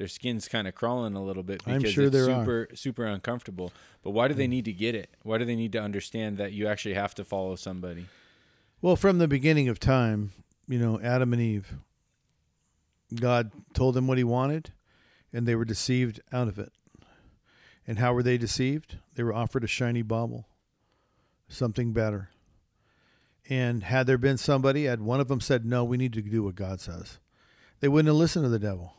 their 0.00 0.08
skin's 0.08 0.48
kind 0.48 0.66
of 0.66 0.74
crawling 0.74 1.14
a 1.14 1.22
little 1.22 1.42
bit 1.42 1.62
because 1.62 1.92
sure 1.92 2.04
it's 2.04 2.12
there 2.14 2.30
are. 2.30 2.42
super 2.42 2.68
super 2.72 3.04
uncomfortable. 3.04 3.70
But 4.02 4.12
why 4.12 4.28
do 4.28 4.34
they 4.34 4.46
hmm. 4.46 4.52
need 4.52 4.64
to 4.64 4.72
get 4.72 4.94
it? 4.94 5.10
Why 5.24 5.36
do 5.36 5.44
they 5.44 5.54
need 5.54 5.72
to 5.72 5.78
understand 5.78 6.38
that 6.38 6.54
you 6.54 6.66
actually 6.66 6.94
have 6.94 7.14
to 7.16 7.24
follow 7.24 7.54
somebody? 7.54 8.06
Well, 8.80 8.96
from 8.96 9.18
the 9.18 9.28
beginning 9.28 9.68
of 9.68 9.78
time, 9.78 10.32
you 10.66 10.78
know, 10.78 10.98
Adam 11.02 11.34
and 11.34 11.42
Eve, 11.42 11.74
God 13.14 13.50
told 13.74 13.92
them 13.94 14.06
what 14.06 14.16
he 14.16 14.24
wanted, 14.24 14.72
and 15.34 15.46
they 15.46 15.54
were 15.54 15.66
deceived 15.66 16.18
out 16.32 16.48
of 16.48 16.58
it. 16.58 16.72
And 17.86 17.98
how 17.98 18.14
were 18.14 18.22
they 18.22 18.38
deceived? 18.38 18.96
They 19.16 19.22
were 19.22 19.34
offered 19.34 19.64
a 19.64 19.66
shiny 19.66 20.00
bauble, 20.00 20.46
something 21.46 21.92
better. 21.92 22.30
And 23.50 23.82
had 23.82 24.06
there 24.06 24.16
been 24.16 24.38
somebody, 24.38 24.84
had 24.84 25.02
one 25.02 25.20
of 25.20 25.28
them 25.28 25.42
said, 25.42 25.66
No, 25.66 25.84
we 25.84 25.98
need 25.98 26.14
to 26.14 26.22
do 26.22 26.42
what 26.42 26.54
God 26.54 26.80
says, 26.80 27.18
they 27.80 27.88
wouldn't 27.88 28.08
have 28.08 28.16
listened 28.16 28.46
to 28.46 28.48
the 28.48 28.58
devil. 28.58 28.94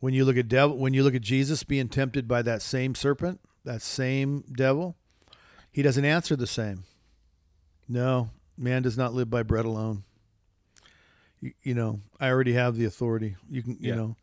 When 0.00 0.12
you 0.14 0.24
look 0.24 0.36
at 0.36 0.48
devil 0.48 0.76
when 0.76 0.94
you 0.94 1.02
look 1.02 1.14
at 1.14 1.22
Jesus 1.22 1.62
being 1.64 1.88
tempted 1.88 2.28
by 2.28 2.42
that 2.42 2.62
same 2.62 2.94
serpent, 2.94 3.40
that 3.64 3.82
same 3.82 4.44
devil, 4.52 4.96
he 5.72 5.82
doesn't 5.82 6.04
answer 6.04 6.36
the 6.36 6.46
same. 6.46 6.84
No, 7.88 8.30
man 8.58 8.82
does 8.82 8.96
not 8.98 9.14
live 9.14 9.30
by 9.30 9.42
bread 9.42 9.64
alone. 9.64 10.04
You, 11.40 11.52
you 11.62 11.74
know, 11.74 12.00
I 12.20 12.28
already 12.30 12.52
have 12.54 12.76
the 12.76 12.84
authority. 12.84 13.36
You 13.50 13.62
can, 13.62 13.76
you 13.80 13.90
Yeah. 13.90 13.94
know, 13.96 14.16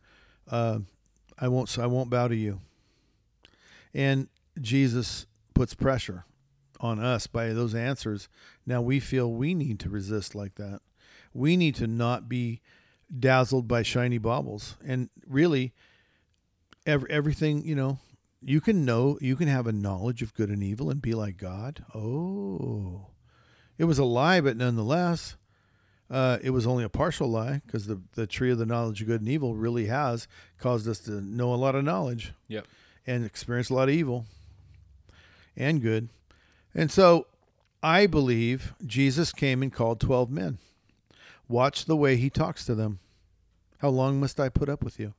uh, 0.48 0.78
I 1.38 1.48
won't, 1.48 1.76
I 1.78 1.86
won't 1.86 2.10
bow 2.10 2.28
to 2.28 2.36
you. 2.36 2.60
And 3.92 4.28
Jesus 4.60 5.26
puts 5.54 5.74
pressure 5.74 6.24
on 6.80 6.98
us 6.98 7.26
by 7.26 7.52
those 7.52 7.74
answers. 7.74 8.28
Now 8.66 8.82
we 8.82 9.00
feel 9.00 9.32
we 9.32 9.54
need 9.54 9.78
to 9.80 9.88
resist 9.88 10.34
like 10.34 10.56
that. 10.56 10.80
We 11.32 11.56
need 11.56 11.74
to 11.76 11.86
not 11.86 12.28
be 12.28 12.60
dazzled 13.18 13.68
by 13.68 13.82
shiny 13.82 14.18
baubles. 14.18 14.76
And 14.86 15.08
really, 15.28 15.72
every, 16.86 17.10
everything, 17.10 17.64
you 17.64 17.74
know, 17.74 17.98
you 18.42 18.60
can 18.60 18.84
know, 18.84 19.18
you 19.20 19.36
can 19.36 19.48
have 19.48 19.66
a 19.66 19.72
knowledge 19.72 20.20
of 20.22 20.34
good 20.34 20.50
and 20.50 20.62
evil 20.62 20.90
and 20.90 21.00
be 21.00 21.14
like 21.14 21.36
God. 21.36 21.84
Oh, 21.94 23.06
it 23.78 23.84
was 23.84 23.98
a 23.98 24.04
lie, 24.04 24.40
but 24.40 24.56
nonetheless, 24.56 25.36
uh, 26.10 26.38
it 26.42 26.50
was 26.50 26.66
only 26.66 26.84
a 26.84 26.88
partial 26.90 27.28
lie 27.28 27.62
because 27.66 27.86
the, 27.86 28.00
the 28.12 28.26
tree 28.26 28.50
of 28.50 28.58
the 28.58 28.66
knowledge 28.66 29.00
of 29.00 29.06
good 29.06 29.20
and 29.22 29.30
evil 29.30 29.54
really 29.54 29.86
has 29.86 30.28
caused 30.58 30.86
us 30.86 30.98
to 31.00 31.20
know 31.22 31.52
a 31.52 31.56
lot 31.56 31.74
of 31.74 31.84
knowledge 31.84 32.32
Yep. 32.48 32.66
and 33.06 33.24
experience 33.24 33.70
a 33.70 33.74
lot 33.74 33.88
of 33.88 33.94
evil 33.94 34.26
and 35.56 35.80
good. 35.80 36.08
And 36.74 36.90
so 36.90 37.26
I 37.82 38.06
believe 38.06 38.74
Jesus 38.84 39.32
came 39.32 39.62
and 39.62 39.72
called 39.72 40.00
12 40.00 40.30
men. 40.30 40.58
Watch 41.48 41.84
the 41.86 41.96
way 41.96 42.16
he 42.16 42.28
talks 42.30 42.64
to 42.66 42.74
them. 42.74 42.98
How 43.78 43.88
long 43.88 44.20
must 44.20 44.40
I 44.40 44.48
put 44.48 44.68
up 44.68 44.82
with 44.82 44.98
you? 44.98 45.14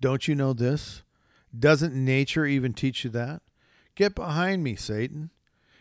Don't 0.00 0.28
you 0.28 0.34
know 0.34 0.52
this? 0.52 1.02
Doesn't 1.56 1.94
nature 1.94 2.46
even 2.46 2.72
teach 2.72 3.04
you 3.04 3.10
that? 3.10 3.42
Get 3.94 4.14
behind 4.14 4.62
me, 4.62 4.76
Satan. 4.76 5.30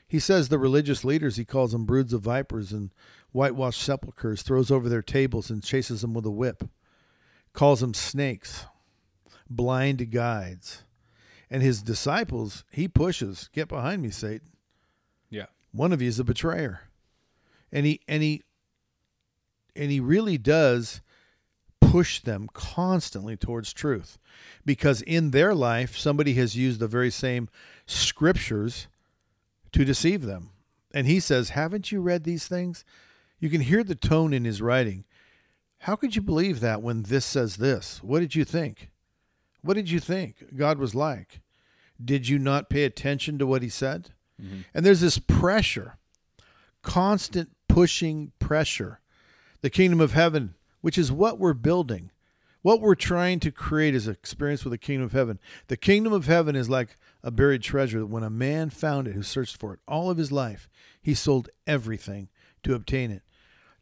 He 0.08 0.20
says 0.20 0.50
the 0.50 0.58
religious 0.58 1.04
leaders, 1.04 1.36
he 1.36 1.46
calls 1.46 1.74
them 1.74 1.86
broods 1.86 2.14
of 2.14 2.22
vipers 2.22 2.72
and 2.72 2.92
whitewashed 3.32 3.82
sepulchres, 3.82 4.42
throws 4.42 4.72
over 4.72 4.88
their 4.88 5.02
tables 5.02 5.50
and 5.50 5.62
chases 5.62 6.02
them 6.02 6.14
with 6.14 6.26
a 6.26 6.32
whip, 6.32 6.64
calls 7.54 7.82
them 7.82 7.94
snakes, 7.94 8.66
blind 9.50 10.10
guides. 10.12 10.84
And 11.50 11.62
his 11.62 11.82
disciples, 11.82 12.64
he 12.72 12.88
pushes, 12.88 13.50
get 13.54 13.68
behind 13.68 14.02
me, 14.02 14.10
Satan. 14.10 14.50
Yeah. 15.30 15.46
One 15.72 15.94
of 15.94 16.02
you 16.02 16.08
is 16.08 16.20
a 16.20 16.24
betrayer. 16.24 16.82
And 17.72 17.86
he 17.86 18.02
and 18.08 18.24
he 18.24 18.44
and 19.76 19.92
he 19.92 20.00
really 20.00 20.38
does 20.38 21.02
push 21.80 22.20
them 22.20 22.50
constantly 22.54 23.38
towards 23.38 23.74
truth 23.74 24.18
because 24.66 25.02
in 25.04 25.32
their 25.32 25.54
life 25.54 25.98
somebody 25.98 26.34
has 26.34 26.56
used 26.58 26.80
the 26.80 26.88
very 26.88 27.10
same 27.10 27.50
scriptures 27.86 28.88
to 29.72 29.86
deceive 29.86 30.24
them. 30.24 30.50
And 30.94 31.08
he 31.08 31.20
says, 31.20 31.50
"Haven't 31.50 31.92
you 31.92 32.02
read 32.02 32.24
these 32.24 32.48
things?" 32.48 32.84
You 33.40 33.50
can 33.50 33.62
hear 33.62 33.84
the 33.84 33.96
tone 33.96 34.34
in 34.34 34.46
his 34.46 34.62
writing. 34.62 35.06
How 35.80 35.96
could 35.96 36.16
you 36.16 36.22
believe 36.22 36.60
that 36.60 36.82
when 36.82 37.04
this 37.04 37.26
says 37.26 37.58
this? 37.58 38.02
What 38.02 38.20
did 38.20 38.36
you 38.36 38.44
think? 38.44 38.90
What 39.62 39.76
did 39.76 39.90
you 39.90 40.00
think 40.00 40.56
God 40.56 40.80
was 40.80 40.96
like? 40.96 41.42
Did 42.04 42.28
you 42.28 42.40
not 42.40 42.70
pay 42.70 42.84
attention 42.84 43.38
to 43.38 43.48
what 43.48 43.62
he 43.62 43.70
said? 43.70 44.10
Mm-hmm. 44.42 44.62
And 44.74 44.86
there's 44.86 45.02
this 45.02 45.20
pressure, 45.20 45.98
constant 46.82 47.50
pushing 47.68 48.32
pressure. 48.40 49.00
The 49.62 49.70
kingdom 49.70 50.00
of 50.00 50.14
heaven, 50.14 50.56
which 50.88 50.98
is 50.98 51.12
what 51.12 51.38
we're 51.38 51.52
building, 51.52 52.12
what 52.62 52.80
we're 52.80 52.96
trying 52.96 53.42
to 53.42 53.52
create 53.52 53.94
is 53.94 54.08
an 54.08 54.14
experience 54.14 54.64
with 54.64 54.72
the 54.72 54.78
kingdom 54.78 55.04
of 55.04 55.12
heaven. 55.12 55.38
The 55.68 55.76
kingdom 55.76 56.14
of 56.14 56.28
heaven 56.28 56.56
is 56.56 56.70
like 56.70 56.96
a 57.22 57.30
buried 57.30 57.62
treasure. 57.62 58.06
When 58.06 58.24
a 58.24 58.30
man 58.30 58.70
found 58.70 59.06
it 59.06 59.14
who 59.14 59.22
searched 59.22 59.58
for 59.58 59.74
it 59.74 59.82
all 59.86 60.10
of 60.10 60.18
his 60.18 60.32
life, 60.32 60.70
he 61.02 61.14
sold 61.14 61.50
everything 61.68 62.30
to 62.64 62.74
obtain 62.74 63.12
it. 63.12 63.24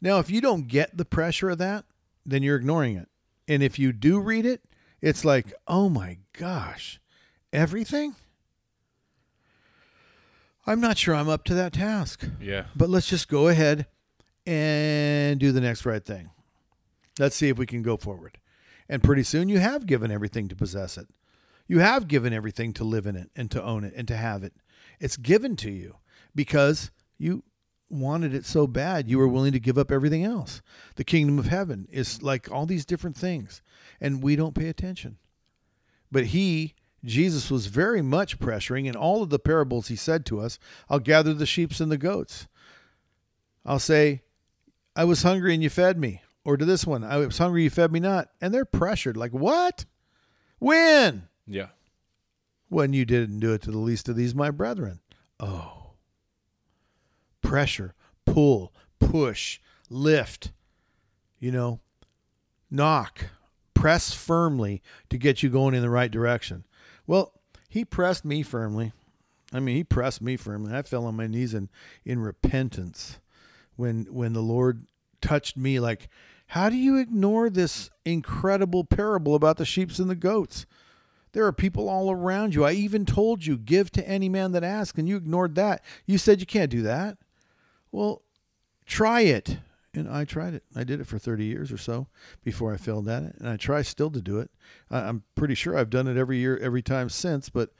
Now, 0.00 0.18
if 0.18 0.30
you 0.30 0.40
don't 0.40 0.66
get 0.66 0.96
the 0.96 1.04
pressure 1.04 1.48
of 1.48 1.58
that, 1.58 1.84
then 2.24 2.42
you're 2.42 2.56
ignoring 2.56 2.96
it. 2.96 3.08
And 3.46 3.62
if 3.62 3.78
you 3.78 3.92
do 3.92 4.18
read 4.18 4.44
it, 4.44 4.62
it's 5.00 5.24
like, 5.24 5.54
oh 5.68 5.88
my 5.88 6.18
gosh, 6.32 6.98
everything? 7.52 8.16
I'm 10.66 10.80
not 10.80 10.98
sure 10.98 11.14
I'm 11.14 11.28
up 11.28 11.44
to 11.44 11.54
that 11.54 11.74
task. 11.74 12.26
Yeah. 12.40 12.64
But 12.74 12.90
let's 12.90 13.06
just 13.08 13.28
go 13.28 13.46
ahead 13.46 13.86
and 14.44 15.38
do 15.38 15.52
the 15.52 15.60
next 15.60 15.86
right 15.86 16.04
thing. 16.04 16.30
Let's 17.18 17.36
see 17.36 17.48
if 17.48 17.58
we 17.58 17.66
can 17.66 17.82
go 17.82 17.96
forward. 17.96 18.38
And 18.88 19.02
pretty 19.02 19.22
soon 19.22 19.48
you 19.48 19.58
have 19.58 19.86
given 19.86 20.10
everything 20.10 20.48
to 20.48 20.56
possess 20.56 20.96
it. 20.96 21.08
You 21.66 21.80
have 21.80 22.08
given 22.08 22.32
everything 22.32 22.72
to 22.74 22.84
live 22.84 23.06
in 23.06 23.16
it 23.16 23.30
and 23.34 23.50
to 23.50 23.62
own 23.62 23.84
it 23.84 23.94
and 23.96 24.06
to 24.08 24.16
have 24.16 24.44
it. 24.44 24.52
It's 25.00 25.16
given 25.16 25.56
to 25.56 25.70
you 25.70 25.96
because 26.34 26.90
you 27.18 27.42
wanted 27.90 28.34
it 28.34 28.44
so 28.44 28.66
bad 28.66 29.08
you 29.08 29.18
were 29.18 29.28
willing 29.28 29.52
to 29.52 29.60
give 29.60 29.78
up 29.78 29.90
everything 29.90 30.24
else. 30.24 30.62
The 30.96 31.04
kingdom 31.04 31.38
of 31.38 31.46
heaven 31.46 31.86
is 31.90 32.22
like 32.22 32.50
all 32.50 32.66
these 32.66 32.84
different 32.84 33.16
things, 33.16 33.62
and 34.00 34.22
we 34.22 34.36
don't 34.36 34.54
pay 34.54 34.68
attention. 34.68 35.18
But 36.10 36.26
he, 36.26 36.74
Jesus, 37.04 37.50
was 37.50 37.66
very 37.66 38.02
much 38.02 38.38
pressuring 38.38 38.86
in 38.86 38.96
all 38.96 39.22
of 39.22 39.30
the 39.30 39.38
parables 39.38 39.88
he 39.88 39.96
said 39.96 40.24
to 40.26 40.40
us 40.40 40.58
I'll 40.88 40.98
gather 40.98 41.34
the 41.34 41.46
sheep 41.46 41.72
and 41.80 41.90
the 41.90 41.98
goats. 41.98 42.46
I'll 43.64 43.80
say, 43.80 44.22
I 44.94 45.04
was 45.04 45.22
hungry 45.22 45.52
and 45.52 45.62
you 45.62 45.70
fed 45.70 45.98
me. 45.98 46.22
Or 46.46 46.56
to 46.56 46.64
this 46.64 46.86
one, 46.86 47.02
oh, 47.02 47.08
I 47.08 47.16
was 47.26 47.38
hungry, 47.38 47.64
you 47.64 47.70
fed 47.70 47.90
me 47.90 47.98
not. 47.98 48.28
And 48.40 48.54
they're 48.54 48.64
pressured, 48.64 49.16
like, 49.16 49.32
what? 49.32 49.84
When? 50.60 51.26
Yeah. 51.44 51.70
When 52.68 52.92
you 52.92 53.04
didn't 53.04 53.40
do 53.40 53.52
it 53.52 53.62
to 53.62 53.72
the 53.72 53.78
least 53.78 54.08
of 54.08 54.14
these, 54.14 54.32
my 54.32 54.52
brethren. 54.52 55.00
Oh. 55.40 55.94
Pressure, 57.42 57.94
pull, 58.24 58.72
push, 59.00 59.58
lift, 59.90 60.52
you 61.40 61.50
know, 61.50 61.80
knock, 62.70 63.24
press 63.74 64.14
firmly 64.14 64.84
to 65.10 65.18
get 65.18 65.42
you 65.42 65.48
going 65.48 65.74
in 65.74 65.82
the 65.82 65.90
right 65.90 66.12
direction. 66.12 66.64
Well, 67.08 67.32
he 67.68 67.84
pressed 67.84 68.24
me 68.24 68.44
firmly. 68.44 68.92
I 69.52 69.58
mean, 69.58 69.74
he 69.74 69.82
pressed 69.82 70.22
me 70.22 70.36
firmly. 70.36 70.72
I 70.72 70.82
fell 70.82 71.06
on 71.06 71.16
my 71.16 71.26
knees 71.26 71.54
in, 71.54 71.70
in 72.04 72.20
repentance 72.20 73.18
when 73.74 74.04
when 74.04 74.32
the 74.32 74.42
Lord 74.42 74.86
touched 75.20 75.56
me 75.56 75.80
like 75.80 76.08
how 76.48 76.68
do 76.68 76.76
you 76.76 76.98
ignore 76.98 77.50
this 77.50 77.90
incredible 78.04 78.84
parable 78.84 79.34
about 79.34 79.56
the 79.56 79.64
sheep 79.64 79.90
and 79.98 80.08
the 80.08 80.14
goats? 80.14 80.66
There 81.32 81.44
are 81.44 81.52
people 81.52 81.88
all 81.88 82.10
around 82.10 82.54
you. 82.54 82.64
I 82.64 82.72
even 82.72 83.04
told 83.04 83.44
you, 83.44 83.58
give 83.58 83.90
to 83.92 84.08
any 84.08 84.28
man 84.28 84.52
that 84.52 84.64
asks, 84.64 84.98
and 84.98 85.08
you 85.08 85.16
ignored 85.16 85.54
that. 85.56 85.84
You 86.06 86.18
said 86.18 86.40
you 86.40 86.46
can't 86.46 86.70
do 86.70 86.82
that. 86.82 87.18
Well, 87.92 88.22
try 88.86 89.20
it. 89.22 89.58
And 89.92 90.08
I 90.08 90.24
tried 90.24 90.54
it. 90.54 90.62
I 90.74 90.84
did 90.84 91.00
it 91.00 91.06
for 91.06 91.18
30 91.18 91.44
years 91.44 91.72
or 91.72 91.78
so 91.78 92.06
before 92.44 92.72
I 92.72 92.76
failed 92.76 93.08
at 93.08 93.22
it. 93.22 93.34
And 93.38 93.48
I 93.48 93.56
try 93.56 93.82
still 93.82 94.10
to 94.10 94.20
do 94.20 94.38
it. 94.38 94.50
I'm 94.90 95.24
pretty 95.34 95.54
sure 95.54 95.76
I've 95.76 95.90
done 95.90 96.06
it 96.06 96.16
every 96.16 96.38
year, 96.38 96.56
every 96.58 96.82
time 96.82 97.08
since. 97.08 97.48
But 97.48 97.70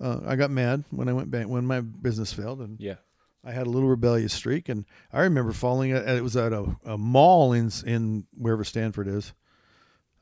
uh, 0.00 0.20
I 0.24 0.36
got 0.36 0.50
mad 0.50 0.84
when 0.90 1.08
I 1.08 1.12
went 1.12 1.30
back, 1.30 1.48
when 1.48 1.66
my 1.66 1.80
business 1.80 2.32
failed. 2.32 2.60
And 2.60 2.80
Yeah. 2.80 2.96
I 3.46 3.52
had 3.52 3.66
a 3.66 3.70
little 3.70 3.88
rebellious 3.88 4.32
streak, 4.34 4.68
and 4.68 4.84
I 5.12 5.20
remember 5.22 5.52
falling. 5.52 5.92
At, 5.92 6.08
it 6.08 6.22
was 6.22 6.36
at 6.36 6.52
a, 6.52 6.76
a 6.84 6.98
mall 6.98 7.52
in 7.52 7.70
in 7.86 8.26
wherever 8.36 8.64
Stanford 8.64 9.06
is, 9.06 9.32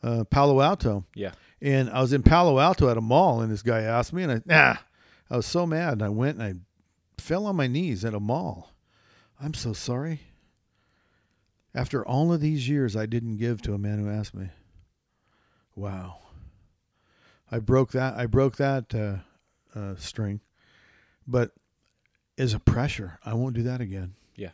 uh, 0.02 0.24
Palo 0.24 0.60
Alto, 0.60 1.06
Yeah. 1.14 1.32
and 1.62 1.88
I 1.88 2.00
was 2.02 2.12
in 2.12 2.22
Palo 2.22 2.58
Alto 2.58 2.88
at 2.90 2.98
a 2.98 3.00
mall, 3.00 3.40
and 3.40 3.50
this 3.50 3.62
guy 3.62 3.80
asked 3.80 4.12
me, 4.12 4.24
and 4.24 4.32
I 4.32 4.40
ah, 4.50 4.84
I 5.30 5.36
was 5.36 5.46
so 5.46 5.66
mad, 5.66 5.94
and 5.94 6.02
I 6.02 6.10
went 6.10 6.38
and 6.38 6.42
I 7.18 7.20
fell 7.22 7.46
on 7.46 7.56
my 7.56 7.66
knees 7.66 8.04
at 8.04 8.12
a 8.14 8.20
mall. 8.20 8.74
I'm 9.40 9.54
so 9.54 9.72
sorry. 9.72 10.20
After 11.74 12.06
all 12.06 12.32
of 12.32 12.40
these 12.40 12.68
years, 12.68 12.94
I 12.94 13.06
didn't 13.06 13.38
give 13.38 13.60
to 13.62 13.74
a 13.74 13.78
man 13.78 13.98
who 13.98 14.08
asked 14.08 14.34
me. 14.34 14.50
Wow. 15.74 16.18
I 17.50 17.58
broke 17.58 17.90
that. 17.92 18.14
I 18.16 18.26
broke 18.26 18.56
that 18.56 18.94
uh, 18.94 19.16
uh, 19.78 19.94
string, 19.96 20.40
but 21.26 21.50
as 22.38 22.54
a 22.54 22.58
pressure, 22.60 23.18
I 23.24 23.34
won't 23.34 23.54
do 23.54 23.62
that 23.64 23.80
again. 23.80 24.14
Yeah. 24.36 24.50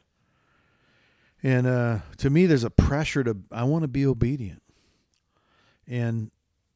And 1.43 1.67
uh, 1.67 1.99
to 2.19 2.31
me, 2.31 2.47
there's 2.47 2.65
a 2.65 2.71
pressure 2.71 3.25
to. 3.25 3.37
I 3.51 3.65
want 3.65 3.83
to 3.83 3.89
be 3.89 4.05
obedient, 4.07 4.63
and 5.87 6.31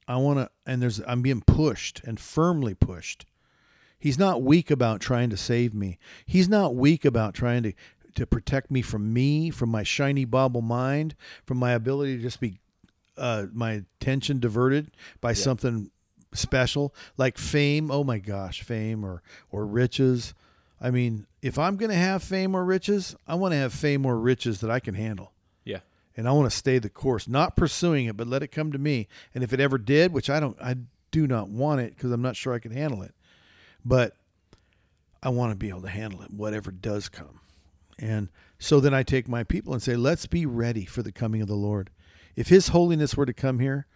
I 0.09 0.17
want 0.17 0.39
to. 0.39 0.51
And 0.67 0.81
there's. 0.81 1.01
I'm 1.07 1.23
being 1.23 1.43
pushed 1.43 2.01
and 2.05 2.19
firmly 2.19 2.75
pushed. 2.75 3.27
He's 3.99 4.19
not 4.19 4.43
weak 4.43 4.71
about 4.71 5.01
trying 5.01 5.31
to 5.31 5.37
save 5.37 5.73
me. 5.75 5.99
He's 6.27 6.49
not 6.49 6.75
weak 6.75 7.05
about 7.05 7.35
trying 7.35 7.63
to 7.65 7.73
to 8.17 8.27
protect 8.27 8.71
me 8.71 8.81
from 8.81 9.13
me, 9.13 9.51
from 9.51 9.69
my 9.71 9.83
shiny 9.83 10.25
bauble 10.25 10.63
mind, 10.63 11.15
from 11.45 11.59
my 11.59 11.73
ability 11.73 12.17
to 12.17 12.23
just 12.23 12.39
be 12.41 12.59
uh, 13.19 13.47
my 13.53 13.83
attention 14.01 14.39
diverted 14.41 14.91
by 15.21 15.31
Yeah. 15.31 15.35
something 15.35 15.91
special 16.33 16.95
like 17.17 17.37
fame. 17.39 17.91
Oh 17.91 18.03
my 18.05 18.19
gosh, 18.19 18.63
fame 18.63 19.05
or 19.05 19.23
or 19.51 19.67
riches. 19.67 20.33
I 20.85 20.91
mean, 20.91 21.27
if 21.41 21.59
I'm 21.59 21.79
going 21.79 21.91
to 21.91 21.97
have 21.97 22.23
fame 22.23 22.55
or 22.55 22.63
riches, 22.63 23.17
I 23.27 23.37
want 23.37 23.53
to 23.53 23.57
have 23.57 23.73
fame 23.73 24.05
or 24.05 24.19
riches 24.19 24.61
that 24.61 24.71
I 24.71 24.81
can 24.81 24.95
handle. 24.95 25.33
Yeah. 25.65 25.79
And 26.15 26.29
I 26.29 26.33
want 26.33 26.51
to 26.51 26.55
stay 26.55 26.79
the 26.79 26.91
course, 26.91 27.27
not 27.27 27.57
pursuing 27.57 28.05
it, 28.05 28.19
but 28.19 28.27
let 28.27 28.43
it 28.43 28.49
come 28.49 28.71
to 28.71 28.79
me. 28.79 29.09
And 29.35 29.43
if 29.43 29.55
it 29.55 29.61
ever 29.61 29.79
did, 29.79 30.13
which 30.13 30.29
I 30.29 30.41
don't, 30.41 30.61
I 30.61 30.77
do 31.11 31.27
not 31.27 31.49
want 31.49 31.81
it 31.81 31.95
because 31.95 32.13
I'm 32.13 32.21
not 32.21 32.37
sure 32.37 32.53
I 32.53 32.59
can 32.59 32.71
handle 32.71 33.01
it. 33.01 33.15
But 33.83 34.15
I 35.23 35.31
want 35.31 35.53
to 35.53 35.57
be 35.57 35.71
able 35.71 35.81
to 35.81 35.89
handle 35.89 36.21
it, 36.21 36.31
whatever 36.31 36.71
does 36.71 37.09
come. 37.09 37.41
And 37.99 38.29
so 38.59 38.79
then 38.79 38.93
I 38.93 39.03
take 39.03 39.27
my 39.27 39.43
people 39.43 39.73
and 39.73 39.83
say, 39.83 39.97
let's 39.97 40.27
be 40.27 40.45
ready 40.45 40.85
for 40.85 41.03
the 41.03 41.13
coming 41.13 41.41
of 41.41 41.49
the 41.49 41.55
Lord. 41.55 41.89
If 42.37 42.49
His 42.49 42.69
holiness 42.69 43.17
were 43.17 43.25
to 43.25 43.33
come 43.33 43.59
here, 43.59 43.87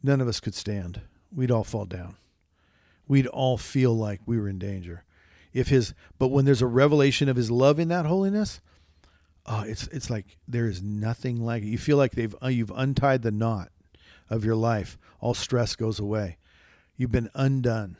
none 0.00 0.20
of 0.20 0.28
us 0.28 0.38
could 0.38 0.54
stand. 0.54 1.00
We'd 1.34 1.50
all 1.50 1.64
fall 1.64 1.86
down. 1.86 2.18
We'd 3.08 3.26
all 3.26 3.58
feel 3.58 3.96
like 3.96 4.20
we 4.26 4.38
were 4.38 4.48
in 4.48 4.60
danger. 4.60 5.03
If 5.54 5.68
His, 5.68 5.94
but 6.18 6.28
when 6.28 6.44
there's 6.44 6.60
a 6.60 6.66
revelation 6.66 7.30
of 7.30 7.36
His 7.36 7.50
love 7.50 7.78
in 7.78 7.88
that 7.88 8.04
holiness, 8.04 8.60
oh, 9.46 9.62
it's 9.66 9.86
it's 9.88 10.10
like 10.10 10.36
there 10.46 10.66
is 10.66 10.82
nothing 10.82 11.40
like 11.40 11.62
it. 11.62 11.68
You 11.68 11.78
feel 11.78 11.96
like 11.96 12.12
they've 12.12 12.34
uh, 12.42 12.48
you've 12.48 12.72
untied 12.74 13.22
the 13.22 13.30
knot 13.30 13.70
of 14.28 14.44
your 14.44 14.56
life. 14.56 14.98
All 15.20 15.34
stress 15.34 15.76
goes 15.76 15.98
away. 15.98 16.36
You've 16.96 17.12
been 17.12 17.30
undone, 17.34 17.96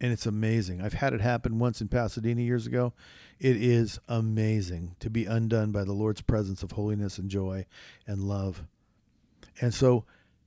and 0.00 0.12
it's 0.12 0.26
amazing. 0.26 0.80
I've 0.80 0.94
had 0.94 1.12
it 1.12 1.20
happen 1.20 1.58
once 1.58 1.80
in 1.80 1.88
Pasadena 1.88 2.42
years 2.42 2.66
ago. 2.66 2.92
It 3.38 3.56
is 3.56 3.98
amazing 4.08 4.96
to 5.00 5.10
be 5.10 5.26
undone 5.26 5.72
by 5.72 5.84
the 5.84 5.92
Lord's 5.92 6.22
presence 6.22 6.62
of 6.62 6.72
holiness 6.72 7.18
and 7.18 7.28
joy 7.28 7.66
and 8.06 8.22
love. 8.22 8.64
And 9.60 9.74
so, 9.74 10.04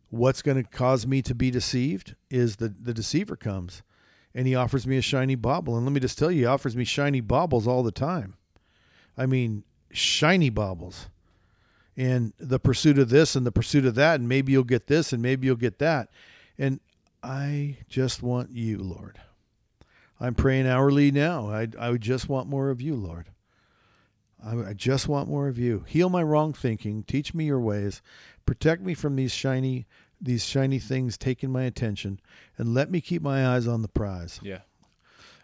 what's 0.09 0.41
going 0.41 0.63
to 0.63 0.69
cause 0.69 1.05
me 1.05 1.21
to 1.23 1.35
be 1.35 1.51
deceived 1.51 2.15
is 2.29 2.57
the 2.57 2.69
the 2.69 2.93
deceiver 2.93 3.35
comes, 3.35 3.83
and 4.37 4.45
he 4.45 4.53
offers 4.53 4.85
me 4.85 4.97
a 4.97 5.01
shiny 5.01 5.33
bauble. 5.33 5.75
And 5.75 5.83
let 5.83 5.91
me 5.91 5.99
just 5.99 6.19
tell 6.19 6.29
you, 6.29 6.41
he 6.41 6.45
offers 6.45 6.77
me 6.77 6.85
shiny 6.85 7.21
baubles 7.21 7.67
all 7.67 7.81
the 7.81 7.91
time. 7.91 8.35
I 9.17 9.25
mean, 9.25 9.63
shiny 9.91 10.51
baubles. 10.51 11.07
And 11.97 12.33
the 12.37 12.59
pursuit 12.59 12.99
of 12.99 13.09
this 13.09 13.35
and 13.35 13.47
the 13.47 13.51
pursuit 13.51 13.83
of 13.83 13.95
that, 13.95 14.19
and 14.19 14.29
maybe 14.29 14.51
you'll 14.51 14.63
get 14.63 14.85
this 14.85 15.11
and 15.11 15.23
maybe 15.23 15.47
you'll 15.47 15.55
get 15.55 15.79
that. 15.79 16.09
And 16.55 16.79
I 17.23 17.77
just 17.89 18.21
want 18.21 18.51
you, 18.51 18.77
Lord. 18.77 19.19
I'm 20.19 20.35
praying 20.35 20.67
hourly 20.67 21.09
now. 21.09 21.49
I, 21.49 21.67
I 21.79 21.93
just 21.93 22.29
want 22.29 22.47
more 22.47 22.69
of 22.69 22.79
you, 22.79 22.93
Lord. 22.93 23.29
I, 24.45 24.69
I 24.69 24.73
just 24.73 25.07
want 25.07 25.27
more 25.27 25.47
of 25.47 25.57
you. 25.57 25.83
Heal 25.87 26.09
my 26.09 26.21
wrong 26.21 26.53
thinking. 26.53 27.01
Teach 27.01 27.33
me 27.33 27.45
your 27.45 27.59
ways. 27.59 28.03
Protect 28.45 28.83
me 28.83 28.93
from 28.93 29.15
these 29.15 29.33
shiny 29.33 29.87
these 30.21 30.45
shiny 30.45 30.79
things 30.79 31.17
taking 31.17 31.51
my 31.51 31.63
attention, 31.63 32.19
and 32.57 32.73
let 32.73 32.89
me 32.89 33.01
keep 33.01 33.21
my 33.21 33.47
eyes 33.47 33.67
on 33.67 33.81
the 33.81 33.87
prize. 33.87 34.39
Yeah. 34.43 34.59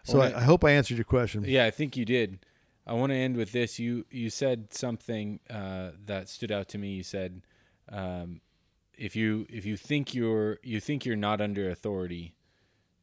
So 0.04 0.18
Well, 0.18 0.34
I, 0.34 0.40
I 0.40 0.42
hope 0.42 0.64
I 0.64 0.70
answered 0.72 0.98
your 0.98 1.04
question. 1.04 1.44
Yeah, 1.46 1.64
I 1.64 1.70
think 1.70 1.96
you 1.96 2.04
did. 2.04 2.38
I 2.86 2.92
want 2.92 3.10
to 3.10 3.16
end 3.16 3.36
with 3.36 3.52
this. 3.52 3.78
You 3.78 4.04
you 4.10 4.30
said 4.30 4.72
something 4.72 5.40
uh, 5.48 5.90
that 6.06 6.28
stood 6.28 6.52
out 6.52 6.68
to 6.68 6.78
me. 6.78 6.94
You 6.94 7.02
said, 7.02 7.42
um, 7.90 8.40
if 8.98 9.16
you 9.16 9.46
if 9.48 9.64
you 9.64 9.76
think 9.76 10.14
you're 10.14 10.58
you 10.62 10.80
think 10.80 11.06
you're 11.06 11.16
not 11.16 11.40
under 11.40 11.70
authority, 11.70 12.34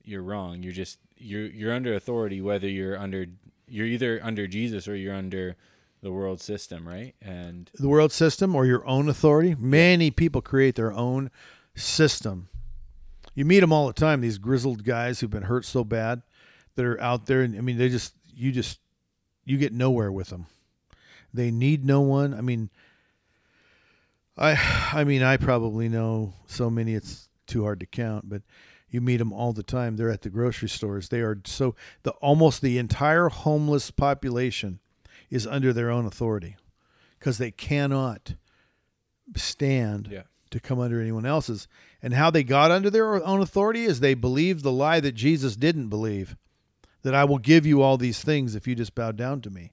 you're 0.03 0.21
wrong. 0.21 0.61
You're 0.61 0.73
just 0.73 0.99
you're 1.17 1.47
you're 1.47 1.73
under 1.73 1.93
authority 1.93 2.41
whether 2.41 2.67
you're 2.67 2.97
under 2.97 3.25
you're 3.67 3.87
either 3.87 4.19
under 4.21 4.47
Jesus 4.47 4.87
or 4.87 4.95
you're 4.95 5.15
under 5.15 5.55
the 6.01 6.11
world 6.11 6.41
system, 6.41 6.87
right? 6.87 7.15
And 7.21 7.69
the 7.75 7.89
world 7.89 8.11
system 8.11 8.55
or 8.55 8.65
your 8.65 8.85
own 8.87 9.09
authority. 9.09 9.55
Many 9.57 10.11
people 10.11 10.41
create 10.41 10.75
their 10.75 10.91
own 10.91 11.31
system. 11.75 12.49
You 13.33 13.45
meet 13.45 13.61
them 13.61 13.71
all 13.71 13.87
the 13.87 13.93
time. 13.93 14.21
These 14.21 14.37
grizzled 14.37 14.83
guys 14.83 15.19
who've 15.19 15.29
been 15.29 15.43
hurt 15.43 15.65
so 15.65 15.83
bad 15.83 16.21
that 16.75 16.85
are 16.85 16.99
out 17.01 17.25
there, 17.25 17.41
and 17.41 17.55
I 17.57 17.61
mean, 17.61 17.77
they 17.77 17.89
just 17.89 18.13
you 18.33 18.51
just 18.51 18.79
you 19.45 19.57
get 19.57 19.73
nowhere 19.73 20.11
with 20.11 20.29
them. 20.29 20.47
They 21.33 21.51
need 21.51 21.85
no 21.85 22.01
one. 22.01 22.33
I 22.33 22.41
mean, 22.41 22.69
I 24.37 24.57
I 24.93 25.03
mean 25.03 25.23
I 25.23 25.37
probably 25.37 25.89
know 25.89 26.33
so 26.47 26.69
many 26.69 26.93
it's 26.93 27.29
too 27.47 27.63
hard 27.63 27.79
to 27.79 27.85
count, 27.85 28.29
but 28.29 28.41
you 28.89 28.99
meet 28.99 29.17
them 29.17 29.31
all 29.31 29.53
the 29.53 29.63
time. 29.63 29.95
They're 29.95 30.09
at 30.09 30.21
the 30.21 30.29
grocery 30.29 30.69
stores. 30.69 31.09
They 31.09 31.21
are 31.21 31.39
so 31.45 31.75
the 32.03 32.11
almost 32.13 32.61
the 32.61 32.77
entire 32.77 33.29
homeless 33.29 33.91
population 33.91 34.79
is 35.29 35.47
under 35.47 35.71
their 35.71 35.89
own 35.89 36.05
authority 36.05 36.57
because 37.17 37.37
they 37.37 37.51
cannot 37.51 38.35
stand 39.35 40.09
Yeah. 40.11 40.23
To 40.51 40.59
come 40.59 40.79
under 40.79 41.01
anyone 41.01 41.25
else's. 41.25 41.67
And 42.01 42.13
how 42.13 42.29
they 42.29 42.43
got 42.43 42.71
under 42.71 42.89
their 42.89 43.23
own 43.25 43.41
authority 43.41 43.83
is 43.83 43.99
they 43.99 44.13
believed 44.13 44.63
the 44.63 44.71
lie 44.71 44.99
that 44.99 45.13
Jesus 45.13 45.55
didn't 45.55 45.89
believe 45.89 46.35
that 47.03 47.15
I 47.15 47.23
will 47.23 47.39
give 47.39 47.65
you 47.65 47.81
all 47.81 47.97
these 47.97 48.21
things 48.21 48.53
if 48.55 48.67
you 48.67 48.75
just 48.75 48.93
bow 48.93 49.11
down 49.11 49.41
to 49.41 49.49
me. 49.49 49.71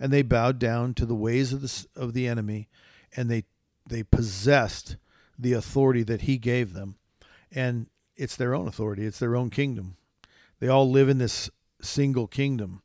And 0.00 0.12
they 0.12 0.22
bowed 0.22 0.58
down 0.58 0.94
to 0.94 1.06
the 1.06 1.14
ways 1.14 1.52
of 1.52 1.62
the 1.62 1.86
of 1.96 2.12
the 2.12 2.26
enemy 2.26 2.68
and 3.16 3.30
they 3.30 3.44
they 3.88 4.02
possessed 4.02 4.96
the 5.38 5.52
authority 5.52 6.02
that 6.02 6.22
he 6.22 6.36
gave 6.38 6.72
them. 6.72 6.96
And 7.52 7.86
it's 8.16 8.36
their 8.36 8.54
own 8.54 8.66
authority, 8.68 9.06
it's 9.06 9.18
their 9.18 9.36
own 9.36 9.48
kingdom. 9.50 9.96
They 10.60 10.68
all 10.68 10.90
live 10.90 11.08
in 11.08 11.18
this 11.18 11.48
single 11.80 12.26
kingdom, 12.26 12.82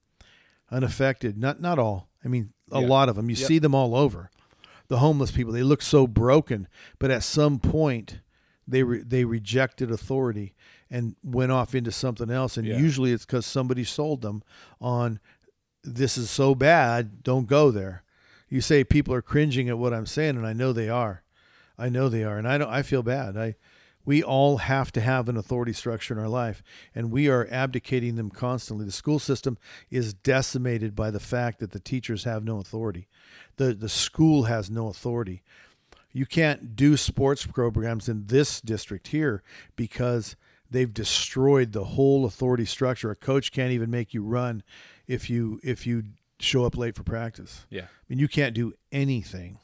unaffected. 0.69 1.37
Not 1.37 1.59
not 1.61 1.79
all. 1.79 2.09
I 2.23 2.27
mean, 2.27 2.53
a 2.71 2.81
Yeah. 2.81 2.87
lot 2.87 3.09
of 3.09 3.15
them. 3.15 3.29
You 3.29 3.35
Yep. 3.35 3.47
see 3.47 3.59
them 3.59 3.75
all 3.75 3.95
over. 3.95 4.29
The 4.91 4.97
homeless 4.99 5.31
people, 5.31 5.53
they 5.53 5.63
look 5.63 5.81
so 5.81 6.05
broken, 6.05 6.67
but 6.99 7.11
at 7.11 7.23
some 7.23 7.59
point 7.59 8.19
they 8.67 8.83
re- 8.83 9.01
they 9.01 9.23
rejected 9.23 9.89
authority 9.89 10.53
and 10.89 11.15
went 11.23 11.53
off 11.53 11.73
into 11.73 11.93
something 11.93 12.29
else 12.29 12.57
and 12.57 12.67
Yeah. 12.67 12.77
usually 12.77 13.13
it's 13.13 13.23
cuz 13.23 13.45
somebody 13.45 13.85
sold 13.85 14.21
them 14.21 14.43
on 14.81 15.21
this 15.81 16.17
is 16.17 16.29
so 16.29 16.53
bad, 16.55 17.23
don't 17.23 17.47
go 17.47 17.71
there. 17.71 18.03
You 18.49 18.59
say 18.59 18.83
people 18.83 19.13
are 19.13 19.21
cringing 19.21 19.69
at 19.69 19.77
what 19.77 19.93
I'm 19.93 20.05
saying 20.05 20.35
and 20.35 20.45
I 20.45 20.51
know 20.51 20.73
they 20.73 20.89
are. 20.89 21.23
I 21.77 21.87
know 21.87 22.09
they 22.09 22.25
are 22.25 22.37
and 22.37 22.45
I 22.45 22.57
don't 22.57 22.69
I 22.69 22.81
feel 22.81 23.01
bad. 23.01 23.37
I 23.37 23.55
we 24.05 24.23
all 24.23 24.57
have 24.57 24.91
to 24.93 25.01
have 25.01 25.29
an 25.29 25.37
authority 25.37 25.73
structure 25.73 26.13
in 26.13 26.19
our 26.19 26.29
life 26.29 26.63
and 26.95 27.11
we 27.11 27.27
are 27.27 27.47
abdicating 27.51 28.15
them 28.15 28.29
constantly. 28.29 28.85
The 28.85 28.91
school 28.91 29.19
system 29.19 29.57
is 29.89 30.13
decimated 30.13 30.95
by 30.95 31.11
the 31.11 31.19
fact 31.19 31.59
that 31.59 31.71
the 31.71 31.79
teachers 31.79 32.23
have 32.23 32.43
no 32.43 32.59
authority. 32.59 33.07
The 33.57 33.73
the 33.73 33.89
school 33.89 34.43
has 34.43 34.69
no 34.69 34.87
authority. 34.87 35.43
You 36.13 36.25
can't 36.25 36.75
do 36.75 36.97
sports 36.97 37.45
programs 37.45 38.09
in 38.09 38.25
this 38.25 38.59
district 38.59 39.09
here 39.09 39.43
because 39.75 40.35
they've 40.69 40.93
destroyed 40.93 41.71
the 41.71 41.83
whole 41.83 42.25
authority 42.25 42.65
structure. 42.65 43.11
A 43.11 43.15
coach 43.15 43.51
can't 43.51 43.71
even 43.71 43.89
make 43.89 44.13
you 44.13 44.23
run 44.23 44.63
if 45.07 45.29
you 45.29 45.59
if 45.63 45.85
you 45.85 46.03
show 46.39 46.65
up 46.65 46.75
late 46.75 46.95
for 46.95 47.03
practice. 47.03 47.65
Yeah. 47.69 47.83
I 47.83 48.03
mean, 48.09 48.19
you 48.19 48.27
can't 48.27 48.55
do 48.55 48.73
anything. 48.91 49.59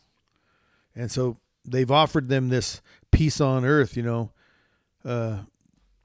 And 0.96 1.12
so 1.12 1.38
they've 1.68 1.92
offered 1.92 2.30
them 2.30 2.50
this 2.50 2.82
peace 3.12 3.40
on 3.42 3.66
earth, 3.66 3.96
you 3.98 4.04
know, 4.04 4.32
uh, 5.06 5.40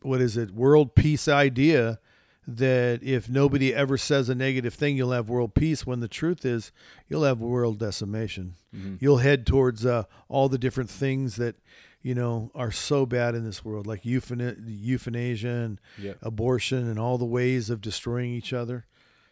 what 0.03 0.21
is 0.21 0.37
it, 0.37 0.51
world 0.51 0.95
peace 0.95 1.29
idea 1.29 1.99
that 2.47 3.01
if 3.05 3.29
nobody 3.29 3.73
ever 3.73 3.97
says 3.97 4.29
a 4.29 4.35
negative 4.35 4.75
thing, 4.75 4.97
you'll 4.97 5.13
have 5.13 5.29
world 5.29 5.55
peace. 5.55 5.87
When 5.87 6.01
the 6.01 6.09
truth 6.09 6.45
is, 6.45 6.73
you'll 7.09 7.23
have 7.23 7.41
world 7.41 7.79
decimation. 7.79 8.55
Mhm. 8.75 8.99
You'll 9.01 9.19
head 9.19 9.47
towards 9.47 9.87
uh, 9.87 10.05
all 10.29 10.49
the 10.49 10.59
different 10.59 10.91
things 10.91 11.37
that, 11.37 11.55
you 12.03 12.17
know, 12.17 12.51
are 12.53 12.73
so 12.73 13.07
bad 13.07 13.37
in 13.37 13.45
this 13.45 13.65
world, 13.65 13.87
like 13.87 14.03
euthana- 14.03 14.57
euthanasia 14.67 15.49
and 15.49 15.81
Yeah. 15.97 16.15
abortion 16.21 16.89
and 16.89 16.99
all 16.99 17.17
the 17.17 17.25
ways 17.25 17.71
of 17.71 17.81
destroying 17.81 18.33
each 18.33 18.53
other. 18.53 18.87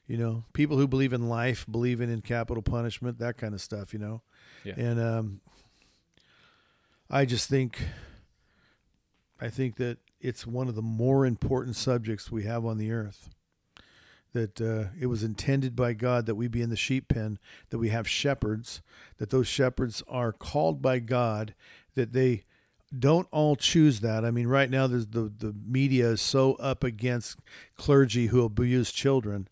You 0.07 0.16
know, 0.16 0.45
people 0.53 0.76
who 0.76 0.87
believe 0.87 1.12
in 1.12 1.28
life, 1.28 1.66
believing 1.68 2.11
in 2.11 2.20
capital 2.22 2.62
punishment, 2.62 3.18
that 3.18 3.37
kind 3.37 3.55
of 3.55 3.61
stuff. 3.61 3.93
You 3.93 3.99
know, 3.99 4.22
Yeah. 4.64 4.74
and 4.76 5.01
um, 5.01 5.41
I 7.11 7.25
just 7.25 7.49
think, 7.49 7.83
I 9.41 9.49
think 9.49 9.77
that 9.77 9.99
it's 10.21 10.47
one 10.47 10.69
of 10.69 10.75
the 10.75 10.83
more 10.83 11.27
important 11.27 11.77
subjects 11.77 12.31
we 12.31 12.45
have 12.45 12.65
on 12.65 12.79
the 12.79 12.93
earth. 12.93 13.31
That 14.33 14.61
uh, 14.61 14.91
it 14.99 15.07
was 15.07 15.25
intended 15.25 15.75
by 15.75 15.93
God 15.93 16.27
that 16.27 16.37
we 16.37 16.47
be 16.47 16.63
in 16.63 16.71
the 16.71 16.77
sheep 16.77 17.09
pen, 17.09 17.41
that 17.71 17.79
we 17.79 17.89
have 17.89 18.09
shepherds, 18.09 18.81
that 19.19 19.31
those 19.31 19.49
shepherds 19.49 20.05
are 20.07 20.33
called 20.33 20.81
by 20.81 21.01
God, 21.01 21.53
that 21.97 22.13
they 22.13 22.45
don't 22.97 23.27
all 23.33 23.57
choose 23.57 24.01
that. 24.01 24.25
I 24.25 24.31
mean, 24.31 24.47
right 24.47 24.71
now 24.71 24.87
there's 24.87 25.09
the 25.09 25.33
the 25.37 25.53
media 25.67 26.11
is 26.11 26.21
so 26.21 26.55
up 26.55 26.85
against 26.85 27.39
clergy 27.77 28.29
who 28.29 28.45
abuse 28.45 28.93
children. 28.93 29.49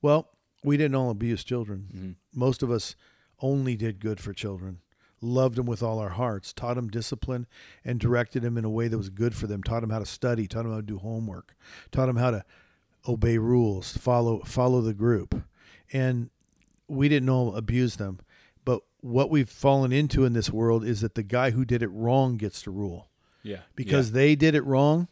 Well, 0.00 0.28
we 0.62 0.76
didn't 0.76 0.94
all 0.94 1.10
abuse 1.10 1.42
children. 1.42 1.88
Mhm. 1.92 2.14
Most 2.32 2.62
of 2.62 2.70
us 2.70 2.94
only 3.40 3.74
did 3.74 3.98
good 3.98 4.20
for 4.20 4.32
children, 4.32 4.81
loved 5.22 5.56
them 5.56 5.66
with 5.66 5.82
all 5.82 5.98
our 5.98 6.10
hearts, 6.10 6.52
taught 6.52 6.74
them 6.74 6.88
discipline, 6.88 7.46
and 7.84 7.98
directed 8.00 8.42
them 8.42 8.58
in 8.58 8.64
a 8.64 8.70
way 8.70 8.88
that 8.88 8.98
was 8.98 9.08
good 9.10 9.34
for 9.34 9.46
them. 9.46 9.62
Taught 9.62 9.80
them 9.80 9.90
how 9.90 9.98
to 10.00 10.06
study, 10.06 10.46
taught 10.46 10.64
them 10.64 10.72
how 10.72 10.78
to 10.78 10.82
do 10.82 10.98
homework, 10.98 11.54
taught 11.90 12.06
them 12.06 12.16
how 12.16 12.30
to 12.32 12.44
obey 13.08 13.38
rules, 13.38 13.96
follow 13.96 14.40
follow 14.40 14.80
the 14.80 14.94
group, 14.94 15.42
and 15.92 16.30
we 16.88 17.08
didn't 17.08 17.28
all 17.28 17.54
abuse 17.56 17.96
them. 17.96 18.18
But 18.64 18.82
what 19.00 19.30
we've 19.30 19.48
fallen 19.48 19.92
into 19.92 20.24
in 20.24 20.32
this 20.34 20.50
world 20.50 20.84
is 20.84 21.00
that 21.00 21.14
the 21.14 21.22
guy 21.22 21.50
who 21.50 21.64
did 21.64 21.82
it 21.82 21.88
wrong 21.88 22.36
gets 22.36 22.62
to 22.62 22.70
rule 22.70 23.08
Yeah. 23.42 23.60
because 23.74 24.12
they 24.12 24.34
did 24.36 24.54
it 24.54 24.64
wrong. 24.64 25.08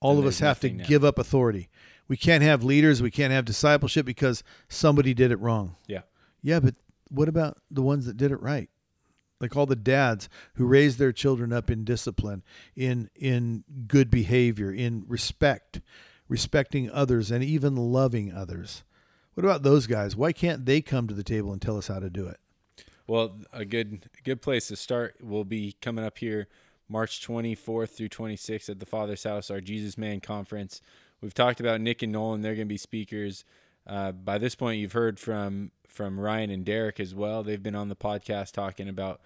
All 0.00 0.12
And 0.12 0.20
of 0.20 0.26
us 0.26 0.38
have 0.40 0.58
to 0.60 0.70
now. 0.70 0.84
give 0.86 1.04
up 1.04 1.18
authority. 1.18 1.68
We 2.08 2.16
can't 2.16 2.42
have 2.42 2.64
leaders. 2.64 3.00
We 3.02 3.10
can't 3.10 3.32
have 3.32 3.44
discipleship 3.44 4.06
because 4.06 4.42
somebody 4.68 5.12
did 5.14 5.30
it 5.30 5.38
wrong. 5.38 5.76
Yeah. 5.86 6.02
Yeah, 6.42 6.58
but 6.58 6.74
what 7.10 7.28
about 7.28 7.58
the 7.70 7.82
ones 7.82 8.06
that 8.06 8.16
did 8.16 8.32
it 8.32 8.40
right? 8.40 8.70
Like 9.40 9.56
all 9.56 9.66
the 9.66 9.76
dads 9.76 10.28
who 10.54 10.66
raise 10.66 10.98
their 10.98 11.12
children 11.12 11.52
up 11.52 11.70
in 11.70 11.84
discipline, 11.84 12.42
in 12.76 13.08
in 13.14 13.64
good 13.86 14.10
behavior, 14.10 14.70
in 14.70 15.04
respect, 15.08 15.80
respecting 16.28 16.90
others 16.90 17.30
and 17.30 17.42
even 17.42 17.74
loving 17.74 18.32
others. 18.32 18.84
What 19.34 19.44
about 19.44 19.62
those 19.62 19.86
guys? 19.86 20.14
Why 20.14 20.32
can't 20.32 20.66
they 20.66 20.82
come 20.82 21.08
to 21.08 21.14
the 21.14 21.24
table 21.24 21.52
and 21.52 21.62
tell 21.62 21.78
us 21.78 21.88
how 21.88 22.00
to 22.00 22.10
do 22.10 22.26
it? 22.26 22.38
Well, 23.06 23.38
a 23.52 23.64
good 23.64 24.10
good 24.24 24.42
place 24.42 24.68
to 24.68 24.76
start 24.76 25.16
will 25.22 25.44
be 25.44 25.74
coming 25.80 26.04
up 26.04 26.18
here 26.18 26.46
March 26.88 27.26
24th 27.26 27.90
through 27.90 28.08
26th 28.08 28.68
at 28.68 28.80
the 28.80 28.86
Father's 28.86 29.24
House, 29.24 29.50
our 29.50 29.60
Jesus 29.60 29.96
Man 29.96 30.20
conference. 30.20 30.82
We've 31.20 31.34
talked 31.34 31.60
about 31.60 31.80
Nick 31.80 32.02
and 32.02 32.12
Nolan; 32.12 32.42
they're 32.42 32.54
going 32.54 32.68
to 32.68 32.72
be 32.72 32.76
speakers. 32.76 33.44
Uh, 33.90 34.12
by 34.12 34.38
this 34.38 34.54
point, 34.54 34.78
you've 34.78 34.92
heard 34.92 35.18
from 35.18 35.72
from 35.88 36.20
Ryan 36.20 36.50
and 36.50 36.64
Derek 36.64 37.00
as 37.00 37.12
well. 37.12 37.42
They've 37.42 37.62
been 37.62 37.74
on 37.74 37.88
the 37.88 37.96
podcast 37.96 38.52
talking 38.52 38.88
about 38.88 39.20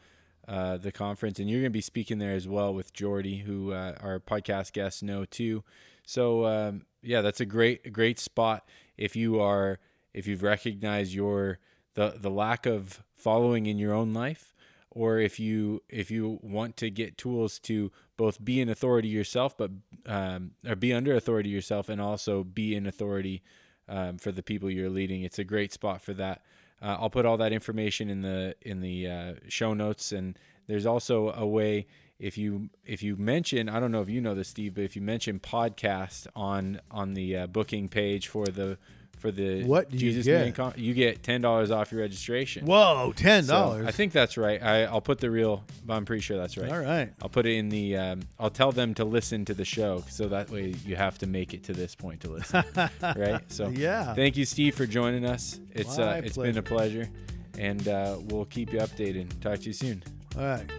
uh, 0.48 0.78
the 0.78 0.90
conference, 0.90 1.38
and 1.38 1.50
you're 1.50 1.60
going 1.60 1.70
to 1.70 1.76
be 1.76 1.82
speaking 1.82 2.18
there 2.18 2.32
as 2.32 2.48
well 2.48 2.72
with 2.72 2.94
Jordy, 2.94 3.38
who 3.38 3.72
uh, 3.72 3.94
our 4.00 4.18
podcast 4.18 4.72
guests 4.72 5.02
know 5.02 5.26
too. 5.26 5.62
So 6.06 6.46
um, 6.46 6.86
yeah, 7.02 7.20
that's 7.20 7.40
a 7.40 7.46
great 7.46 7.92
great 7.92 8.18
spot 8.18 8.66
if 8.96 9.14
you 9.14 9.38
are 9.38 9.78
if 10.14 10.26
you've 10.26 10.42
recognized 10.42 11.12
your 11.12 11.58
the 11.92 12.14
the 12.16 12.30
lack 12.30 12.64
of 12.64 13.02
following 13.14 13.66
in 13.66 13.78
your 13.78 13.92
own 13.92 14.14
life 14.14 14.54
or 14.90 15.18
if 15.18 15.38
you 15.38 15.82
if 15.88 16.10
you 16.10 16.38
want 16.42 16.76
to 16.78 16.90
get 16.90 17.18
tools 17.18 17.58
to 17.58 17.90
both 18.16 18.42
be 18.44 18.60
an 18.60 18.68
authority 18.68 19.08
yourself 19.08 19.56
but 19.56 19.70
um, 20.06 20.52
or 20.66 20.76
be 20.76 20.92
under 20.92 21.14
authority 21.14 21.48
yourself 21.48 21.88
and 21.88 22.00
also 22.00 22.44
be 22.44 22.74
in 22.74 22.86
authority 22.86 23.42
um, 23.88 24.18
for 24.18 24.32
the 24.32 24.42
people 24.42 24.70
you're 24.70 24.90
leading. 24.90 25.22
It's 25.22 25.38
a 25.38 25.44
great 25.44 25.72
spot 25.72 26.02
for 26.02 26.14
that. 26.14 26.42
Uh, 26.82 26.96
i'll 27.00 27.10
put 27.10 27.24
all 27.24 27.36
that 27.38 27.52
information 27.52 28.10
in 28.10 28.22
the 28.22 28.54
in 28.62 28.80
the 28.80 29.08
uh, 29.08 29.34
show 29.48 29.74
notes. 29.74 30.12
And 30.12 30.38
there's 30.66 30.86
also 30.86 31.32
a 31.32 31.46
way 31.46 31.86
if 32.18 32.38
you 32.38 32.68
if 32.84 33.02
you 33.02 33.16
mention 33.16 33.68
i 33.68 33.80
don't 33.80 33.90
know 33.90 34.00
if 34.00 34.08
you 34.08 34.20
know 34.20 34.34
this 34.34 34.48
steve 34.48 34.74
but 34.74 34.84
if 34.84 34.94
you 34.94 35.02
mention 35.02 35.40
podcast 35.40 36.26
on 36.36 36.80
on 36.90 37.14
the 37.14 37.36
uh, 37.36 37.46
booking 37.46 37.88
page 37.88 38.28
for 38.28 38.46
the 38.46 38.78
for 39.24 39.30
the 39.30 39.64
What 39.64 39.88
do 39.88 39.96
you 39.96 40.12
jesus 40.12 40.26
get? 40.26 40.54
Con- 40.54 40.74
you 40.76 40.92
get 40.92 41.22
$10 41.22 41.74
off 41.74 41.90
your 41.90 42.02
registration 42.02 42.66
Whoa, 42.66 43.14
ten 43.16 43.44
so 43.44 43.54
dollars. 43.54 43.86
I 43.86 43.90
think 43.90 44.12
that's 44.12 44.36
right. 44.36 44.62
I, 44.62 44.84
I'll 44.84 45.00
put 45.00 45.18
the 45.18 45.30
real, 45.30 45.64
but 45.86 45.94
I'm 45.94 46.04
pretty 46.04 46.20
sure 46.20 46.36
that's 46.36 46.58
right. 46.58 46.70
All 46.70 46.78
right. 46.78 47.10
I'll 47.22 47.30
put 47.30 47.46
it 47.46 47.54
in 47.54 47.70
the. 47.70 47.96
Um, 47.96 48.20
I'll 48.38 48.50
tell 48.50 48.70
them 48.70 48.92
to 48.94 49.04
listen 49.06 49.46
to 49.46 49.54
the 49.54 49.64
show, 49.64 50.04
so 50.10 50.28
that 50.28 50.50
way 50.50 50.74
you 50.84 50.96
have 50.96 51.16
to 51.18 51.26
make 51.26 51.54
it 51.54 51.64
to 51.64 51.72
this 51.72 51.94
point 51.94 52.20
to 52.20 52.28
listen, 52.28 52.64
right? 53.16 53.40
So 53.50 53.68
Yeah. 53.68 54.12
Thank 54.12 54.36
you, 54.36 54.44
Steve, 54.44 54.74
for 54.74 54.84
joining 54.84 55.24
us. 55.24 55.58
It's 55.72 55.98
uh, 55.98 56.20
it's 56.22 56.36
been 56.36 56.58
a 56.58 56.62
pleasure, 56.62 57.08
and 57.56 57.88
uh, 57.88 58.18
we'll 58.24 58.44
keep 58.44 58.74
you 58.74 58.80
updated. 58.80 59.40
Talk 59.40 59.60
to 59.60 59.64
you 59.64 59.72
soon. 59.72 60.02
All 60.36 60.44
right. 60.44 60.70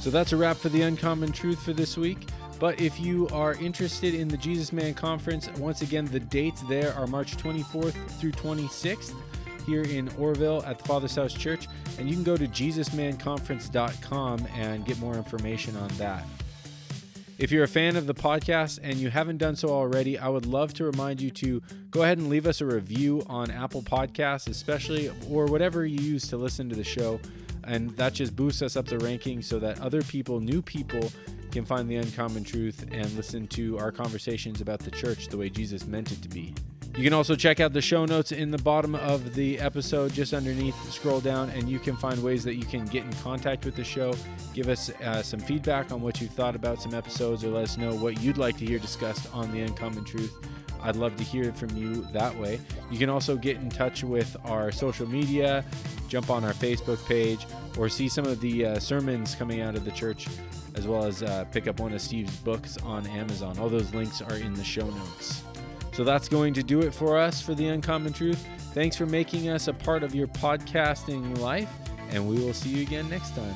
So 0.00 0.10
that's 0.10 0.32
a 0.32 0.36
wrap 0.36 0.56
for 0.56 0.68
the 0.68 0.82
Uncommon 0.82 1.30
Truth 1.30 1.62
for 1.62 1.72
this 1.72 1.96
week. 1.96 2.26
But 2.58 2.80
if 2.80 3.00
you 3.00 3.28
are 3.28 3.54
interested 3.54 4.14
in 4.14 4.28
the 4.28 4.36
Jesus 4.36 4.72
Man 4.72 4.94
Conference, 4.94 5.48
once 5.58 5.82
again, 5.82 6.06
the 6.06 6.20
dates 6.20 6.62
there 6.62 6.94
are 6.94 7.06
March 7.06 7.36
24th 7.36 7.94
through 8.20 8.32
26th 8.32 9.14
here 9.66 9.82
in 9.82 10.08
Oroville 10.18 10.62
at 10.64 10.78
the 10.78 10.84
Father's 10.84 11.16
House 11.16 11.34
Church. 11.34 11.66
And 11.98 12.08
you 12.08 12.14
can 12.14 12.24
go 12.24 12.36
to 12.36 12.46
JesusManConference.com 12.46 14.46
and 14.54 14.84
get 14.84 14.98
more 14.98 15.14
information 15.14 15.76
on 15.76 15.88
that. 15.98 16.24
If 17.36 17.50
you're 17.50 17.64
a 17.64 17.68
fan 17.68 17.96
of 17.96 18.06
the 18.06 18.14
podcast 18.14 18.78
and 18.82 18.94
you 18.94 19.10
haven't 19.10 19.38
done 19.38 19.56
so 19.56 19.70
already, 19.70 20.18
I 20.18 20.28
would 20.28 20.46
love 20.46 20.72
to 20.74 20.84
remind 20.84 21.20
you 21.20 21.30
to 21.32 21.62
go 21.90 22.02
ahead 22.02 22.18
and 22.18 22.28
leave 22.28 22.46
us 22.46 22.60
a 22.60 22.66
review 22.66 23.24
on 23.28 23.50
Apple 23.50 23.82
Podcasts, 23.82 24.48
especially 24.48 25.10
or 25.28 25.46
whatever 25.46 25.84
you 25.84 26.00
use 26.00 26.28
to 26.28 26.36
listen 26.36 26.68
to 26.68 26.76
the 26.76 26.84
show. 26.84 27.18
And 27.64 27.90
that 27.96 28.12
just 28.12 28.36
boosts 28.36 28.62
us 28.62 28.76
up 28.76 28.86
the 28.86 28.98
rankings 28.98 29.44
so 29.44 29.58
that 29.58 29.80
other 29.80 30.02
people, 30.02 30.38
new 30.38 30.62
people, 30.62 31.10
can 31.54 31.64
find 31.64 31.88
the 31.88 31.94
uncommon 31.94 32.42
truth 32.42 32.84
and 32.90 33.10
listen 33.16 33.46
to 33.46 33.78
our 33.78 33.92
conversations 33.92 34.60
about 34.60 34.80
the 34.80 34.90
church 34.90 35.28
the 35.28 35.36
way 35.36 35.48
Jesus 35.48 35.86
meant 35.86 36.10
it 36.10 36.20
to 36.22 36.28
be. 36.28 36.52
You 36.96 37.04
can 37.04 37.12
also 37.12 37.36
check 37.36 37.60
out 37.60 37.72
the 37.72 37.80
show 37.80 38.04
notes 38.06 38.32
in 38.32 38.50
the 38.50 38.58
bottom 38.58 38.96
of 38.96 39.34
the 39.34 39.58
episode, 39.60 40.12
just 40.12 40.32
underneath. 40.32 40.74
Scroll 40.92 41.20
down, 41.20 41.50
and 41.50 41.68
you 41.68 41.78
can 41.78 41.96
find 41.96 42.22
ways 42.22 42.42
that 42.44 42.54
you 42.56 42.64
can 42.64 42.84
get 42.86 43.04
in 43.04 43.12
contact 43.14 43.64
with 43.64 43.76
the 43.76 43.84
show. 43.84 44.12
Give 44.52 44.68
us 44.68 44.90
uh, 44.90 45.22
some 45.22 45.38
feedback 45.40 45.92
on 45.92 46.02
what 46.02 46.20
you 46.20 46.26
thought 46.26 46.56
about 46.56 46.82
some 46.82 46.92
episodes, 46.92 47.44
or 47.44 47.50
let 47.50 47.64
us 47.64 47.76
know 47.76 47.94
what 47.94 48.20
you'd 48.20 48.36
like 48.36 48.56
to 48.58 48.66
hear 48.66 48.78
discussed 48.80 49.32
on 49.32 49.50
The 49.52 49.60
Uncommon 49.60 50.04
Truth. 50.04 50.34
I'd 50.82 50.96
love 50.96 51.16
to 51.16 51.24
hear 51.24 51.52
from 51.52 51.76
you 51.76 52.06
that 52.12 52.36
way. 52.36 52.60
You 52.90 52.98
can 52.98 53.10
also 53.10 53.36
get 53.36 53.56
in 53.56 53.70
touch 53.70 54.04
with 54.04 54.36
our 54.44 54.70
social 54.70 55.08
media, 55.08 55.64
jump 56.08 56.30
on 56.30 56.44
our 56.44 56.52
Facebook 56.52 57.04
page, 57.06 57.46
or 57.78 57.88
see 57.88 58.08
some 58.08 58.26
of 58.26 58.40
the 58.40 58.66
uh, 58.66 58.78
sermons 58.78 59.34
coming 59.34 59.62
out 59.62 59.76
of 59.76 59.84
the 59.84 59.92
church, 59.92 60.28
as 60.74 60.86
well 60.86 61.04
as 61.04 61.22
uh, 61.22 61.44
pick 61.52 61.68
up 61.68 61.80
one 61.80 61.92
of 61.92 62.00
Steve's 62.00 62.36
books 62.38 62.76
on 62.78 63.06
Amazon. 63.06 63.58
All 63.58 63.68
those 63.68 63.94
links 63.94 64.20
are 64.20 64.36
in 64.36 64.54
the 64.54 64.64
show 64.64 64.86
notes. 64.86 65.42
So 65.92 66.02
that's 66.02 66.28
going 66.28 66.54
to 66.54 66.62
do 66.62 66.80
it 66.80 66.92
for 66.92 67.16
us 67.18 67.40
for 67.40 67.54
the 67.54 67.68
Uncommon 67.68 68.12
Truth. 68.12 68.44
Thanks 68.72 68.96
for 68.96 69.06
making 69.06 69.48
us 69.48 69.68
a 69.68 69.72
part 69.72 70.02
of 70.02 70.14
your 70.14 70.26
podcasting 70.26 71.38
life, 71.38 71.70
and 72.10 72.28
we 72.28 72.36
will 72.36 72.54
see 72.54 72.70
you 72.70 72.82
again 72.82 73.08
next 73.08 73.36
time. 73.36 73.54